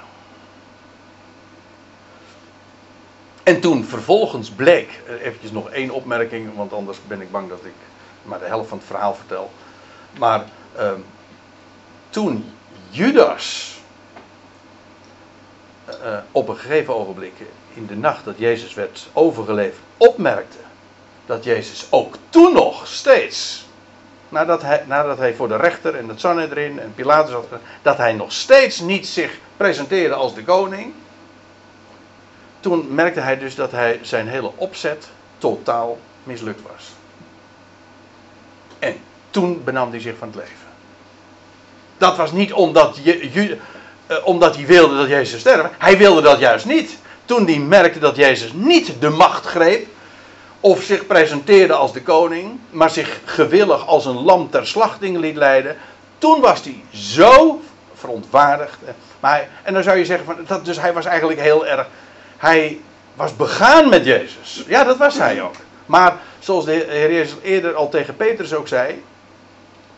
En 3.44 3.62
toen 3.62 3.84
vervolgens 3.84 4.50
bleek, 4.50 5.02
eh, 5.08 5.26
eventjes 5.26 5.52
nog 5.52 5.70
één 5.70 5.90
opmerking, 5.90 6.56
want 6.56 6.74
anders 6.74 6.98
ben 7.08 7.22
ik 7.22 7.32
bang 7.32 7.50
dat 7.50 7.66
ik 7.66 7.74
maar 8.24 8.40
de 8.40 8.46
helft 8.46 8.70
van 8.70 8.78
het 8.78 8.88
verhaal 8.88 9.16
vertel. 9.16 9.52
Maar 10.20 10.46
uh, 10.78 10.92
toen 12.10 12.52
Judas 12.90 13.78
uh, 15.90 16.18
op 16.32 16.48
een 16.48 16.58
gegeven 16.58 16.96
ogenblik 16.96 17.34
in 17.74 17.86
de 17.86 17.96
nacht 17.96 18.26
dat 18.26 18.38
Jezus 18.38 18.74
werd 18.74 19.10
overgeleverd, 19.14 19.84
opmerkte 19.98 20.58
dat 21.26 21.44
Jezus 21.44 21.88
ook 21.90 22.16
toen 22.30 22.54
nog 22.54 22.88
steeds, 22.88 23.66
nadat 24.34 24.62
hij, 24.62 24.84
nadat 24.88 25.18
hij 25.18 25.34
voor 25.34 25.48
de 25.48 25.56
rechter 25.56 25.96
en 25.96 26.10
het 26.10 26.20
Sanhedrin 26.20 26.80
en 26.80 26.94
Pilatus 26.96 27.34
had 27.34 27.48
dat 27.82 27.98
hij 27.98 28.14
nog 28.14 28.32
steeds 28.32 28.80
niet 28.80 29.08
zich 29.08 29.38
presenteerde 29.58 30.14
als 30.14 30.36
de 30.36 30.44
koning. 30.44 30.94
Toen 32.60 32.96
merkte 32.96 33.20
hij 33.20 33.38
dus 33.38 33.56
dat 33.56 33.72
hij 33.72 34.00
zijn 34.02 34.28
hele 34.28 34.52
opzet 34.56 35.08
totaal 35.38 35.98
mislukt 36.24 36.62
was. 36.62 36.92
En 38.80 38.98
toen 39.30 39.64
benam 39.64 39.90
hij 39.90 40.00
zich 40.00 40.18
van 40.18 40.28
het 40.28 40.38
leven. 40.38 40.68
Dat 41.98 42.18
was 42.18 42.32
niet 42.32 42.54
omdat, 42.54 43.00
je, 43.04 43.58
uh, 44.08 44.18
omdat 44.24 44.56
hij 44.56 44.66
wilde 44.66 44.98
dat 44.98 45.08
Jezus 45.08 45.40
sterven. 45.40 45.72
Hij 45.78 45.98
wilde 45.98 46.22
dat 46.22 46.40
juist 46.40 46.66
niet. 46.66 46.98
Toen 47.26 47.46
hij 47.46 47.58
merkte 47.58 48.00
dat 48.00 48.16
Jezus 48.16 48.54
niet 48.54 48.94
de 49.00 49.10
macht 49.10 49.46
greep, 49.46 49.88
of 50.64 50.84
zich 50.84 51.08
presenteerde 51.08 51.74
als 51.74 51.94
de 51.94 52.02
koning, 52.02 52.60
maar 52.70 52.90
zich 52.90 53.20
gewillig 53.26 53.88
als 53.88 54.06
een 54.06 54.24
lam 54.24 54.50
ter 54.50 54.68
slachting 54.68 55.18
liet 55.18 55.36
leiden, 55.36 55.78
toen 56.18 56.42
was 56.42 56.64
hij 56.64 56.84
zo 56.92 57.62
verontwaardigd. 57.94 58.78
Maar 59.20 59.50
en 59.64 59.74
dan 59.74 59.84
zou 59.84 59.98
je 59.98 60.06
zeggen, 60.06 60.26
van, 60.26 60.38
dat, 60.48 60.66
dus 60.66 60.80
hij 60.80 60.94
was 60.94 61.06
eigenlijk 61.06 61.40
heel 61.40 61.68
erg, 61.68 61.88
hij 62.38 62.80
was 63.14 63.36
begaan 63.36 63.90
met 63.90 64.06
Jezus. 64.06 64.64
Ja, 64.68 64.84
dat 64.84 64.98
was 64.98 65.18
hij 65.18 65.42
ook. 65.42 65.56
Maar 65.86 66.18
zoals 66.40 66.66
de 66.66 66.72
Heer 66.72 67.12
Jezus 67.14 67.36
eerder 67.42 67.76
al 67.76 67.90
tegen 67.90 68.16
Petrus 68.16 68.54
ook 68.54 68.68
zei, 68.68 69.04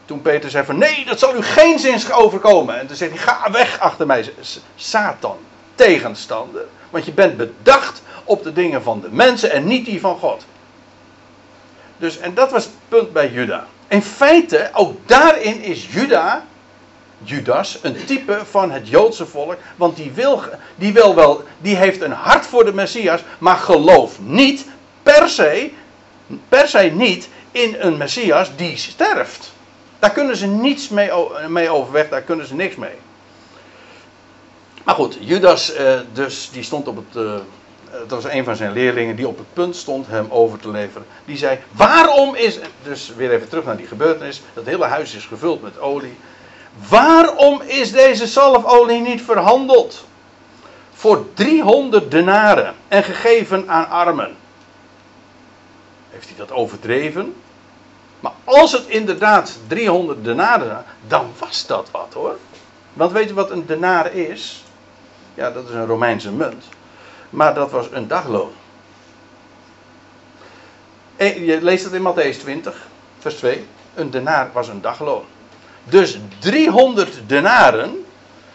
toen 0.05 0.21
Petrus 0.21 0.51
zei 0.51 0.65
van 0.65 0.77
nee, 0.77 1.05
dat 1.05 1.19
zal 1.19 1.35
u 1.35 1.41
geen 1.41 1.79
zins 1.79 2.11
overkomen. 2.11 2.79
En 2.79 2.87
toen 2.87 2.95
zegt 2.95 3.11
hij, 3.11 3.19
ga 3.19 3.51
weg 3.51 3.79
achter 3.79 4.05
mij, 4.05 4.33
Satan, 4.75 5.37
tegenstander. 5.75 6.65
Want 6.89 7.05
je 7.05 7.11
bent 7.11 7.37
bedacht 7.37 8.01
op 8.23 8.43
de 8.43 8.53
dingen 8.53 8.83
van 8.83 9.01
de 9.01 9.09
mensen 9.11 9.51
en 9.51 9.67
niet 9.67 9.85
die 9.85 9.99
van 9.99 10.17
God. 10.17 10.45
Dus, 11.97 12.17
en 12.17 12.33
dat 12.33 12.51
was 12.51 12.63
het 12.63 12.73
punt 12.87 13.13
bij 13.13 13.29
Juda. 13.29 13.67
In 13.87 14.01
feite, 14.01 14.69
ook 14.73 14.95
daarin 15.05 15.61
is 15.61 15.93
Juda, 15.93 16.45
Judas, 17.23 17.79
een 17.81 18.05
type 18.05 18.41
van 18.49 18.71
het 18.71 18.89
Joodse 18.89 19.25
volk. 19.25 19.57
Want 19.75 19.95
die, 19.95 20.11
wil, 20.11 20.41
die, 20.75 20.93
wil 20.93 21.15
wel, 21.15 21.43
die 21.57 21.75
heeft 21.75 22.01
een 22.01 22.11
hart 22.11 22.45
voor 22.45 22.65
de 22.65 22.73
Messias, 22.73 23.21
maar 23.37 23.57
gelooft 23.57 24.19
niet 24.19 24.65
per 25.03 25.29
se, 25.29 25.71
per 26.49 26.67
se 26.67 26.79
niet 26.79 27.29
in 27.51 27.75
een 27.79 27.97
Messias 27.97 28.49
die 28.55 28.77
sterft. 28.77 29.53
Daar 29.99 30.11
kunnen 30.11 30.37
ze 30.37 30.47
niets 30.47 30.89
mee, 30.89 31.11
mee 31.47 31.69
overweg, 31.69 32.09
daar 32.09 32.21
kunnen 32.21 32.47
ze 32.47 32.55
niks 32.55 32.75
mee. 32.75 32.95
Maar 34.83 34.95
goed, 34.95 35.17
Judas 35.19 35.73
eh, 35.73 35.99
dus, 36.13 36.49
die 36.51 36.63
stond 36.63 36.87
op 36.87 36.95
het, 36.95 37.23
uh, 37.23 37.35
dat 37.99 38.23
was 38.23 38.33
een 38.33 38.43
van 38.43 38.55
zijn 38.55 38.71
leerlingen 38.71 39.15
die 39.15 39.27
op 39.27 39.37
het 39.37 39.53
punt 39.53 39.75
stond 39.75 40.07
hem 40.07 40.27
over 40.29 40.59
te 40.59 40.69
leveren. 40.69 41.07
Die 41.25 41.37
zei: 41.37 41.59
Waarom 41.71 42.35
is. 42.35 42.59
Dus 42.83 43.13
weer 43.15 43.31
even 43.31 43.49
terug 43.49 43.65
naar 43.65 43.77
die 43.77 43.87
gebeurtenis. 43.87 44.41
Dat 44.53 44.65
hele 44.65 44.85
huis 44.85 45.15
is 45.15 45.25
gevuld 45.25 45.61
met 45.61 45.79
olie. 45.79 46.17
Waarom 46.89 47.61
is 47.61 47.91
deze 47.91 48.27
zalfolie 48.27 49.01
niet 49.01 49.21
verhandeld? 49.21 50.05
Voor 50.93 51.25
300 51.33 52.11
denaren 52.11 52.73
en 52.87 53.03
gegeven 53.03 53.69
aan 53.69 53.89
armen. 53.89 54.35
Heeft 56.09 56.27
hij 56.27 56.37
dat 56.37 56.51
overdreven? 56.51 57.35
Maar 58.19 58.31
als 58.43 58.71
het 58.71 58.87
inderdaad 58.87 59.57
300 59.67 60.23
denaren, 60.23 60.85
dan 61.07 61.31
was 61.39 61.65
dat 61.65 61.87
wat 61.91 62.13
hoor. 62.13 62.37
Want 62.93 63.11
weet 63.11 63.27
je 63.27 63.33
wat 63.33 63.51
een 63.51 63.65
denaar 63.65 64.13
is? 64.13 64.63
Ja, 65.33 65.51
dat 65.51 65.67
is 65.67 65.73
een 65.73 65.85
Romeinse 65.85 66.31
munt. 66.31 66.65
Maar 67.35 67.53
dat 67.53 67.71
was 67.71 67.87
een 67.91 68.07
dagloon. 68.07 68.51
En 71.15 71.43
je 71.43 71.61
leest 71.61 71.83
het 71.83 71.93
in 71.93 72.13
Matthäus 72.13 72.39
20, 72.39 72.87
vers 73.19 73.35
2. 73.35 73.67
Een 73.93 74.09
denaar 74.09 74.49
was 74.53 74.67
een 74.67 74.81
dagloon. 74.81 75.23
Dus 75.83 76.19
300 76.39 77.19
denaren, 77.25 78.05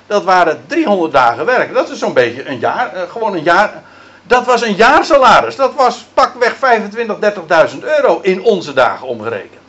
dat 0.07 0.25
waren 0.25 0.65
300 0.67 1.13
dagen 1.13 1.45
werk. 1.45 1.75
Dat 1.75 1.89
is 1.89 1.99
zo'n 1.99 2.13
beetje 2.13 2.49
een 2.49 2.59
jaar, 2.59 2.95
eh, 2.95 3.11
gewoon 3.11 3.35
een 3.35 3.43
jaar. 3.43 3.83
Dat 4.23 4.47
was 4.47 4.63
een 4.63 4.75
jaarsalaris. 4.75 5.57
Dat 5.57 5.75
was 5.75 6.07
pakweg 6.15 6.57
25, 6.57 7.19
30.000 7.19 7.85
euro 7.85 8.19
in 8.21 8.43
onze 8.43 8.73
dagen 8.73 9.07
omgerekend. 9.07 9.61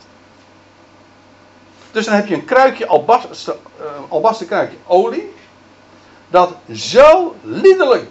Dus 1.90 2.04
dan 2.04 2.14
heb 2.14 2.26
je 2.26 2.34
een 2.34 2.44
kruikje 2.44 2.86
albaster, 2.86 3.54
uh, 3.80 3.86
albaster 4.08 4.46
kruikje 4.46 4.76
olie. 4.86 5.32
Dat 6.28 6.54
zo 6.72 7.36
liederlijk 7.42 8.10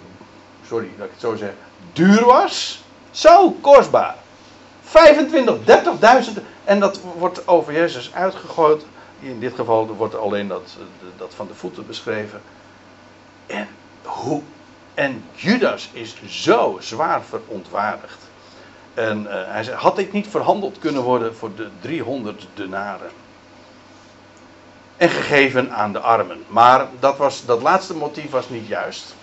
sorry 0.72 0.90
dat 0.98 1.06
ik 1.06 1.12
het 1.12 1.22
zo 1.22 1.36
zeg, 1.36 1.52
duur 1.94 2.26
was. 2.26 2.84
Zo 3.12 3.52
kostbaar. 3.52 4.16
25, 4.84 5.58
30.000 6.36 6.42
en 6.64 6.80
dat 6.80 7.00
wordt 7.18 7.48
over 7.48 7.74
Jezus 7.74 8.14
uitgegooid. 8.14 8.86
In 9.20 9.40
dit 9.40 9.54
geval 9.56 9.88
wordt 9.88 10.16
alleen 10.16 10.48
dat, 10.48 10.78
dat 11.18 11.34
van 11.36 11.48
de 11.48 11.54
voeten 11.54 11.88
beschreven. 11.88 12.42
En, 13.48 13.68
hoe, 14.04 14.42
en 14.94 15.24
Judas 15.36 15.90
is 15.94 16.16
zo 16.28 16.78
zwaar 16.80 17.22
verontwaardigd. 17.22 18.20
En 18.94 19.24
uh, 19.24 19.32
hij 19.34 19.64
zei, 19.64 19.78
had 19.78 19.98
ik 19.98 20.12
niet 20.12 20.28
verhandeld 20.28 20.80
kunnen 20.80 21.04
worden 21.04 21.36
voor 21.36 21.56
de 21.56 21.70
300 21.82 22.48
denaren? 22.54 23.12
En 24.98 25.10
gegeven 25.10 25.74
aan 25.74 25.94
de 25.94 26.00
armen. 26.00 26.44
Maar 26.48 26.88
dat, 27.00 27.18
was, 27.18 27.46
dat 27.46 27.62
laatste 27.62 27.96
motief 27.96 28.30
was 28.30 28.50
niet 28.50 28.68
juist. 28.68 29.16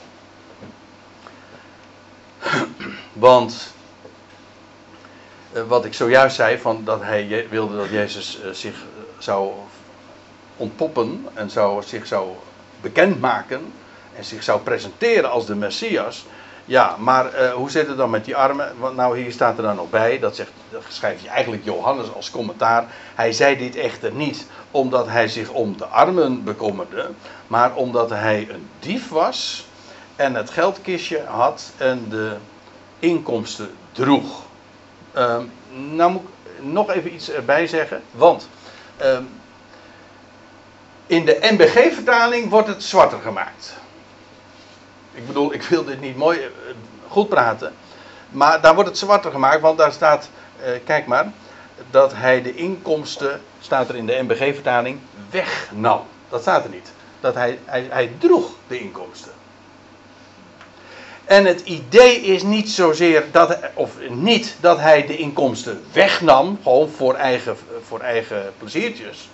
Want 3.12 3.72
eh, 5.52 5.62
wat 5.62 5.84
ik 5.84 5.94
zojuist 5.94 6.36
zei, 6.36 6.58
van 6.58 6.84
dat 6.84 7.02
hij 7.02 7.46
wilde 7.50 7.76
dat 7.76 7.88
Jezus 7.88 8.40
eh, 8.40 8.50
zich 8.50 8.74
eh, 8.74 9.04
zou 9.18 9.52
ontpoppen 10.56 11.26
en 11.34 11.50
zou, 11.50 11.82
zich 11.82 12.06
zou 12.06 12.30
bekendmaken 12.80 13.72
en 14.16 14.24
zich 14.24 14.42
zou 14.42 14.60
presenteren 14.60 15.30
als 15.30 15.46
de 15.46 15.54
Messias. 15.54 16.26
Ja, 16.64 16.96
maar 16.98 17.50
hoe 17.50 17.70
zit 17.70 17.88
het 17.88 17.96
dan 17.96 18.10
met 18.10 18.24
die 18.24 18.36
armen? 18.36 18.74
Want 18.78 18.96
nou, 18.96 19.18
hier 19.18 19.32
staat 19.32 19.56
er 19.56 19.62
dan 19.62 19.76
nog 19.76 19.90
bij, 19.90 20.18
dat, 20.18 20.36
zegt, 20.36 20.50
dat 20.70 20.82
schrijft 20.88 21.22
je 21.22 21.28
eigenlijk 21.28 21.64
Johannes 21.64 22.14
als 22.14 22.30
commentaar. 22.30 22.86
Hij 23.14 23.32
zei 23.32 23.56
dit 23.56 23.76
echter 23.76 24.12
niet 24.12 24.46
omdat 24.70 25.06
hij 25.06 25.28
zich 25.28 25.50
om 25.50 25.76
de 25.76 25.84
armen 25.84 26.44
bekommerde, 26.44 27.10
maar 27.46 27.74
omdat 27.74 28.10
hij 28.10 28.46
een 28.50 28.68
dief 28.78 29.08
was 29.08 29.67
en 30.18 30.34
het 30.34 30.50
geldkistje 30.50 31.24
had 31.24 31.72
en 31.76 32.08
de 32.08 32.36
inkomsten 32.98 33.70
droeg. 33.92 34.42
Um, 35.16 35.52
nou 35.70 36.12
moet 36.12 36.22
ik 36.22 36.64
nog 36.64 36.90
even 36.90 37.14
iets 37.14 37.30
erbij 37.30 37.66
zeggen, 37.66 38.02
want 38.10 38.48
um, 39.02 39.28
in 41.06 41.24
de 41.24 41.38
NBG-vertaling 41.40 42.50
wordt 42.50 42.68
het 42.68 42.82
zwarter 42.82 43.18
gemaakt. 43.18 43.76
Ik 45.12 45.26
bedoel, 45.26 45.52
ik 45.52 45.62
wil 45.62 45.84
dit 45.84 46.00
niet 46.00 46.16
mooi 46.16 46.38
uh, 46.38 46.46
goed 47.08 47.28
praten, 47.28 47.74
maar 48.30 48.60
daar 48.60 48.74
wordt 48.74 48.88
het 48.88 48.98
zwarter 48.98 49.30
gemaakt, 49.30 49.60
want 49.60 49.78
daar 49.78 49.92
staat, 49.92 50.30
uh, 50.60 50.70
kijk 50.84 51.06
maar, 51.06 51.32
dat 51.90 52.14
hij 52.14 52.42
de 52.42 52.54
inkomsten, 52.54 53.40
staat 53.60 53.88
er 53.88 53.96
in 53.96 54.06
de 54.06 54.22
MBG-vertaling, 54.22 54.98
wegnam. 55.30 56.02
Dat 56.28 56.40
staat 56.40 56.64
er 56.64 56.70
niet. 56.70 56.92
Dat 57.20 57.34
hij, 57.34 57.58
hij, 57.64 57.86
hij 57.90 58.12
droeg 58.18 58.50
de 58.66 58.78
inkomsten. 58.78 59.32
En 61.28 61.44
het 61.44 61.60
idee 61.60 62.20
is 62.20 62.42
niet 62.42 62.70
zozeer 62.70 63.24
dat, 63.32 63.58
of 63.74 63.92
niet 64.08 64.56
dat 64.60 64.78
hij 64.78 65.06
de 65.06 65.16
inkomsten 65.16 65.84
wegnam, 65.92 66.58
gewoon 66.62 66.88
voor 66.88 67.14
eigen, 67.14 67.56
voor 67.86 68.00
eigen 68.00 68.52
pleziertjes. 68.58 69.28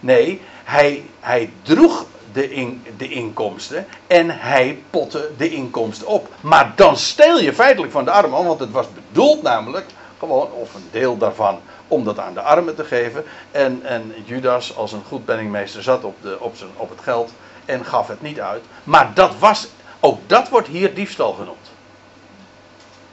Nee, 0.00 0.40
hij, 0.64 1.04
hij 1.20 1.50
droeg 1.62 2.06
de, 2.32 2.52
in, 2.52 2.82
de 2.96 3.08
inkomsten 3.08 3.86
en 4.06 4.30
hij 4.30 4.82
potte 4.90 5.30
de 5.36 5.50
inkomsten 5.50 6.06
op. 6.06 6.28
Maar 6.40 6.72
dan 6.74 6.96
steel 6.96 7.40
je 7.40 7.54
feitelijk 7.54 7.92
van 7.92 8.04
de 8.04 8.10
armen, 8.10 8.44
want 8.44 8.60
het 8.60 8.70
was 8.70 8.86
bedoeld 8.94 9.42
namelijk 9.42 9.86
gewoon, 10.18 10.52
of 10.52 10.74
een 10.74 10.88
deel 10.90 11.16
daarvan, 11.16 11.60
om 11.88 12.04
dat 12.04 12.18
aan 12.18 12.34
de 12.34 12.40
armen 12.40 12.74
te 12.74 12.84
geven. 12.84 13.24
En, 13.50 13.80
en 13.84 14.14
Judas, 14.24 14.76
als 14.76 14.92
een 14.92 15.04
goed 15.08 15.24
penningmeester, 15.24 15.82
zat 15.82 16.04
op, 16.04 16.16
de, 16.22 16.36
op, 16.40 16.56
zijn, 16.56 16.70
op 16.76 16.90
het 16.90 17.00
geld 17.00 17.32
en 17.64 17.84
gaf 17.84 18.08
het 18.08 18.22
niet 18.22 18.40
uit. 18.40 18.62
Maar 18.84 19.10
dat 19.14 19.38
was, 19.38 19.68
ook 20.06 20.18
dat 20.26 20.48
wordt 20.48 20.68
hier 20.68 20.94
diefstal 20.94 21.32
genoemd. 21.32 21.70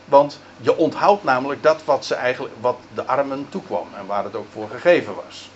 Want 0.06 0.40
je 0.58 0.78
onthoudt 0.78 1.24
namelijk 1.24 1.64
dat 1.64 1.82
wat, 1.86 2.06
ze 2.06 2.16
eigenlijk, 2.16 2.54
wat 2.62 2.78
de 2.94 3.06
armen 3.06 3.46
toekwam 3.50 3.88
en 3.98 4.06
waar 4.06 4.24
het 4.24 4.36
ook 4.36 4.48
voor 4.52 4.70
gegeven 4.70 5.16
was. 5.16 5.50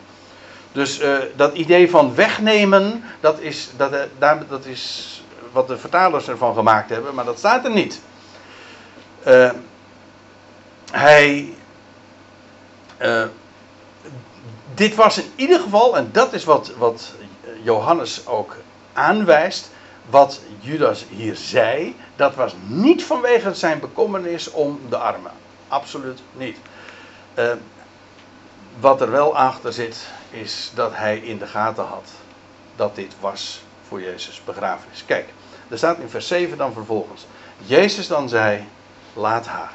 Dus 0.71 1.01
uh, 1.01 1.17
dat 1.35 1.53
idee 1.53 1.89
van 1.89 2.15
wegnemen, 2.15 3.03
dat 3.19 3.39
is, 3.39 3.69
dat, 3.77 3.93
daar, 4.17 4.47
dat 4.47 4.65
is 4.65 5.11
wat 5.51 5.67
de 5.67 5.77
vertalers 5.77 6.27
ervan 6.27 6.53
gemaakt 6.55 6.89
hebben, 6.89 7.15
maar 7.15 7.25
dat 7.25 7.37
staat 7.37 7.65
er 7.65 7.71
niet. 7.71 8.01
Uh, 9.27 9.51
hij. 10.91 11.53
dit 14.73 14.95
was 14.95 15.17
in 15.17 15.31
ieder 15.35 15.59
geval, 15.59 15.97
en 15.97 16.09
dat 16.11 16.33
is 16.33 16.43
wat, 16.43 16.71
wat 16.77 17.13
Johannes 17.63 18.27
ook 18.27 18.55
aanwijst, 18.93 19.71
wat 20.09 20.41
Judas 20.59 21.05
hier 21.09 21.35
zei, 21.35 21.95
dat 22.15 22.35
was 22.35 22.53
niet 22.65 23.03
vanwege 23.03 23.53
zijn 23.53 23.79
bekommernis 23.79 24.51
om 24.51 24.79
de 24.89 24.97
armen. 24.97 25.31
Absoluut 25.67 26.21
niet. 26.33 26.57
wat 28.79 29.01
er 29.01 29.11
wel 29.11 29.37
achter 29.37 29.73
zit, 29.73 30.07
is 30.29 30.71
dat 30.75 30.91
hij 30.95 31.17
in 31.17 31.37
de 31.37 31.47
gaten 31.47 31.85
had 31.85 32.09
dat 32.77 32.95
dit 32.95 33.13
was 33.19 33.61
voor 33.87 34.01
Jezus' 34.01 34.41
begrafenis. 34.45 35.05
Kijk, 35.05 35.29
er 35.67 35.77
staat 35.77 35.99
in 35.99 36.09
vers 36.09 36.27
7 36.27 36.57
dan 36.57 36.73
vervolgens. 36.73 37.25
Jezus 37.57 38.07
dan 38.07 38.29
zei, 38.29 38.63
laat 39.13 39.45
haar. 39.45 39.73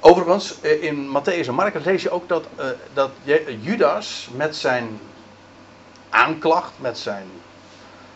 Overigens, 0.00 0.60
eh, 0.60 0.82
in 0.82 1.08
Matthäus 1.08 1.46
en 1.46 1.54
Marcus 1.54 1.84
lees 1.84 2.02
je 2.02 2.10
ook 2.10 2.28
dat, 2.28 2.46
uh, 2.58 2.64
dat 2.92 3.10
Judas 3.60 4.28
met 4.34 4.56
zijn 4.56 5.00
aanklacht, 6.10 6.72
met 6.76 6.98
zijn 6.98 7.26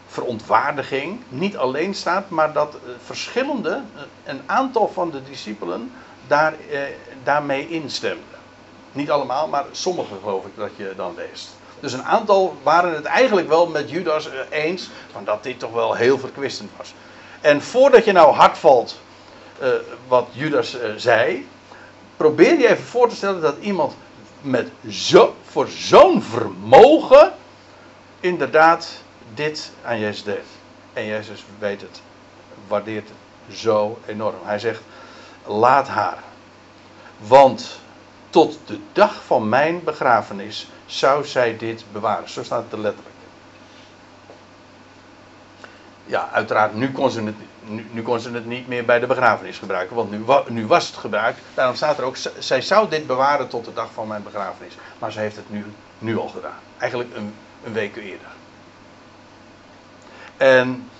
verontwaardiging, 0.06 1.20
niet 1.28 1.56
alleen 1.56 1.94
staat, 1.94 2.28
maar 2.28 2.52
dat 2.52 2.74
uh, 2.74 2.90
verschillende, 3.04 3.82
een 4.24 4.42
aantal 4.46 4.90
van 4.94 5.10
de 5.10 5.22
discipelen 5.22 5.92
daar, 6.26 6.54
daarmee 7.22 7.68
instemden. 7.68 8.24
Niet 8.92 9.10
allemaal, 9.10 9.48
maar 9.48 9.64
sommige 9.70 10.14
geloof 10.22 10.44
ik 10.44 10.56
dat 10.56 10.70
je 10.76 10.92
dan 10.96 11.14
leest. 11.16 11.48
Dus 11.80 11.92
een 11.92 12.04
aantal 12.04 12.56
waren 12.62 12.94
het 12.94 13.04
eigenlijk 13.04 13.48
wel 13.48 13.66
met 13.66 13.90
Judas 13.90 14.30
eh, 14.30 14.38
eens 14.50 14.90
van 15.12 15.24
dat 15.24 15.42
dit 15.42 15.58
toch 15.58 15.72
wel 15.72 15.94
heel 15.94 16.18
verkwistend 16.18 16.70
was. 16.76 16.94
En 17.40 17.62
voordat 17.62 18.04
je 18.04 18.12
nou 18.12 18.34
hard 18.34 18.58
valt 18.58 19.00
wat 20.08 20.26
Judas 20.32 20.76
zei, 20.96 21.48
probeer 22.16 22.58
je 22.58 22.68
even 22.68 22.84
voor 22.84 23.08
te 23.08 23.16
stellen 23.16 23.40
dat 23.40 23.56
iemand 23.60 23.94
met 24.40 24.68
zo, 24.88 25.34
voor 25.44 25.68
zo'n 25.68 26.22
vermogen 26.22 27.32
inderdaad 28.24 29.02
dit 29.34 29.72
aan 29.82 29.98
Jezus 29.98 30.24
deed. 30.24 30.44
En 30.92 31.06
Jezus 31.06 31.44
weet 31.58 31.80
het, 31.80 32.02
waardeert 32.68 33.08
het 33.08 33.56
zo 33.56 33.98
enorm. 34.06 34.38
Hij 34.44 34.58
zegt, 34.58 34.80
laat 35.46 35.88
haar. 35.88 36.18
Want 37.18 37.80
tot 38.30 38.58
de 38.66 38.78
dag 38.92 39.24
van 39.24 39.48
mijn 39.48 39.84
begrafenis 39.84 40.70
zou 40.86 41.24
zij 41.24 41.56
dit 41.56 41.84
bewaren. 41.92 42.28
Zo 42.28 42.42
staat 42.42 42.62
het 42.62 42.72
er 42.72 42.78
letterlijk. 42.78 43.14
Ja, 46.06 46.28
uiteraard, 46.32 46.74
nu 46.74 46.92
kon, 46.92 47.10
ze 47.10 47.22
het, 47.22 47.34
nu, 47.92 48.02
kon 48.02 48.20
ze 48.20 48.30
het 48.30 48.46
niet 48.46 48.68
meer 48.68 48.84
bij 48.84 48.98
de 49.00 49.06
begrafenis 49.06 49.58
gebruiken, 49.58 49.96
want 49.96 50.10
nu, 50.10 50.24
nu 50.48 50.66
was 50.66 50.86
het 50.86 50.96
gebruikt. 50.96 51.40
Daarom 51.54 51.76
staat 51.76 51.98
er 51.98 52.04
ook, 52.04 52.16
zij 52.38 52.60
zou 52.60 52.88
dit 52.88 53.06
bewaren 53.06 53.48
tot 53.48 53.64
de 53.64 53.72
dag 53.72 53.92
van 53.92 54.08
mijn 54.08 54.22
begrafenis. 54.22 54.76
Maar 54.98 55.12
ze 55.12 55.20
heeft 55.20 55.36
het 55.36 55.50
nu, 55.50 55.64
nu 55.98 56.18
al 56.18 56.28
gedaan. 56.28 56.58
Eigenlijk 56.78 57.14
een, 57.16 57.34
een 57.64 57.72
week 57.72 57.96
eerder. 57.96 58.28
En 60.36 60.90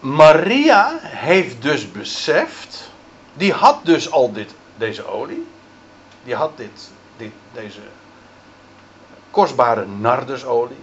Maria 0.00 0.98
heeft 1.02 1.62
dus 1.62 1.92
beseft, 1.92 2.90
die 3.34 3.52
had 3.52 3.84
dus 3.84 4.10
al 4.10 4.32
dit, 4.32 4.54
deze 4.76 5.06
olie 5.06 5.46
die 6.24 6.34
had 6.34 6.56
dit, 6.56 6.90
dit, 7.16 7.32
deze 7.52 7.80
kostbare 9.30 9.86
nardusolie. 9.86 10.82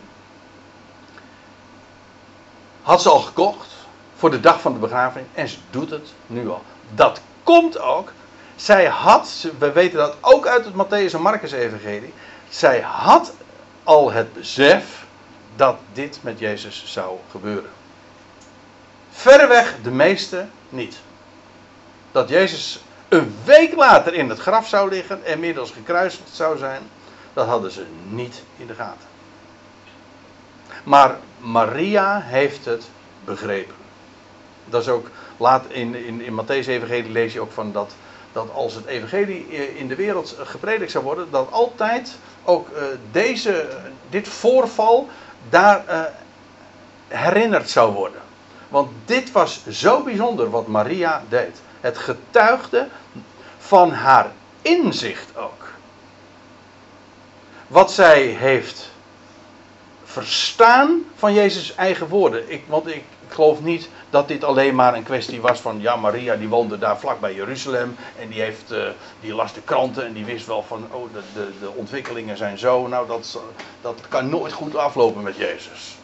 Had 2.82 3.02
ze 3.02 3.10
al 3.10 3.20
gekocht 3.20 3.68
voor 4.16 4.32
de 4.32 4.40
dag 4.40 4.62
van 4.62 4.74
de 4.74 4.80
begrafenis 4.80 5.28
en 5.34 5.48
ze 5.48 5.58
doet 5.70 5.90
het 5.90 6.14
nu 6.28 6.50
al. 6.50 6.62
Dat 6.96 7.22
komt 7.44 7.80
ook. 7.80 8.12
Zij 8.56 8.86
had, 8.86 9.48
we 9.58 9.72
weten 9.72 9.98
dat 9.98 10.16
ook 10.22 10.48
uit 10.48 10.66
het 10.66 10.74
Matthäus 10.74 11.14
en 11.14 11.22
Marcus 11.22 11.52
evangelie. 11.52 12.14
Zij 12.50 12.82
had 12.82 13.34
al 13.88 14.12
het 14.12 14.34
besef 14.34 15.06
dat 15.56 15.78
dit 15.94 16.20
met 16.22 16.40
Jezus 16.40 16.84
zou 16.86 17.18
gebeuren. 17.32 17.70
Verreweg 19.10 19.76
de 19.84 19.92
meeste 19.92 20.46
niet. 20.70 21.00
Dat 22.12 22.30
Jezus 22.30 22.84
een 23.08 23.36
week 23.46 23.76
later 23.76 24.14
in 24.14 24.30
het 24.30 24.40
graf 24.40 24.68
zou 24.68 24.90
liggen 24.90 25.26
en 25.26 25.40
middels 25.40 25.72
gekruisigd 25.72 26.30
zou 26.32 26.58
zijn, 26.58 26.82
dat 27.34 27.48
hadden 27.48 27.72
ze 27.72 27.86
niet 28.10 28.44
in 28.58 28.68
de 28.68 28.74
gaten. 28.74 29.08
Maar 30.84 31.18
Maria 31.40 32.22
heeft 32.22 32.66
het 32.66 32.90
begrepen. 33.24 33.76
Dat 34.66 34.82
is 34.82 34.88
ook, 34.88 35.10
laat 35.38 35.66
in, 35.68 35.96
in, 35.96 36.22
in 36.22 36.42
Matthäus 36.42 36.68
Evangelie 36.68 37.12
lees 37.12 37.34
je 37.34 37.42
ook 37.42 37.52
van 37.52 37.72
dat, 37.72 37.96
dat 38.38 38.54
als 38.54 38.74
het 38.74 38.86
evangelie 38.86 39.48
in 39.78 39.88
de 39.88 39.96
wereld 39.96 40.36
gepredikt 40.44 40.92
zou 40.92 41.04
worden, 41.04 41.28
dat 41.32 41.52
altijd 41.52 42.18
ook 42.44 42.70
uh, 42.70 42.84
deze, 43.12 43.68
dit 44.10 44.28
voorval 44.28 45.10
daar 45.50 46.12
herinnerd 47.08 47.70
zou 47.70 47.94
worden. 47.94 48.22
Want 48.68 48.92
dit 49.06 49.32
was 49.32 49.68
zo 49.68 50.04
bijzonder 50.04 50.50
wat 50.50 50.68
Maria 50.68 51.24
deed. 51.30 51.62
Het 51.82 51.98
getuigde 51.98 52.88
van 53.58 53.92
haar 53.92 54.32
inzicht 54.62 55.38
ook. 55.38 55.68
Wat 57.68 57.92
zij 57.92 58.22
heeft 58.22 58.92
verstaan 60.04 61.04
van 61.16 61.34
Jezus' 61.34 61.76
eigen 61.76 62.08
woorden. 62.08 62.52
Ik, 62.52 62.64
want 62.68 62.88
ik, 62.88 63.04
ik 63.28 63.34
geloof 63.34 63.62
niet 63.62 63.90
dat 64.10 64.28
dit 64.28 64.44
alleen 64.44 64.76
maar 64.76 64.94
een 64.94 65.04
kwestie 65.04 65.42
was 65.42 65.60
van, 65.60 65.82
ja, 65.82 65.96
Maria 65.96 66.36
die 66.36 66.48
woonde 66.48 66.78
daar 66.78 67.00
vlak 67.00 67.20
bij 67.20 67.34
Jeruzalem 67.34 67.96
en 68.20 68.30
die, 68.30 68.42
heeft, 68.42 68.72
uh, 68.72 68.88
die 69.22 69.34
las 69.34 69.54
de 69.54 69.62
kranten 69.62 70.06
en 70.06 70.14
die 70.14 70.26
wist 70.26 70.46
wel 70.46 70.64
van, 70.64 70.88
oh, 70.92 71.14
de, 71.14 71.20
de, 71.34 71.50
de 71.60 71.70
ontwikkelingen 71.70 72.38
zijn 72.38 72.58
zo, 72.58 72.88
nou, 72.88 73.08
dat, 73.08 73.40
dat 73.82 73.96
kan 74.10 74.30
nooit 74.30 74.54
goed 74.54 74.76
aflopen 74.76 75.24
met 75.24 75.36
Jezus. 75.36 75.98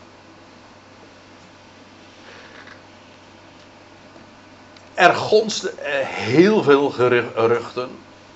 Er 4.94 5.14
gonsten 5.14 5.72
heel 6.06 6.64
veel 6.64 6.90
geruchten. 6.90 7.90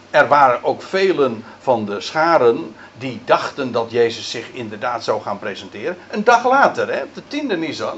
Er 0.09 0.27
waren 0.27 0.63
ook 0.63 0.81
velen 0.81 1.43
van 1.59 1.85
de 1.85 2.01
scharen 2.01 2.75
die 2.97 3.21
dachten 3.25 3.71
dat 3.71 3.91
Jezus 3.91 4.29
zich 4.29 4.51
inderdaad 4.51 5.03
zou 5.03 5.21
gaan 5.21 5.39
presenteren. 5.39 5.97
Een 6.11 6.23
dag 6.23 6.45
later, 6.45 6.93
hè, 6.93 7.03
op 7.03 7.15
de 7.15 7.21
tiende 7.27 7.57
Nisan, 7.57 7.97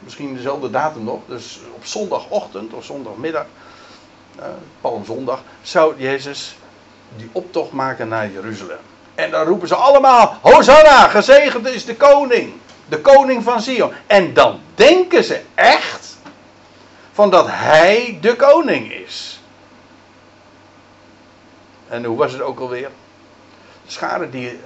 misschien 0.00 0.34
dezelfde 0.34 0.70
datum 0.70 1.04
nog, 1.04 1.20
dus 1.26 1.60
op 1.74 1.84
zondagochtend 1.84 2.72
of 2.72 2.84
zondagmiddag, 2.84 3.46
uh, 4.38 4.44
Palmzondag, 4.80 5.42
zou 5.62 5.94
Jezus 5.96 6.56
die 7.16 7.28
optocht 7.32 7.72
maken 7.72 8.08
naar 8.08 8.30
Jeruzalem. 8.30 8.78
En 9.14 9.30
dan 9.30 9.46
roepen 9.46 9.68
ze 9.68 9.74
allemaal: 9.74 10.38
Hosanna, 10.42 11.08
gezegend 11.08 11.66
is 11.66 11.84
de 11.84 11.96
koning, 11.96 12.52
de 12.88 13.00
koning 13.00 13.44
van 13.44 13.62
Sion. 13.62 13.92
En 14.06 14.34
dan 14.34 14.60
denken 14.74 15.24
ze 15.24 15.42
echt 15.54 16.16
van 17.12 17.30
dat 17.30 17.46
hij 17.48 18.18
de 18.20 18.36
koning 18.36 18.92
is. 18.92 19.40
En 21.88 22.04
hoe 22.04 22.16
was 22.16 22.32
het 22.32 22.40
ook 22.40 22.60
alweer? 22.60 22.90
De 23.84 23.90
schade 23.90 24.30
die 24.30 24.60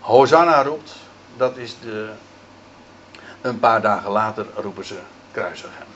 Hosanna 0.00 0.62
roept, 0.62 0.92
dat 1.36 1.56
is 1.56 1.76
de. 1.82 2.08
Een 3.40 3.58
paar 3.58 3.82
dagen 3.82 4.10
later 4.10 4.46
roepen 4.54 4.84
ze 4.84 4.98
kruisig 5.32 5.70
hem. 5.72 5.86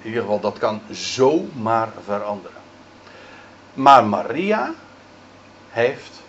In 0.00 0.08
ieder 0.08 0.22
geval, 0.22 0.40
dat 0.40 0.58
kan 0.58 0.82
zomaar 0.90 1.88
veranderen. 2.04 2.60
Maar 3.74 4.04
Maria 4.04 4.74
heeft 5.70 6.20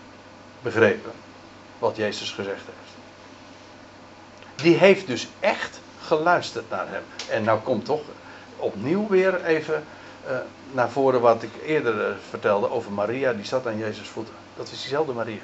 begrepen 0.61 1.11
wat 1.79 1.95
Jezus 1.95 2.31
gezegd 2.31 2.61
heeft. 2.65 2.97
Die 4.55 4.75
heeft 4.75 5.07
dus 5.07 5.27
echt 5.39 5.79
geluisterd 6.01 6.69
naar 6.69 6.87
hem. 6.89 7.03
En 7.29 7.43
nou 7.43 7.59
komt 7.59 7.85
toch 7.85 8.01
opnieuw 8.57 9.07
weer 9.07 9.43
even 9.45 9.83
uh, 10.27 10.37
naar 10.71 10.89
voren 10.89 11.21
wat 11.21 11.43
ik 11.43 11.51
eerder 11.65 12.09
uh, 12.09 12.15
vertelde 12.29 12.69
over 12.69 12.91
Maria, 12.91 13.33
die 13.33 13.45
zat 13.45 13.67
aan 13.67 13.77
Jezus' 13.77 14.07
voeten. 14.07 14.33
Dat 14.55 14.65
is 14.71 14.81
diezelfde 14.81 15.13
Maria. 15.13 15.43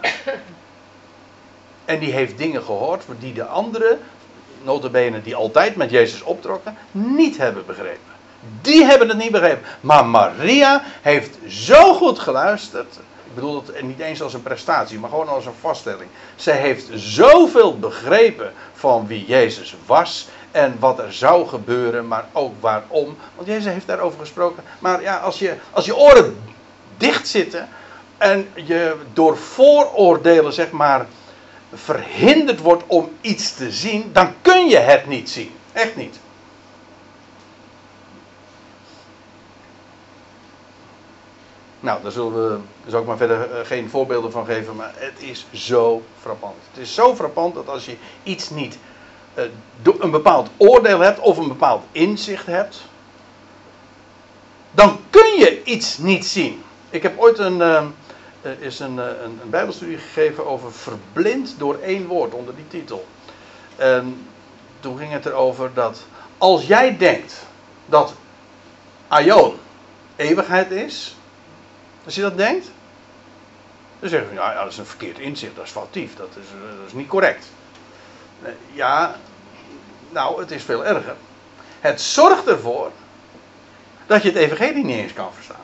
En 1.90 2.00
die 2.00 2.12
heeft 2.12 2.38
dingen 2.38 2.64
gehoord 2.64 3.04
die 3.20 3.34
de 3.34 3.46
anderen, 3.46 4.00
notabene 4.64 5.22
die 5.22 5.36
altijd 5.36 5.76
met 5.76 5.90
Jezus 5.90 6.22
optrokken, 6.22 6.78
niet 6.92 7.38
hebben 7.38 7.66
begrepen. 7.66 8.14
Die 8.62 8.86
hebben 8.86 9.08
het 9.08 9.18
niet 9.18 9.32
begrepen. 9.32 9.68
Maar 9.82 10.06
Maria 10.06 10.84
heeft 11.02 11.38
zo 11.48 11.94
goed 11.94 12.20
geluisterd. 12.20 12.96
Ik 13.26 13.36
bedoel 13.36 13.64
het 13.66 13.82
niet 13.82 14.00
eens 14.00 14.22
als 14.22 14.34
een 14.34 14.42
prestatie, 14.42 15.00
maar 15.00 15.10
gewoon 15.10 15.28
als 15.28 15.46
een 15.46 15.54
vaststelling. 15.60 16.10
Zij 16.36 16.58
heeft 16.58 16.88
zoveel 16.94 17.80
begrepen 17.80 18.54
van 18.74 19.08
wie 19.08 19.26
Jezus 19.26 19.76
was 19.86 20.28
en 20.52 20.76
wat 20.80 21.00
er 21.00 21.14
zou 21.14 21.48
gebeuren, 21.48 22.08
maar 22.08 22.26
ook 22.32 22.54
waarom. 22.60 23.18
Want 23.36 23.48
Jezus 23.48 23.74
heeft 23.74 23.88
daarover 23.88 24.20
gesproken. 24.20 24.64
Maar 24.80 25.02
ja, 25.02 25.18
als 25.18 25.40
je, 25.40 25.56
als 25.72 25.86
je 25.86 25.96
oren 25.96 26.38
dicht 26.98 27.28
zitten 27.28 27.68
en 28.18 28.48
je 28.54 28.96
door 29.14 29.38
vooroordelen, 29.38 30.54
zeg 30.54 30.72
maar, 30.72 31.06
verhinderd 31.74 32.60
wordt 32.60 32.84
om 32.88 33.10
iets 33.22 33.56
te 33.56 33.72
zien, 33.72 34.10
dan 34.14 34.34
kun 34.42 34.68
je 34.68 34.78
het 34.78 35.08
niet 35.08 35.30
zien. 35.30 35.52
Echt 35.72 35.96
niet. 35.96 36.20
Nou, 41.80 42.04
daar 42.04 42.12
zullen 42.12 42.34
we 42.34 42.60
dus 42.86 42.94
ook 42.94 43.06
maar 43.06 43.18
verder 43.18 43.52
eh, 43.52 43.66
geen 43.66 43.90
voorbeelden 43.90 44.32
van 44.32 44.46
geven, 44.46 44.76
maar 44.76 44.94
het 44.96 45.14
is 45.18 45.46
zo 45.52 46.04
frappant. 46.22 46.56
Het 46.72 46.82
is 46.82 46.94
zo 46.94 47.16
frappant 47.16 47.56
dat 47.56 47.70
als 47.70 47.86
je 47.86 47.96
iets 48.24 48.50
niet, 48.50 48.78
uh, 49.36 49.44
een 50.00 50.12
bepaald 50.12 50.50
oordeel 50.58 51.00
hebt 51.00 51.20
of 51.20 51.38
een 51.38 51.48
bepaald 51.48 51.84
inzicht 51.92 52.46
hebt, 52.46 52.82
dan 54.72 55.00
kun 55.10 55.38
je 55.38 55.64
iets 55.64 55.98
niet 55.98 56.26
zien. 56.26 56.64
Ik 56.90 57.04
heb 57.04 57.20
ooit 57.20 57.38
een, 57.38 57.62
uh, 58.42 58.52
is 58.60 58.80
een, 58.80 58.98
een, 58.98 59.40
een 59.42 59.50
bijbelstudie 59.50 59.98
gegeven 59.98 60.48
over 60.48 60.74
verblind 60.74 61.56
door 61.58 61.80
één 61.80 62.08
woord 62.08 62.34
onder 62.34 62.56
die 62.56 62.68
titel. 62.68 63.08
En 63.76 64.28
toen 64.80 64.98
ging 64.98 65.12
het 65.12 65.26
erover 65.26 65.74
dat 65.74 66.06
als 66.38 66.68
jij 66.68 66.98
denkt 66.98 67.46
dat 67.86 68.14
Aion 69.08 69.56
eeuwigheid 70.16 70.72
is, 70.72 71.16
als 72.06 72.16
je 72.16 72.22
dat 72.22 72.38
denkt, 72.38 72.72
dan 74.00 74.10
zeggen 74.10 74.30
we, 74.30 74.36
ja, 74.36 74.64
dat 74.64 74.72
is 74.72 74.78
een 74.78 74.86
verkeerd 74.86 75.20
inzicht, 75.20 75.56
dat 75.56 75.66
is 75.66 75.72
foutief, 75.72 76.16
dat 76.16 76.30
is, 76.30 76.46
eh, 76.46 76.78
dat 76.78 76.88
is 76.88 76.94
niet 76.94 77.08
correct. 77.08 77.48
Ja, 78.72 79.16
nou, 80.10 80.40
het 80.40 80.52
is 80.52 80.64
veel 80.64 80.86
erger. 80.86 81.16
Het 81.80 82.02
zorgt 82.02 82.48
ervoor 82.48 82.92
dat 84.06 84.22
je 84.22 84.28
het 84.28 84.38
evangelie 84.38 84.84
niet 84.84 84.98
eens 84.98 85.14
kan 85.14 85.34
verstaan. 85.34 85.59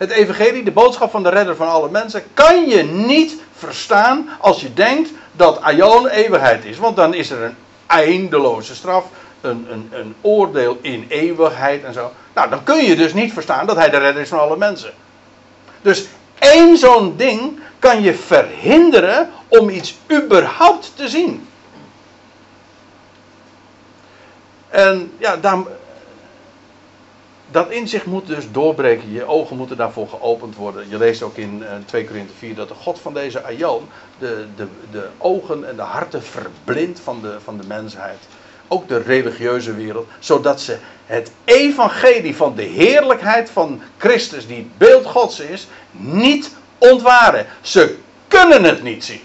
Het 0.00 0.10
evangelie, 0.10 0.62
de 0.62 0.70
boodschap 0.70 1.10
van 1.10 1.22
de 1.22 1.28
redder 1.28 1.56
van 1.56 1.68
alle 1.68 1.90
mensen, 1.90 2.22
kan 2.34 2.68
je 2.68 2.82
niet 2.82 3.36
verstaan 3.56 4.28
als 4.38 4.60
je 4.60 4.74
denkt 4.74 5.10
dat 5.32 5.60
Aion 5.60 6.08
eeuwigheid 6.08 6.64
is. 6.64 6.78
Want 6.78 6.96
dan 6.96 7.14
is 7.14 7.30
er 7.30 7.42
een 7.42 7.56
eindeloze 7.86 8.74
straf, 8.74 9.04
een, 9.40 9.66
een, 9.70 9.88
een 9.92 10.14
oordeel 10.20 10.78
in 10.80 11.06
eeuwigheid 11.08 11.84
en 11.84 11.92
zo. 11.92 12.12
Nou, 12.34 12.50
dan 12.50 12.62
kun 12.62 12.84
je 12.84 12.96
dus 12.96 13.14
niet 13.14 13.32
verstaan 13.32 13.66
dat 13.66 13.76
hij 13.76 13.90
de 13.90 13.98
redder 13.98 14.22
is 14.22 14.28
van 14.28 14.40
alle 14.40 14.56
mensen. 14.56 14.92
Dus 15.82 16.06
één 16.38 16.76
zo'n 16.76 17.16
ding 17.16 17.60
kan 17.78 18.02
je 18.02 18.14
verhinderen 18.14 19.30
om 19.48 19.68
iets 19.68 19.98
überhaupt 20.12 20.92
te 20.94 21.08
zien. 21.08 21.46
En 24.68 25.12
ja, 25.18 25.36
dan, 25.36 25.68
dat 27.50 27.70
inzicht 27.70 28.06
moet 28.06 28.26
dus 28.26 28.52
doorbreken. 28.52 29.12
Je 29.12 29.26
ogen 29.26 29.56
moeten 29.56 29.76
daarvoor 29.76 30.08
geopend 30.08 30.56
worden. 30.56 30.88
Je 30.88 30.98
leest 30.98 31.22
ook 31.22 31.36
in 31.36 31.64
2 31.84 32.04
Korinthe 32.06 32.34
4 32.38 32.54
dat 32.54 32.68
de 32.68 32.74
God 32.74 32.98
van 33.00 33.14
deze 33.14 33.42
Aion 33.42 33.88
de, 34.18 34.46
de, 34.56 34.66
de 34.90 35.08
ogen 35.18 35.68
en 35.68 35.76
de 35.76 35.82
harten 35.82 36.22
verblindt 36.22 37.00
van 37.00 37.20
de, 37.22 37.36
van 37.44 37.56
de 37.56 37.66
mensheid 37.66 38.18
ook 38.72 38.88
de 38.88 38.98
religieuze 38.98 39.74
wereld, 39.74 40.08
zodat 40.18 40.60
ze 40.60 40.78
het 41.06 41.30
evangelie 41.44 42.36
van 42.36 42.54
de 42.54 42.62
heerlijkheid 42.62 43.50
van 43.50 43.80
Christus, 43.96 44.46
die 44.46 44.56
het 44.56 44.78
beeld 44.78 45.06
Gods 45.06 45.40
is, 45.40 45.66
niet 45.90 46.56
ontwaren. 46.78 47.46
Ze 47.60 47.96
kunnen 48.28 48.64
het 48.64 48.82
niet 48.82 49.04
zien. 49.04 49.20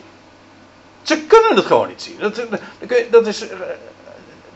Ze 1.02 1.22
kunnen 1.22 1.56
het 1.56 1.66
gewoon 1.66 1.88
niet 1.88 2.02
zien. 2.02 2.16
Dat, 2.20 2.42
dat 3.12 3.28
is, 3.28 3.48
eh, 3.48 3.58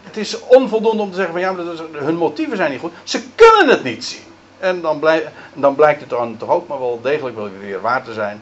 het 0.04 0.18
is 0.18 0.39
onvoldoende 0.39 1.02
om 1.04 1.10
te 1.10 1.16
zeggen 1.16 1.34
van 1.34 1.41
ja, 1.41 1.56
hun 1.91 2.16
motieven 2.16 2.58
zijn 2.58 2.72
niet 2.72 2.80
goed. 2.80 2.93
Ze 3.04 3.24
kunnen 3.36 3.68
het 3.68 3.84
niet 3.84 4.06
zien. 4.06 4.24
En 4.60 4.82
dan, 4.82 5.00
blijkt, 5.00 5.30
dan 5.54 5.76
blijkt 5.76 6.00
het 6.00 6.10
dan 6.10 6.38
toch 6.38 6.50
ook 6.50 6.68
maar 6.68 6.80
wel 6.80 7.00
degelijk 7.02 7.36
wel 7.36 7.50
weer 7.60 7.82
waar 7.82 8.04
te 8.04 8.14
zijn. 8.14 8.41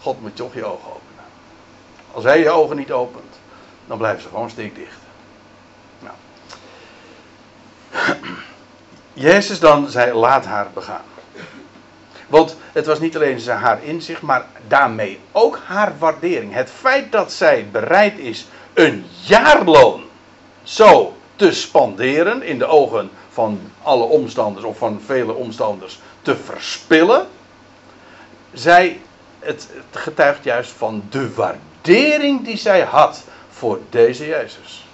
God 0.00 0.20
moet 0.20 0.36
toch 0.36 0.54
je 0.54 0.64
ogen 0.64 0.88
openen. 0.88 1.24
Als 2.12 2.24
hij 2.24 2.38
je 2.38 2.50
ogen 2.50 2.76
niet 2.76 2.92
opent, 2.92 3.38
dan 3.86 3.98
blijven 3.98 4.22
ze 4.22 4.28
gewoon 4.28 4.50
stikdicht. 4.50 4.98
Jezus 9.12 9.60
dan 9.60 9.88
zei: 9.88 10.12
laat 10.12 10.44
haar 10.44 10.66
begaan. 10.74 11.04
Want 12.26 12.56
het 12.72 12.86
was 12.86 13.00
niet 13.00 13.16
alleen 13.16 13.48
haar 13.48 13.82
inzicht, 13.82 14.22
maar 14.22 14.46
daarmee 14.66 15.20
ook 15.32 15.58
haar 15.66 15.98
waardering. 15.98 16.54
Het 16.54 16.70
feit 16.70 17.12
dat 17.12 17.32
zij 17.32 17.68
bereid 17.72 18.18
is 18.18 18.46
een 18.74 19.06
jaarloon 19.22 20.07
zo 20.68 21.16
te 21.36 21.52
spanderen 21.52 22.42
in 22.42 22.58
de 22.58 22.66
ogen 22.66 23.10
van 23.30 23.60
alle 23.82 24.04
omstanders 24.04 24.64
of 24.64 24.78
van 24.78 25.00
vele 25.04 25.32
omstanders 25.32 26.00
te 26.22 26.36
verspillen. 26.36 27.26
Zij, 28.52 29.00
het, 29.38 29.68
getuigt 29.90 30.44
juist 30.44 30.70
van 30.70 31.02
de 31.10 31.34
waardering 31.34 32.44
die 32.44 32.56
zij 32.56 32.80
had 32.80 33.24
voor 33.50 33.80
deze 33.90 34.26
Jezus. 34.26 34.86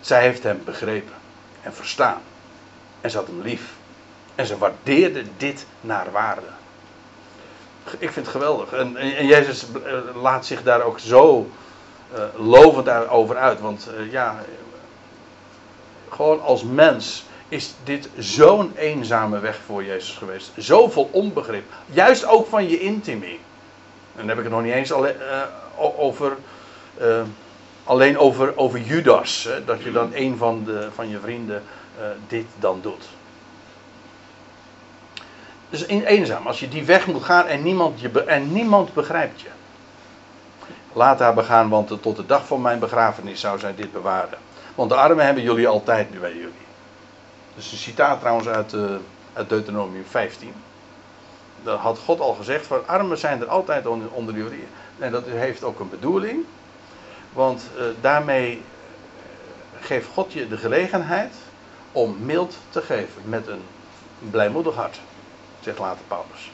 Zij 0.00 0.22
heeft 0.22 0.42
hem 0.42 0.62
begrepen 0.64 1.14
en 1.62 1.74
verstaan. 1.74 2.20
En 3.00 3.10
ze 3.10 3.16
had 3.16 3.26
hem 3.26 3.42
lief. 3.42 3.72
En 4.34 4.46
ze 4.46 4.58
waardeerde 4.58 5.24
dit 5.36 5.66
naar 5.80 6.12
waarde. 6.12 6.46
Ik 7.98 8.10
vind 8.10 8.26
het 8.26 8.28
geweldig. 8.28 8.72
En, 8.72 8.96
en, 8.96 9.26
Jezus 9.26 9.64
eh, 9.84 10.22
laat 10.22 10.46
zich 10.46 10.62
daar 10.62 10.82
ook 10.82 10.98
zo 10.98 11.50
uh, 12.12 12.46
lovend 12.46 13.08
over 13.08 13.36
uit. 13.36 13.60
Want 13.60 13.88
uh, 13.98 14.12
ja, 14.12 14.44
gewoon 16.08 16.42
als 16.42 16.62
mens 16.62 17.24
is 17.48 17.74
dit 17.84 18.08
zo'n 18.18 18.72
eenzame 18.76 19.38
weg 19.38 19.60
voor 19.66 19.84
Jezus 19.84 20.16
geweest. 20.16 20.52
Zoveel 20.56 21.08
onbegrip. 21.12 21.64
Juist 21.86 22.26
ook 22.26 22.48
van 22.48 22.68
je 22.68 22.80
intimie. 22.80 23.40
En 24.12 24.20
dan 24.20 24.28
heb 24.28 24.36
ik 24.36 24.44
het 24.44 24.52
nog 24.52 24.62
niet 24.62 24.72
eens 24.72 24.92
alleen, 24.92 25.16
uh, 25.16 25.42
over 25.98 26.36
alleen 27.84 28.18
over, 28.18 28.56
over 28.56 28.80
Judas. 28.80 29.44
Hè, 29.44 29.64
dat 29.64 29.82
je 29.82 29.92
dan 29.92 30.10
een 30.14 30.36
van, 30.36 30.64
de, 30.64 30.88
van 30.94 31.08
je 31.08 31.18
vrienden 31.18 31.62
dit 32.28 32.46
dan 32.58 32.78
doet. 32.82 33.04
Dus 35.70 35.86
eenzaam, 35.86 36.46
als 36.46 36.60
je 36.60 36.68
die 36.68 36.84
weg 36.84 37.06
moet 37.06 37.24
gaan 37.24 37.46
en 37.46 37.62
niemand, 37.62 38.00
je 38.00 38.24
en 38.24 38.52
niemand 38.52 38.94
begrijpt 38.94 39.40
je. 39.40 39.48
Laat 40.94 41.18
haar 41.18 41.34
begaan, 41.34 41.68
want 41.68 42.02
tot 42.02 42.16
de 42.16 42.26
dag 42.26 42.46
van 42.46 42.62
mijn 42.62 42.78
begrafenis 42.78 43.40
zou 43.40 43.58
zij 43.58 43.74
dit 43.74 43.92
bewaren. 43.92 44.38
Want 44.74 44.90
de 44.90 44.96
armen 44.96 45.24
hebben 45.24 45.42
jullie 45.42 45.68
altijd 45.68 46.20
bij 46.20 46.32
jullie. 46.32 46.64
Dus 47.54 47.72
een 47.72 47.78
citaat 47.78 48.20
trouwens 48.20 48.48
uit, 48.48 48.72
uh, 48.72 48.94
uit 49.32 49.48
Deuteronomium 49.48 50.04
15. 50.08 50.54
Dat 51.62 51.78
had 51.78 51.98
God 51.98 52.20
al 52.20 52.34
gezegd, 52.34 52.66
van 52.66 52.88
armen 52.88 53.18
zijn 53.18 53.40
er 53.40 53.48
altijd 53.48 53.86
onder, 53.86 54.34
jullie. 54.34 54.66
En 54.98 55.12
dat 55.12 55.24
heeft 55.26 55.64
ook 55.64 55.80
een 55.80 55.88
bedoeling. 55.88 56.44
Want 57.32 57.70
uh, 57.78 57.84
daarmee 58.00 58.62
geeft 59.80 60.08
God 60.14 60.32
je 60.32 60.48
de 60.48 60.56
gelegenheid 60.56 61.34
om 61.92 62.16
mild 62.20 62.56
te 62.70 62.80
geven 62.80 63.22
met 63.24 63.46
een 63.46 63.62
blijmoedig 64.30 64.74
hart, 64.74 65.00
zegt 65.60 65.78
later 65.78 66.04
Paulus. 66.08 66.52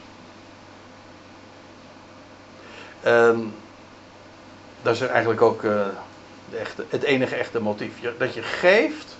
Um, 3.05 3.53
dat 4.81 4.93
is 4.95 5.01
eigenlijk 5.01 5.41
ook 5.41 5.61
de 5.61 6.57
echte, 6.59 6.85
het 6.89 7.03
enige 7.03 7.35
echte 7.35 7.61
motief. 7.61 7.93
Dat 8.17 8.33
je 8.33 8.41
geeft, 8.41 9.15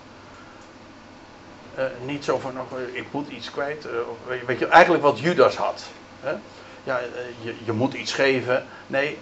uh, 1.77 1.83
niet 2.05 2.25
zo 2.25 2.39
van, 2.39 2.59
oh, 2.59 2.79
ik 2.91 3.05
moet 3.11 3.29
iets 3.29 3.51
kwijt. 3.51 3.85
Uh, 3.85 4.37
weet 4.45 4.59
je, 4.59 4.67
eigenlijk 4.67 5.03
wat 5.03 5.19
Judas 5.19 5.55
had. 5.55 5.83
Hè? 6.21 6.33
Ja, 6.83 6.99
je, 7.41 7.55
je 7.63 7.71
moet 7.71 7.93
iets 7.93 8.13
geven. 8.13 8.65
Nee, 8.87 9.17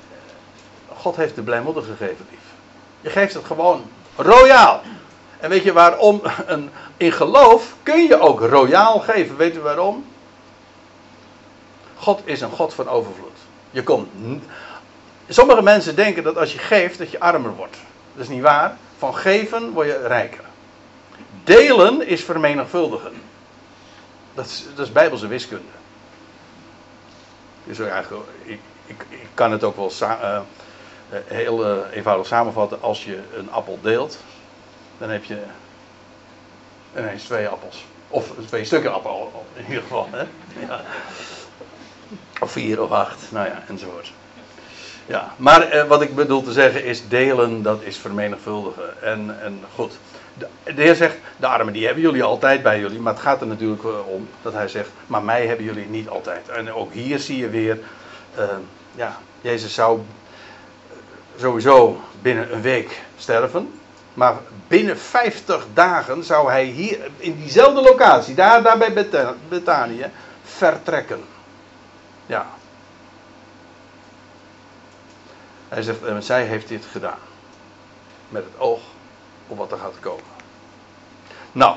God 0.96 1.16
heeft 1.16 1.36
de 1.36 1.42
blijmoedig 1.42 1.86
gegeven, 1.86 2.28
lief. 2.30 2.40
Je 3.02 3.10
geeft 3.10 3.34
het 3.34 3.46
gewoon 3.46 3.90
royaal. 4.16 4.82
En 5.40 5.50
weet 5.50 5.64
je 5.64 5.74
waarom? 5.74 6.22
Een, 6.46 6.70
in 6.98 7.12
geloof 7.12 7.76
kun 7.84 8.04
je 8.04 8.20
ook 8.20 8.40
royaal 8.40 9.00
geven. 9.00 9.38
Weet 9.38 9.54
je 9.54 9.62
waarom? 9.62 10.06
God 11.96 12.22
is 12.24 12.42
een 12.42 12.52
God 12.52 12.74
van 12.74 12.90
overvloed. 12.90 13.38
Je 13.72 13.84
komt. 13.84 14.10
Sommige 15.30 15.62
mensen 15.62 15.96
denken 15.96 16.24
dat 16.24 16.38
als 16.38 16.54
je 16.54 16.60
geeft, 16.60 16.98
dat 16.98 17.12
je 17.12 17.20
armer 17.20 17.56
wordt. 17.56 17.78
Dat 18.14 18.24
is 18.24 18.30
niet 18.30 18.42
waar. 18.42 18.78
Van 18.98 19.16
geven 19.16 19.72
word 19.72 19.88
je 19.88 20.08
rijker. 20.08 20.44
Delen 21.44 22.08
is 22.08 22.24
vermenigvuldigen. 22.24 23.14
Dat 24.34 24.46
is, 24.46 24.66
dat 24.76 24.86
is 24.86 24.92
bijbelse 24.92 25.28
wiskunde. 25.28 25.64
Dus 27.64 27.80
eigenlijk, 27.80 28.28
ik, 28.44 28.60
ik, 28.86 29.06
ik 29.10 29.28
kan 29.34 29.52
het 29.52 29.64
ook 29.64 29.76
wel 29.76 29.92
uh, 30.02 30.40
heel 31.26 31.72
uh, 31.72 31.78
eenvoudig 31.92 32.28
samenvatten. 32.28 32.82
Als 32.82 33.04
je 33.04 33.20
een 33.36 33.52
appel 33.52 33.80
deelt, 33.82 34.18
dan 34.98 35.10
heb 35.10 35.24
je 35.24 35.42
ineens 36.98 37.24
twee 37.24 37.48
appels. 37.48 37.86
Of 38.08 38.32
twee 38.48 38.66
stukken 38.66 38.94
appel 38.94 39.46
in 39.54 39.66
ieder 39.68 39.82
geval. 39.82 40.08
Hè? 40.12 40.24
Ja. 40.68 40.82
Of 42.40 42.52
vier 42.52 42.82
of 42.82 42.92
acht, 42.92 43.32
nou 43.32 43.48
ja, 43.48 43.64
enzovoort. 43.68 44.12
Ja, 45.10 45.34
maar 45.38 45.62
eh, 45.62 45.88
wat 45.88 46.02
ik 46.02 46.16
bedoel 46.16 46.44
te 46.44 46.52
zeggen 46.52 46.84
is 46.84 47.08
delen, 47.08 47.62
dat 47.62 47.82
is 47.82 47.98
vermenigvuldigen. 47.98 49.02
En, 49.02 49.42
en 49.42 49.60
goed, 49.76 49.98
de, 50.38 50.48
Heer 50.64 50.96
zegt, 50.96 51.18
de 51.38 51.48
armen 51.48 51.74
die 51.74 51.86
hebben 51.86 52.04
jullie 52.04 52.24
altijd 52.24 52.64
bij 52.64 52.80
jullie. 52.80 53.00
Maar 53.00 53.14
het 53.14 53.22
gaat 53.22 53.42
er 53.42 53.48
natuurlijk 53.48 53.84
eh, 53.84 54.08
om 54.08 54.28
dat 54.42 54.54
hij 54.54 54.68
zegt, 54.68 54.90
maar 55.08 55.24
mij 55.24 55.48
hebben 55.48 55.66
jullie 55.66 55.88
niet 55.88 56.10
altijd. 56.10 56.50
En 56.50 56.74
ook 56.74 56.94
hier 56.94 57.20
zie 57.20 57.38
je 57.38 57.50
weer, 57.50 57.80
uh, 58.38 58.44
ja, 58.96 59.18
Jezus 59.42 59.74
zou 59.74 60.00
sowieso 61.38 62.02
binnen 62.22 62.54
een 62.54 62.62
week 62.62 63.02
sterven. 63.18 63.74
Maar 64.14 64.36
binnen 64.68 64.98
50 64.98 65.66
dagen 65.74 66.24
zou 66.24 66.50
hij 66.50 66.64
hier 66.64 66.98
in 67.18 67.38
diezelfde 67.38 67.82
locatie, 67.82 68.36
daar, 68.36 68.64
daar 68.64 68.78
bij 68.78 69.08
Betanië, 69.50 70.06
vertrekken. 70.44 71.24
Ja. 72.26 72.59
Hij 75.70 75.82
zegt, 75.82 76.04
en 76.04 76.24
zij 76.24 76.44
heeft 76.44 76.68
dit 76.68 76.86
gedaan. 76.92 77.20
Met 78.30 78.44
het 78.44 78.62
oog 78.62 78.80
op 79.48 79.58
wat 79.58 79.72
er 79.72 79.78
gaat 79.78 80.00
komen. 80.00 80.24
Nou, 81.52 81.76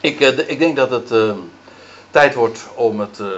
ik, 0.00 0.20
eh, 0.20 0.48
ik 0.48 0.58
denk 0.58 0.76
dat 0.76 0.90
het 0.90 1.10
uh, 1.10 1.34
tijd 2.10 2.34
wordt 2.34 2.66
om 2.74 3.00
het, 3.00 3.18
uh, 3.18 3.28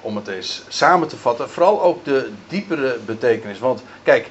om 0.00 0.16
het 0.16 0.28
eens 0.28 0.62
samen 0.68 1.08
te 1.08 1.16
vatten. 1.16 1.50
Vooral 1.50 1.82
ook 1.82 2.04
de 2.04 2.32
diepere 2.48 2.98
betekenis. 3.04 3.58
Want 3.58 3.82
kijk, 4.02 4.30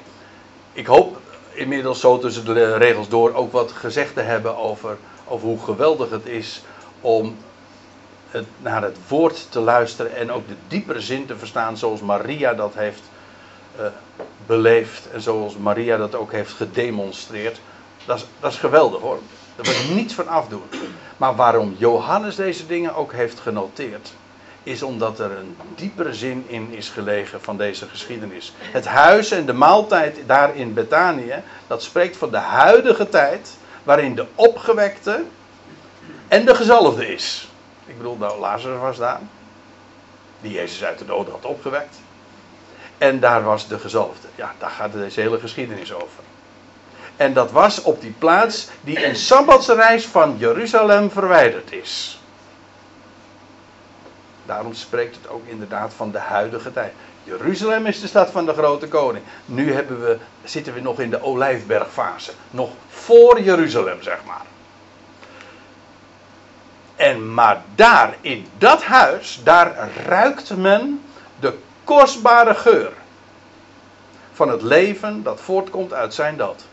ik 0.72 0.86
hoop 0.86 1.20
inmiddels 1.50 2.00
zo 2.00 2.18
tussen 2.18 2.44
de 2.44 2.76
regels 2.76 3.08
door 3.08 3.34
ook 3.34 3.52
wat 3.52 3.72
gezegd 3.72 4.14
te 4.14 4.20
hebben 4.20 4.56
over, 4.56 4.96
over 5.24 5.48
hoe 5.48 5.60
geweldig 5.60 6.10
het 6.10 6.26
is 6.26 6.62
om 7.00 7.36
naar 8.58 8.82
het 8.82 8.96
woord 9.08 9.46
te 9.50 9.60
luisteren 9.60 10.16
en 10.16 10.32
ook 10.32 10.48
de 10.48 10.54
diepere 10.68 11.00
zin 11.00 11.26
te 11.26 11.36
verstaan 11.36 11.76
zoals 11.76 12.00
Maria 12.00 12.54
dat 12.54 12.74
heeft 12.74 13.02
uh, 13.80 13.86
beleefd 14.48 15.10
en 15.10 15.20
zoals 15.20 15.56
Maria 15.56 15.96
dat 15.96 16.14
ook 16.14 16.32
heeft 16.32 16.52
gedemonstreerd. 16.52 17.60
Dat 18.06 18.16
is, 18.16 18.26
dat 18.40 18.52
is 18.52 18.58
geweldig 18.58 19.00
hoor. 19.00 19.18
Daar 19.56 19.64
wil 19.64 19.74
ik 19.74 19.94
niets 19.94 20.14
van 20.14 20.28
afdoen. 20.28 20.62
Maar 21.16 21.36
waarom 21.36 21.74
Johannes 21.78 22.36
deze 22.36 22.66
dingen 22.66 22.94
ook 22.94 23.12
heeft 23.12 23.40
genoteerd, 23.40 24.12
is 24.62 24.82
omdat 24.82 25.18
er 25.18 25.30
een 25.30 25.56
diepere 25.74 26.14
zin 26.14 26.44
in 26.46 26.70
is 26.70 26.88
gelegen 26.88 27.40
van 27.40 27.56
deze 27.56 27.86
geschiedenis. 27.86 28.52
Het 28.58 28.86
huis 28.86 29.30
en 29.30 29.46
de 29.46 29.52
maaltijd 29.52 30.18
daar 30.26 30.56
in 30.56 30.74
Betanië, 30.74 31.42
dat 31.66 31.82
spreekt 31.82 32.16
van 32.16 32.30
de 32.30 32.36
huidige 32.36 33.08
tijd 33.08 33.56
waarin 33.82 34.14
de 34.14 34.26
opgewekte 34.34 35.24
en 36.28 36.44
de 36.44 36.54
gezalfde 36.54 37.12
is. 37.12 37.48
Ik 37.86 37.96
bedoel, 37.96 38.16
nou, 38.16 38.40
Lazarus 38.40 38.80
was 38.80 38.96
daar, 38.96 39.20
die 40.40 40.52
Jezus 40.52 40.84
uit 40.84 40.98
de 40.98 41.06
dood 41.06 41.28
had 41.28 41.44
opgewekt. 41.44 41.96
En 42.98 43.20
daar 43.20 43.42
was 43.42 43.68
de 43.68 43.78
gezalfde. 43.78 44.28
Ja, 44.34 44.54
daar 44.58 44.70
gaat 44.70 44.92
deze 44.92 45.20
hele 45.20 45.38
geschiedenis 45.38 45.92
over. 45.92 46.22
En 47.16 47.32
dat 47.32 47.50
was 47.50 47.82
op 47.82 48.00
die 48.00 48.14
plaats 48.18 48.68
die 48.80 49.06
een 49.06 49.16
sabbatsreis 49.16 50.06
van 50.06 50.36
Jeruzalem 50.38 51.10
verwijderd 51.10 51.72
is. 51.72 52.20
Daarom 54.46 54.74
spreekt 54.74 55.16
het 55.16 55.28
ook 55.28 55.46
inderdaad 55.46 55.92
van 55.94 56.10
de 56.10 56.18
huidige 56.18 56.72
tijd. 56.72 56.92
Jeruzalem 57.24 57.86
is 57.86 58.00
de 58.00 58.06
stad 58.06 58.30
van 58.30 58.46
de 58.46 58.52
grote 58.52 58.88
koning. 58.88 59.24
Nu 59.44 59.72
we, 59.74 60.18
zitten 60.44 60.74
we 60.74 60.80
nog 60.80 61.00
in 61.00 61.10
de 61.10 61.22
olijfbergfase. 61.22 62.32
Nog 62.50 62.70
voor 62.88 63.40
Jeruzalem, 63.40 64.02
zeg 64.02 64.18
maar. 64.26 64.44
En 66.96 67.34
maar 67.34 67.62
daar, 67.74 68.16
in 68.20 68.46
dat 68.58 68.82
huis, 68.82 69.40
daar 69.44 69.90
ruikt 70.06 70.56
men 70.56 71.02
kostbare 71.88 72.54
geur. 72.54 72.92
Van 74.32 74.48
het 74.48 74.62
leven 74.62 75.22
dat 75.22 75.40
voortkomt 75.40 75.92
uit 75.92 76.14
zijn 76.14 76.36
dood. 76.36 76.64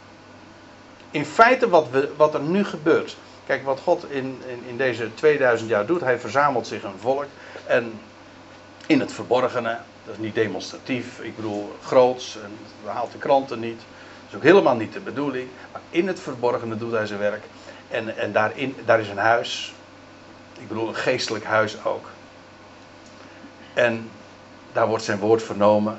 In 1.11 1.25
feite 1.25 1.69
wat, 1.69 1.89
we, 1.89 2.11
wat 2.15 2.33
er 2.33 2.41
nu 2.41 2.65
gebeurt. 2.65 3.17
Kijk, 3.45 3.65
wat 3.65 3.79
God 3.79 4.11
in, 4.11 4.41
in, 4.47 4.63
in 4.67 4.77
deze 4.77 5.13
2000 5.13 5.69
jaar 5.69 5.85
doet. 5.85 6.01
Hij 6.01 6.19
verzamelt 6.19 6.67
zich 6.67 6.83
een 6.83 6.99
volk. 6.99 7.25
En 7.65 7.99
in 8.87 8.99
het 8.99 9.13
verborgene. 9.13 9.77
Dat 10.05 10.13
is 10.13 10.19
niet 10.19 10.35
demonstratief. 10.35 11.19
Ik 11.19 11.35
bedoel, 11.35 11.75
groots. 11.83 12.37
En 12.43 12.57
haalt 12.89 13.11
de 13.11 13.17
kranten 13.17 13.59
niet. 13.59 13.79
Dat 13.79 14.29
is 14.29 14.35
ook 14.35 14.43
helemaal 14.43 14.75
niet 14.75 14.93
de 14.93 14.99
bedoeling. 14.99 15.49
Maar 15.71 15.81
in 15.89 16.07
het 16.07 16.19
verborgene 16.19 16.77
doet 16.77 16.91
hij 16.91 17.05
zijn 17.05 17.19
werk. 17.19 17.43
En, 17.89 18.17
en 18.17 18.31
daarin, 18.31 18.75
daar 18.85 18.99
is 18.99 19.09
een 19.09 19.17
huis. 19.17 19.73
Ik 20.59 20.67
bedoel, 20.67 20.87
een 20.87 20.95
geestelijk 20.95 21.45
huis 21.45 21.85
ook. 21.85 22.09
En 23.73 24.09
daar 24.75 24.87
wordt 24.87 25.03
zijn 25.03 25.19
woord 25.19 25.43
vernomen. 25.43 25.97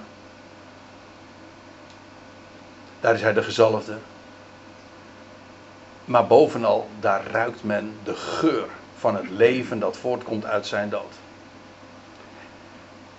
Daar 3.00 3.14
is 3.14 3.22
hij 3.22 3.32
de 3.32 3.42
gezalfde. 3.42 3.96
Maar 6.04 6.26
bovenal, 6.26 6.88
daar 7.00 7.22
ruikt 7.30 7.64
men 7.64 7.94
de 8.04 8.14
geur 8.14 8.66
van 8.98 9.16
het 9.16 9.30
leven 9.30 9.78
dat 9.78 9.96
voortkomt 9.96 10.44
uit 10.44 10.66
zijn 10.66 10.88
dood. 10.90 11.12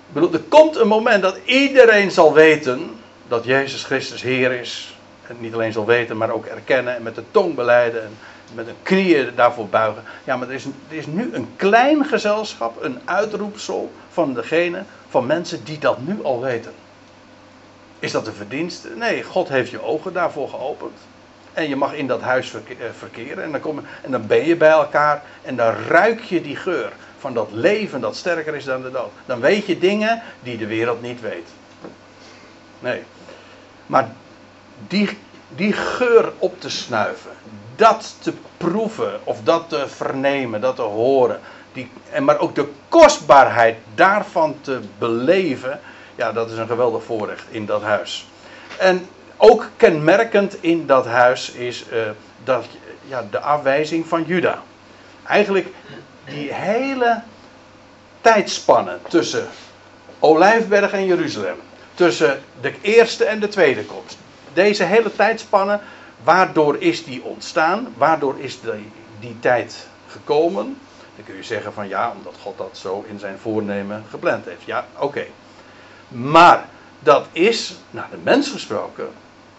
Ik 0.07 0.13
bedoel, 0.13 0.33
er 0.33 0.39
komt 0.39 0.75
een 0.75 0.87
moment 0.87 1.21
dat 1.21 1.39
iedereen 1.45 2.11
zal 2.11 2.33
weten 2.33 2.99
dat 3.27 3.43
Jezus 3.43 3.83
Christus 3.83 4.21
Heer 4.21 4.51
is. 4.51 4.97
En 5.27 5.35
niet 5.39 5.53
alleen 5.53 5.73
zal 5.73 5.85
weten, 5.85 6.17
maar 6.17 6.29
ook 6.29 6.45
erkennen 6.45 6.95
en 6.95 7.03
met 7.03 7.15
de 7.15 7.23
tong 7.31 7.55
beleiden 7.55 8.03
en 8.03 8.17
met 8.53 8.65
de 8.65 8.73
knieën 8.83 9.31
daarvoor 9.35 9.67
buigen. 9.67 10.03
Ja, 10.23 10.37
maar 10.37 10.47
er 10.47 10.53
is, 10.53 10.65
er 10.65 10.95
is 10.95 11.05
nu 11.05 11.29
een 11.33 11.49
klein 11.55 12.05
gezelschap, 12.05 12.83
een 12.83 12.99
uitroepsel 13.05 13.91
van 14.09 14.33
degene, 14.33 14.83
van 15.09 15.25
mensen 15.25 15.63
die 15.63 15.79
dat 15.79 15.97
nu 16.01 16.23
al 16.23 16.41
weten. 16.41 16.73
Is 17.99 18.11
dat 18.11 18.27
een 18.27 18.33
verdienste? 18.33 18.89
Nee, 18.95 19.23
God 19.23 19.47
heeft 19.47 19.71
je 19.71 19.83
ogen 19.83 20.13
daarvoor 20.13 20.49
geopend. 20.49 20.97
En 21.53 21.69
je 21.69 21.75
mag 21.75 21.93
in 21.93 22.07
dat 22.07 22.21
huis 22.21 22.53
eh, 22.53 22.59
verkeren. 22.97 23.43
En 23.43 23.51
dan, 23.51 23.59
kom, 23.59 23.81
en 24.01 24.11
dan 24.11 24.27
ben 24.27 24.45
je 24.45 24.55
bij 24.55 24.69
elkaar. 24.69 25.23
En 25.41 25.55
dan 25.55 25.73
ruik 25.87 26.21
je 26.21 26.41
die 26.41 26.55
geur 26.55 26.91
van 27.19 27.33
dat 27.33 27.51
leven 27.51 28.01
dat 28.01 28.15
sterker 28.15 28.55
is 28.55 28.63
dan 28.63 28.81
de 28.81 28.91
dood. 28.91 29.11
Dan 29.25 29.39
weet 29.39 29.65
je 29.65 29.77
dingen 29.77 30.21
die 30.43 30.57
de 30.57 30.67
wereld 30.67 31.01
niet 31.01 31.21
weet. 31.21 31.47
Nee. 32.79 33.03
Maar 33.85 34.09
die, 34.87 35.17
die 35.55 35.73
geur 35.73 36.31
op 36.37 36.61
te 36.61 36.69
snuiven. 36.69 37.31
Dat 37.77 38.15
te 38.21 38.33
proeven. 38.57 39.19
Of 39.23 39.37
dat 39.43 39.69
te 39.69 39.87
vernemen. 39.87 40.61
Dat 40.61 40.75
te 40.75 40.81
horen. 40.81 41.39
Die, 41.73 41.91
en 42.11 42.23
maar 42.23 42.39
ook 42.39 42.55
de 42.55 42.69
kostbaarheid 42.89 43.77
daarvan 43.95 44.55
te 44.61 44.79
beleven. 44.97 45.79
Ja, 46.15 46.31
dat 46.31 46.51
is 46.51 46.57
een 46.57 46.67
geweldig 46.67 47.03
voorrecht 47.03 47.45
in 47.49 47.65
dat 47.65 47.81
huis. 47.81 48.27
En 48.77 49.07
ook 49.37 49.69
kenmerkend 49.77 50.63
in 50.63 50.85
dat 50.85 51.05
huis 51.05 51.51
is 51.51 51.85
uh, 51.91 51.99
dat, 52.43 52.65
ja, 53.07 53.27
de 53.31 53.39
afwijzing 53.39 54.07
van 54.07 54.23
Juda. 54.23 54.61
Eigenlijk 55.23 55.67
die 56.25 56.53
hele 56.53 57.21
tijdspanne 58.21 58.97
tussen 59.07 59.47
Olijfberg 60.19 60.91
en 60.91 61.05
Jeruzalem. 61.05 61.55
Tussen 61.93 62.41
de 62.61 62.73
eerste 62.81 63.25
en 63.25 63.39
de 63.39 63.47
tweede 63.47 63.85
komst. 63.85 64.17
Deze 64.53 64.83
hele 64.83 65.15
tijdspanne, 65.15 65.79
waardoor 66.23 66.81
is 66.81 67.03
die 67.03 67.23
ontstaan? 67.23 67.93
Waardoor 67.97 68.39
is 68.39 68.61
die, 68.61 68.91
die 69.19 69.39
tijd 69.39 69.87
gekomen? 70.07 70.77
Dan 71.15 71.25
kun 71.25 71.35
je 71.35 71.43
zeggen 71.43 71.73
van 71.73 71.87
ja, 71.87 72.13
omdat 72.17 72.35
God 72.41 72.57
dat 72.57 72.77
zo 72.77 73.05
in 73.07 73.19
zijn 73.19 73.39
voornemen 73.39 74.03
gepland 74.09 74.45
heeft. 74.45 74.63
Ja, 74.63 74.85
oké. 74.97 75.25
Maar 76.07 76.65
dat 76.99 77.27
is, 77.31 77.75
naar 77.89 78.07
de 78.11 78.17
mens 78.23 78.49
gesproken, 78.49 79.09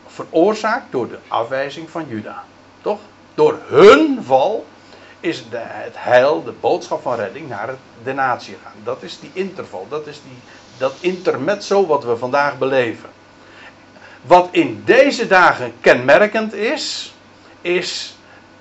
veroorzaakt 0.07 0.93
door 0.93 1.09
de 1.09 1.19
afwijzing 1.29 1.91
van 1.91 2.05
Juda. 2.09 2.45
Toch? 2.83 3.01
Door 3.35 3.59
hun 3.67 4.19
val 4.23 4.67
is 5.21 5.49
de, 5.51 5.57
het 5.61 5.95
heil, 5.97 6.45
de 6.45 6.53
boodschap 6.61 7.03
van 7.03 7.15
redding 7.15 7.49
naar 7.49 7.75
de 8.05 8.13
natie 8.13 8.57
gaan. 8.63 8.73
Dat 8.85 9.03
is 9.03 9.21
die 9.21 9.31
interval, 9.33 9.87
dat 9.89 10.07
is 10.07 10.21
die, 10.23 10.39
dat 10.79 10.95
intermezzo 11.01 11.87
wat 11.87 12.05
we 12.05 12.17
vandaag 12.17 12.59
beleven. 12.59 13.09
Wat 14.29 14.49
in 14.51 14.83
deze 14.85 15.27
dagen 15.27 15.73
kenmerkend 15.81 16.55
is, 16.55 17.15
is 17.61 18.17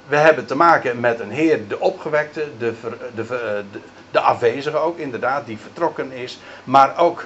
we 0.07 0.15
hebben 0.15 0.45
te 0.45 0.55
maken 0.55 0.99
met 0.99 1.19
een 1.19 1.31
Heer, 1.31 1.67
de 1.67 1.79
opgewekte, 1.79 2.47
de, 2.57 2.73
ver, 2.73 2.97
de, 3.15 3.63
de, 4.11 4.19
afwezige 4.19 4.77
ook, 4.77 4.97
inderdaad, 4.97 5.45
die 5.45 5.57
vertrokken 5.57 6.11
is, 6.11 6.39
maar 6.63 6.97
ook 6.97 7.25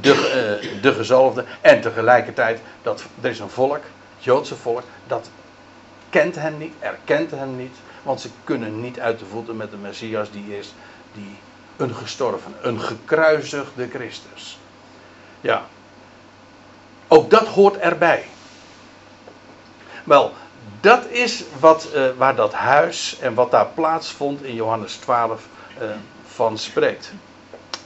de, 0.00 0.60
uh, 0.72 0.82
de 0.82 0.92
gezalfde. 0.92 1.44
En 1.60 1.80
tegelijkertijd, 1.80 2.60
dat, 2.82 3.04
er 3.20 3.30
is 3.30 3.38
een 3.38 3.50
volk, 3.50 3.82
het 4.14 4.24
Joodse 4.24 4.56
volk, 4.56 4.82
dat 5.06 5.30
kent 6.10 6.34
hem 6.34 6.58
niet, 6.58 6.74
erkent 6.78 7.30
hem 7.30 7.56
niet, 7.56 7.76
want 8.02 8.20
ze 8.20 8.28
kunnen 8.44 8.80
niet 8.80 9.00
uit 9.00 9.18
de 9.18 9.26
voeten 9.26 9.56
met 9.56 9.70
de 9.70 9.76
Messias 9.76 10.30
die 10.30 10.58
is, 10.58 10.74
die 11.12 11.36
een 11.76 11.94
gestorven, 11.94 12.54
een 12.62 12.80
gekruisigde 12.80 13.88
Christus. 13.88 14.58
Ja, 15.40 15.64
ook 17.14 17.30
dat 17.30 17.46
hoort 17.46 17.76
erbij. 17.76 18.24
Wel, 20.04 20.32
dat 20.80 21.06
is 21.06 21.44
wat, 21.60 21.88
uh, 21.94 22.02
waar 22.16 22.34
dat 22.34 22.52
huis 22.52 23.18
en 23.20 23.34
wat 23.34 23.50
daar 23.50 23.66
plaatsvond 23.66 24.42
in 24.42 24.54
Johannes 24.54 24.96
12 24.96 25.46
uh, 25.82 25.88
van 26.26 26.58
spreekt. 26.58 27.12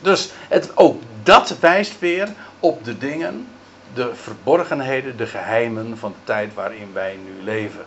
Dus 0.00 0.30
het, 0.48 0.70
ook 0.74 1.02
dat 1.22 1.58
wijst 1.60 1.98
weer 1.98 2.28
op 2.60 2.84
de 2.84 2.98
dingen, 2.98 3.48
de 3.94 4.14
verborgenheden, 4.14 5.16
de 5.16 5.26
geheimen 5.26 5.98
van 5.98 6.10
de 6.10 6.24
tijd 6.24 6.54
waarin 6.54 6.90
wij 6.92 7.18
nu 7.24 7.42
leven. 7.42 7.84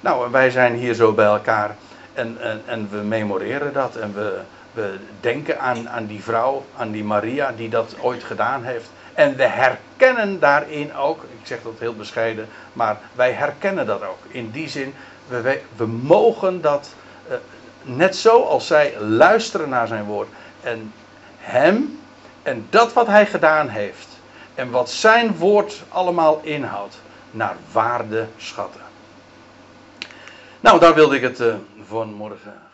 Nou, 0.00 0.30
wij 0.30 0.50
zijn 0.50 0.74
hier 0.74 0.94
zo 0.94 1.12
bij 1.12 1.26
elkaar 1.26 1.76
en, 2.14 2.36
en, 2.40 2.62
en 2.66 2.88
we 2.90 2.96
memoreren 2.96 3.72
dat 3.72 3.96
en 3.96 4.14
we, 4.14 4.40
we 4.72 4.96
denken 5.20 5.60
aan, 5.60 5.88
aan 5.88 6.06
die 6.06 6.22
vrouw, 6.22 6.64
aan 6.76 6.90
die 6.90 7.04
Maria 7.04 7.52
die 7.56 7.68
dat 7.68 7.96
ooit 8.00 8.24
gedaan 8.24 8.64
heeft. 8.64 8.90
En 9.14 9.36
we 9.36 9.42
herkennen 9.42 10.40
daarin 10.40 10.94
ook, 10.94 11.22
ik 11.22 11.46
zeg 11.46 11.62
dat 11.62 11.78
heel 11.78 11.94
bescheiden, 11.94 12.48
maar 12.72 12.98
wij 13.12 13.32
herkennen 13.32 13.86
dat 13.86 14.02
ook. 14.02 14.18
In 14.28 14.50
die 14.50 14.68
zin, 14.68 14.94
we, 15.28 15.60
we 15.76 15.86
mogen 15.86 16.60
dat, 16.60 16.94
uh, 17.28 17.34
net 17.82 18.16
zo 18.16 18.42
als 18.42 18.66
zij 18.66 18.98
luisteren 18.98 19.68
naar 19.68 19.86
zijn 19.86 20.04
woord 20.04 20.28
en 20.60 20.92
hem 21.38 22.00
en 22.42 22.66
dat 22.70 22.92
wat 22.92 23.06
hij 23.06 23.26
gedaan 23.26 23.68
heeft 23.68 24.08
en 24.54 24.70
wat 24.70 24.90
zijn 24.90 25.36
woord 25.36 25.82
allemaal 25.88 26.40
inhoudt, 26.42 27.00
naar 27.30 27.56
waarde 27.72 28.26
schatten. 28.36 28.80
Nou, 30.60 30.80
daar 30.80 30.94
wilde 30.94 31.16
ik 31.16 31.22
het 31.22 31.40
uh, 31.40 31.54
voor 31.86 32.06
morgen 32.06 32.38
graag 32.40 32.69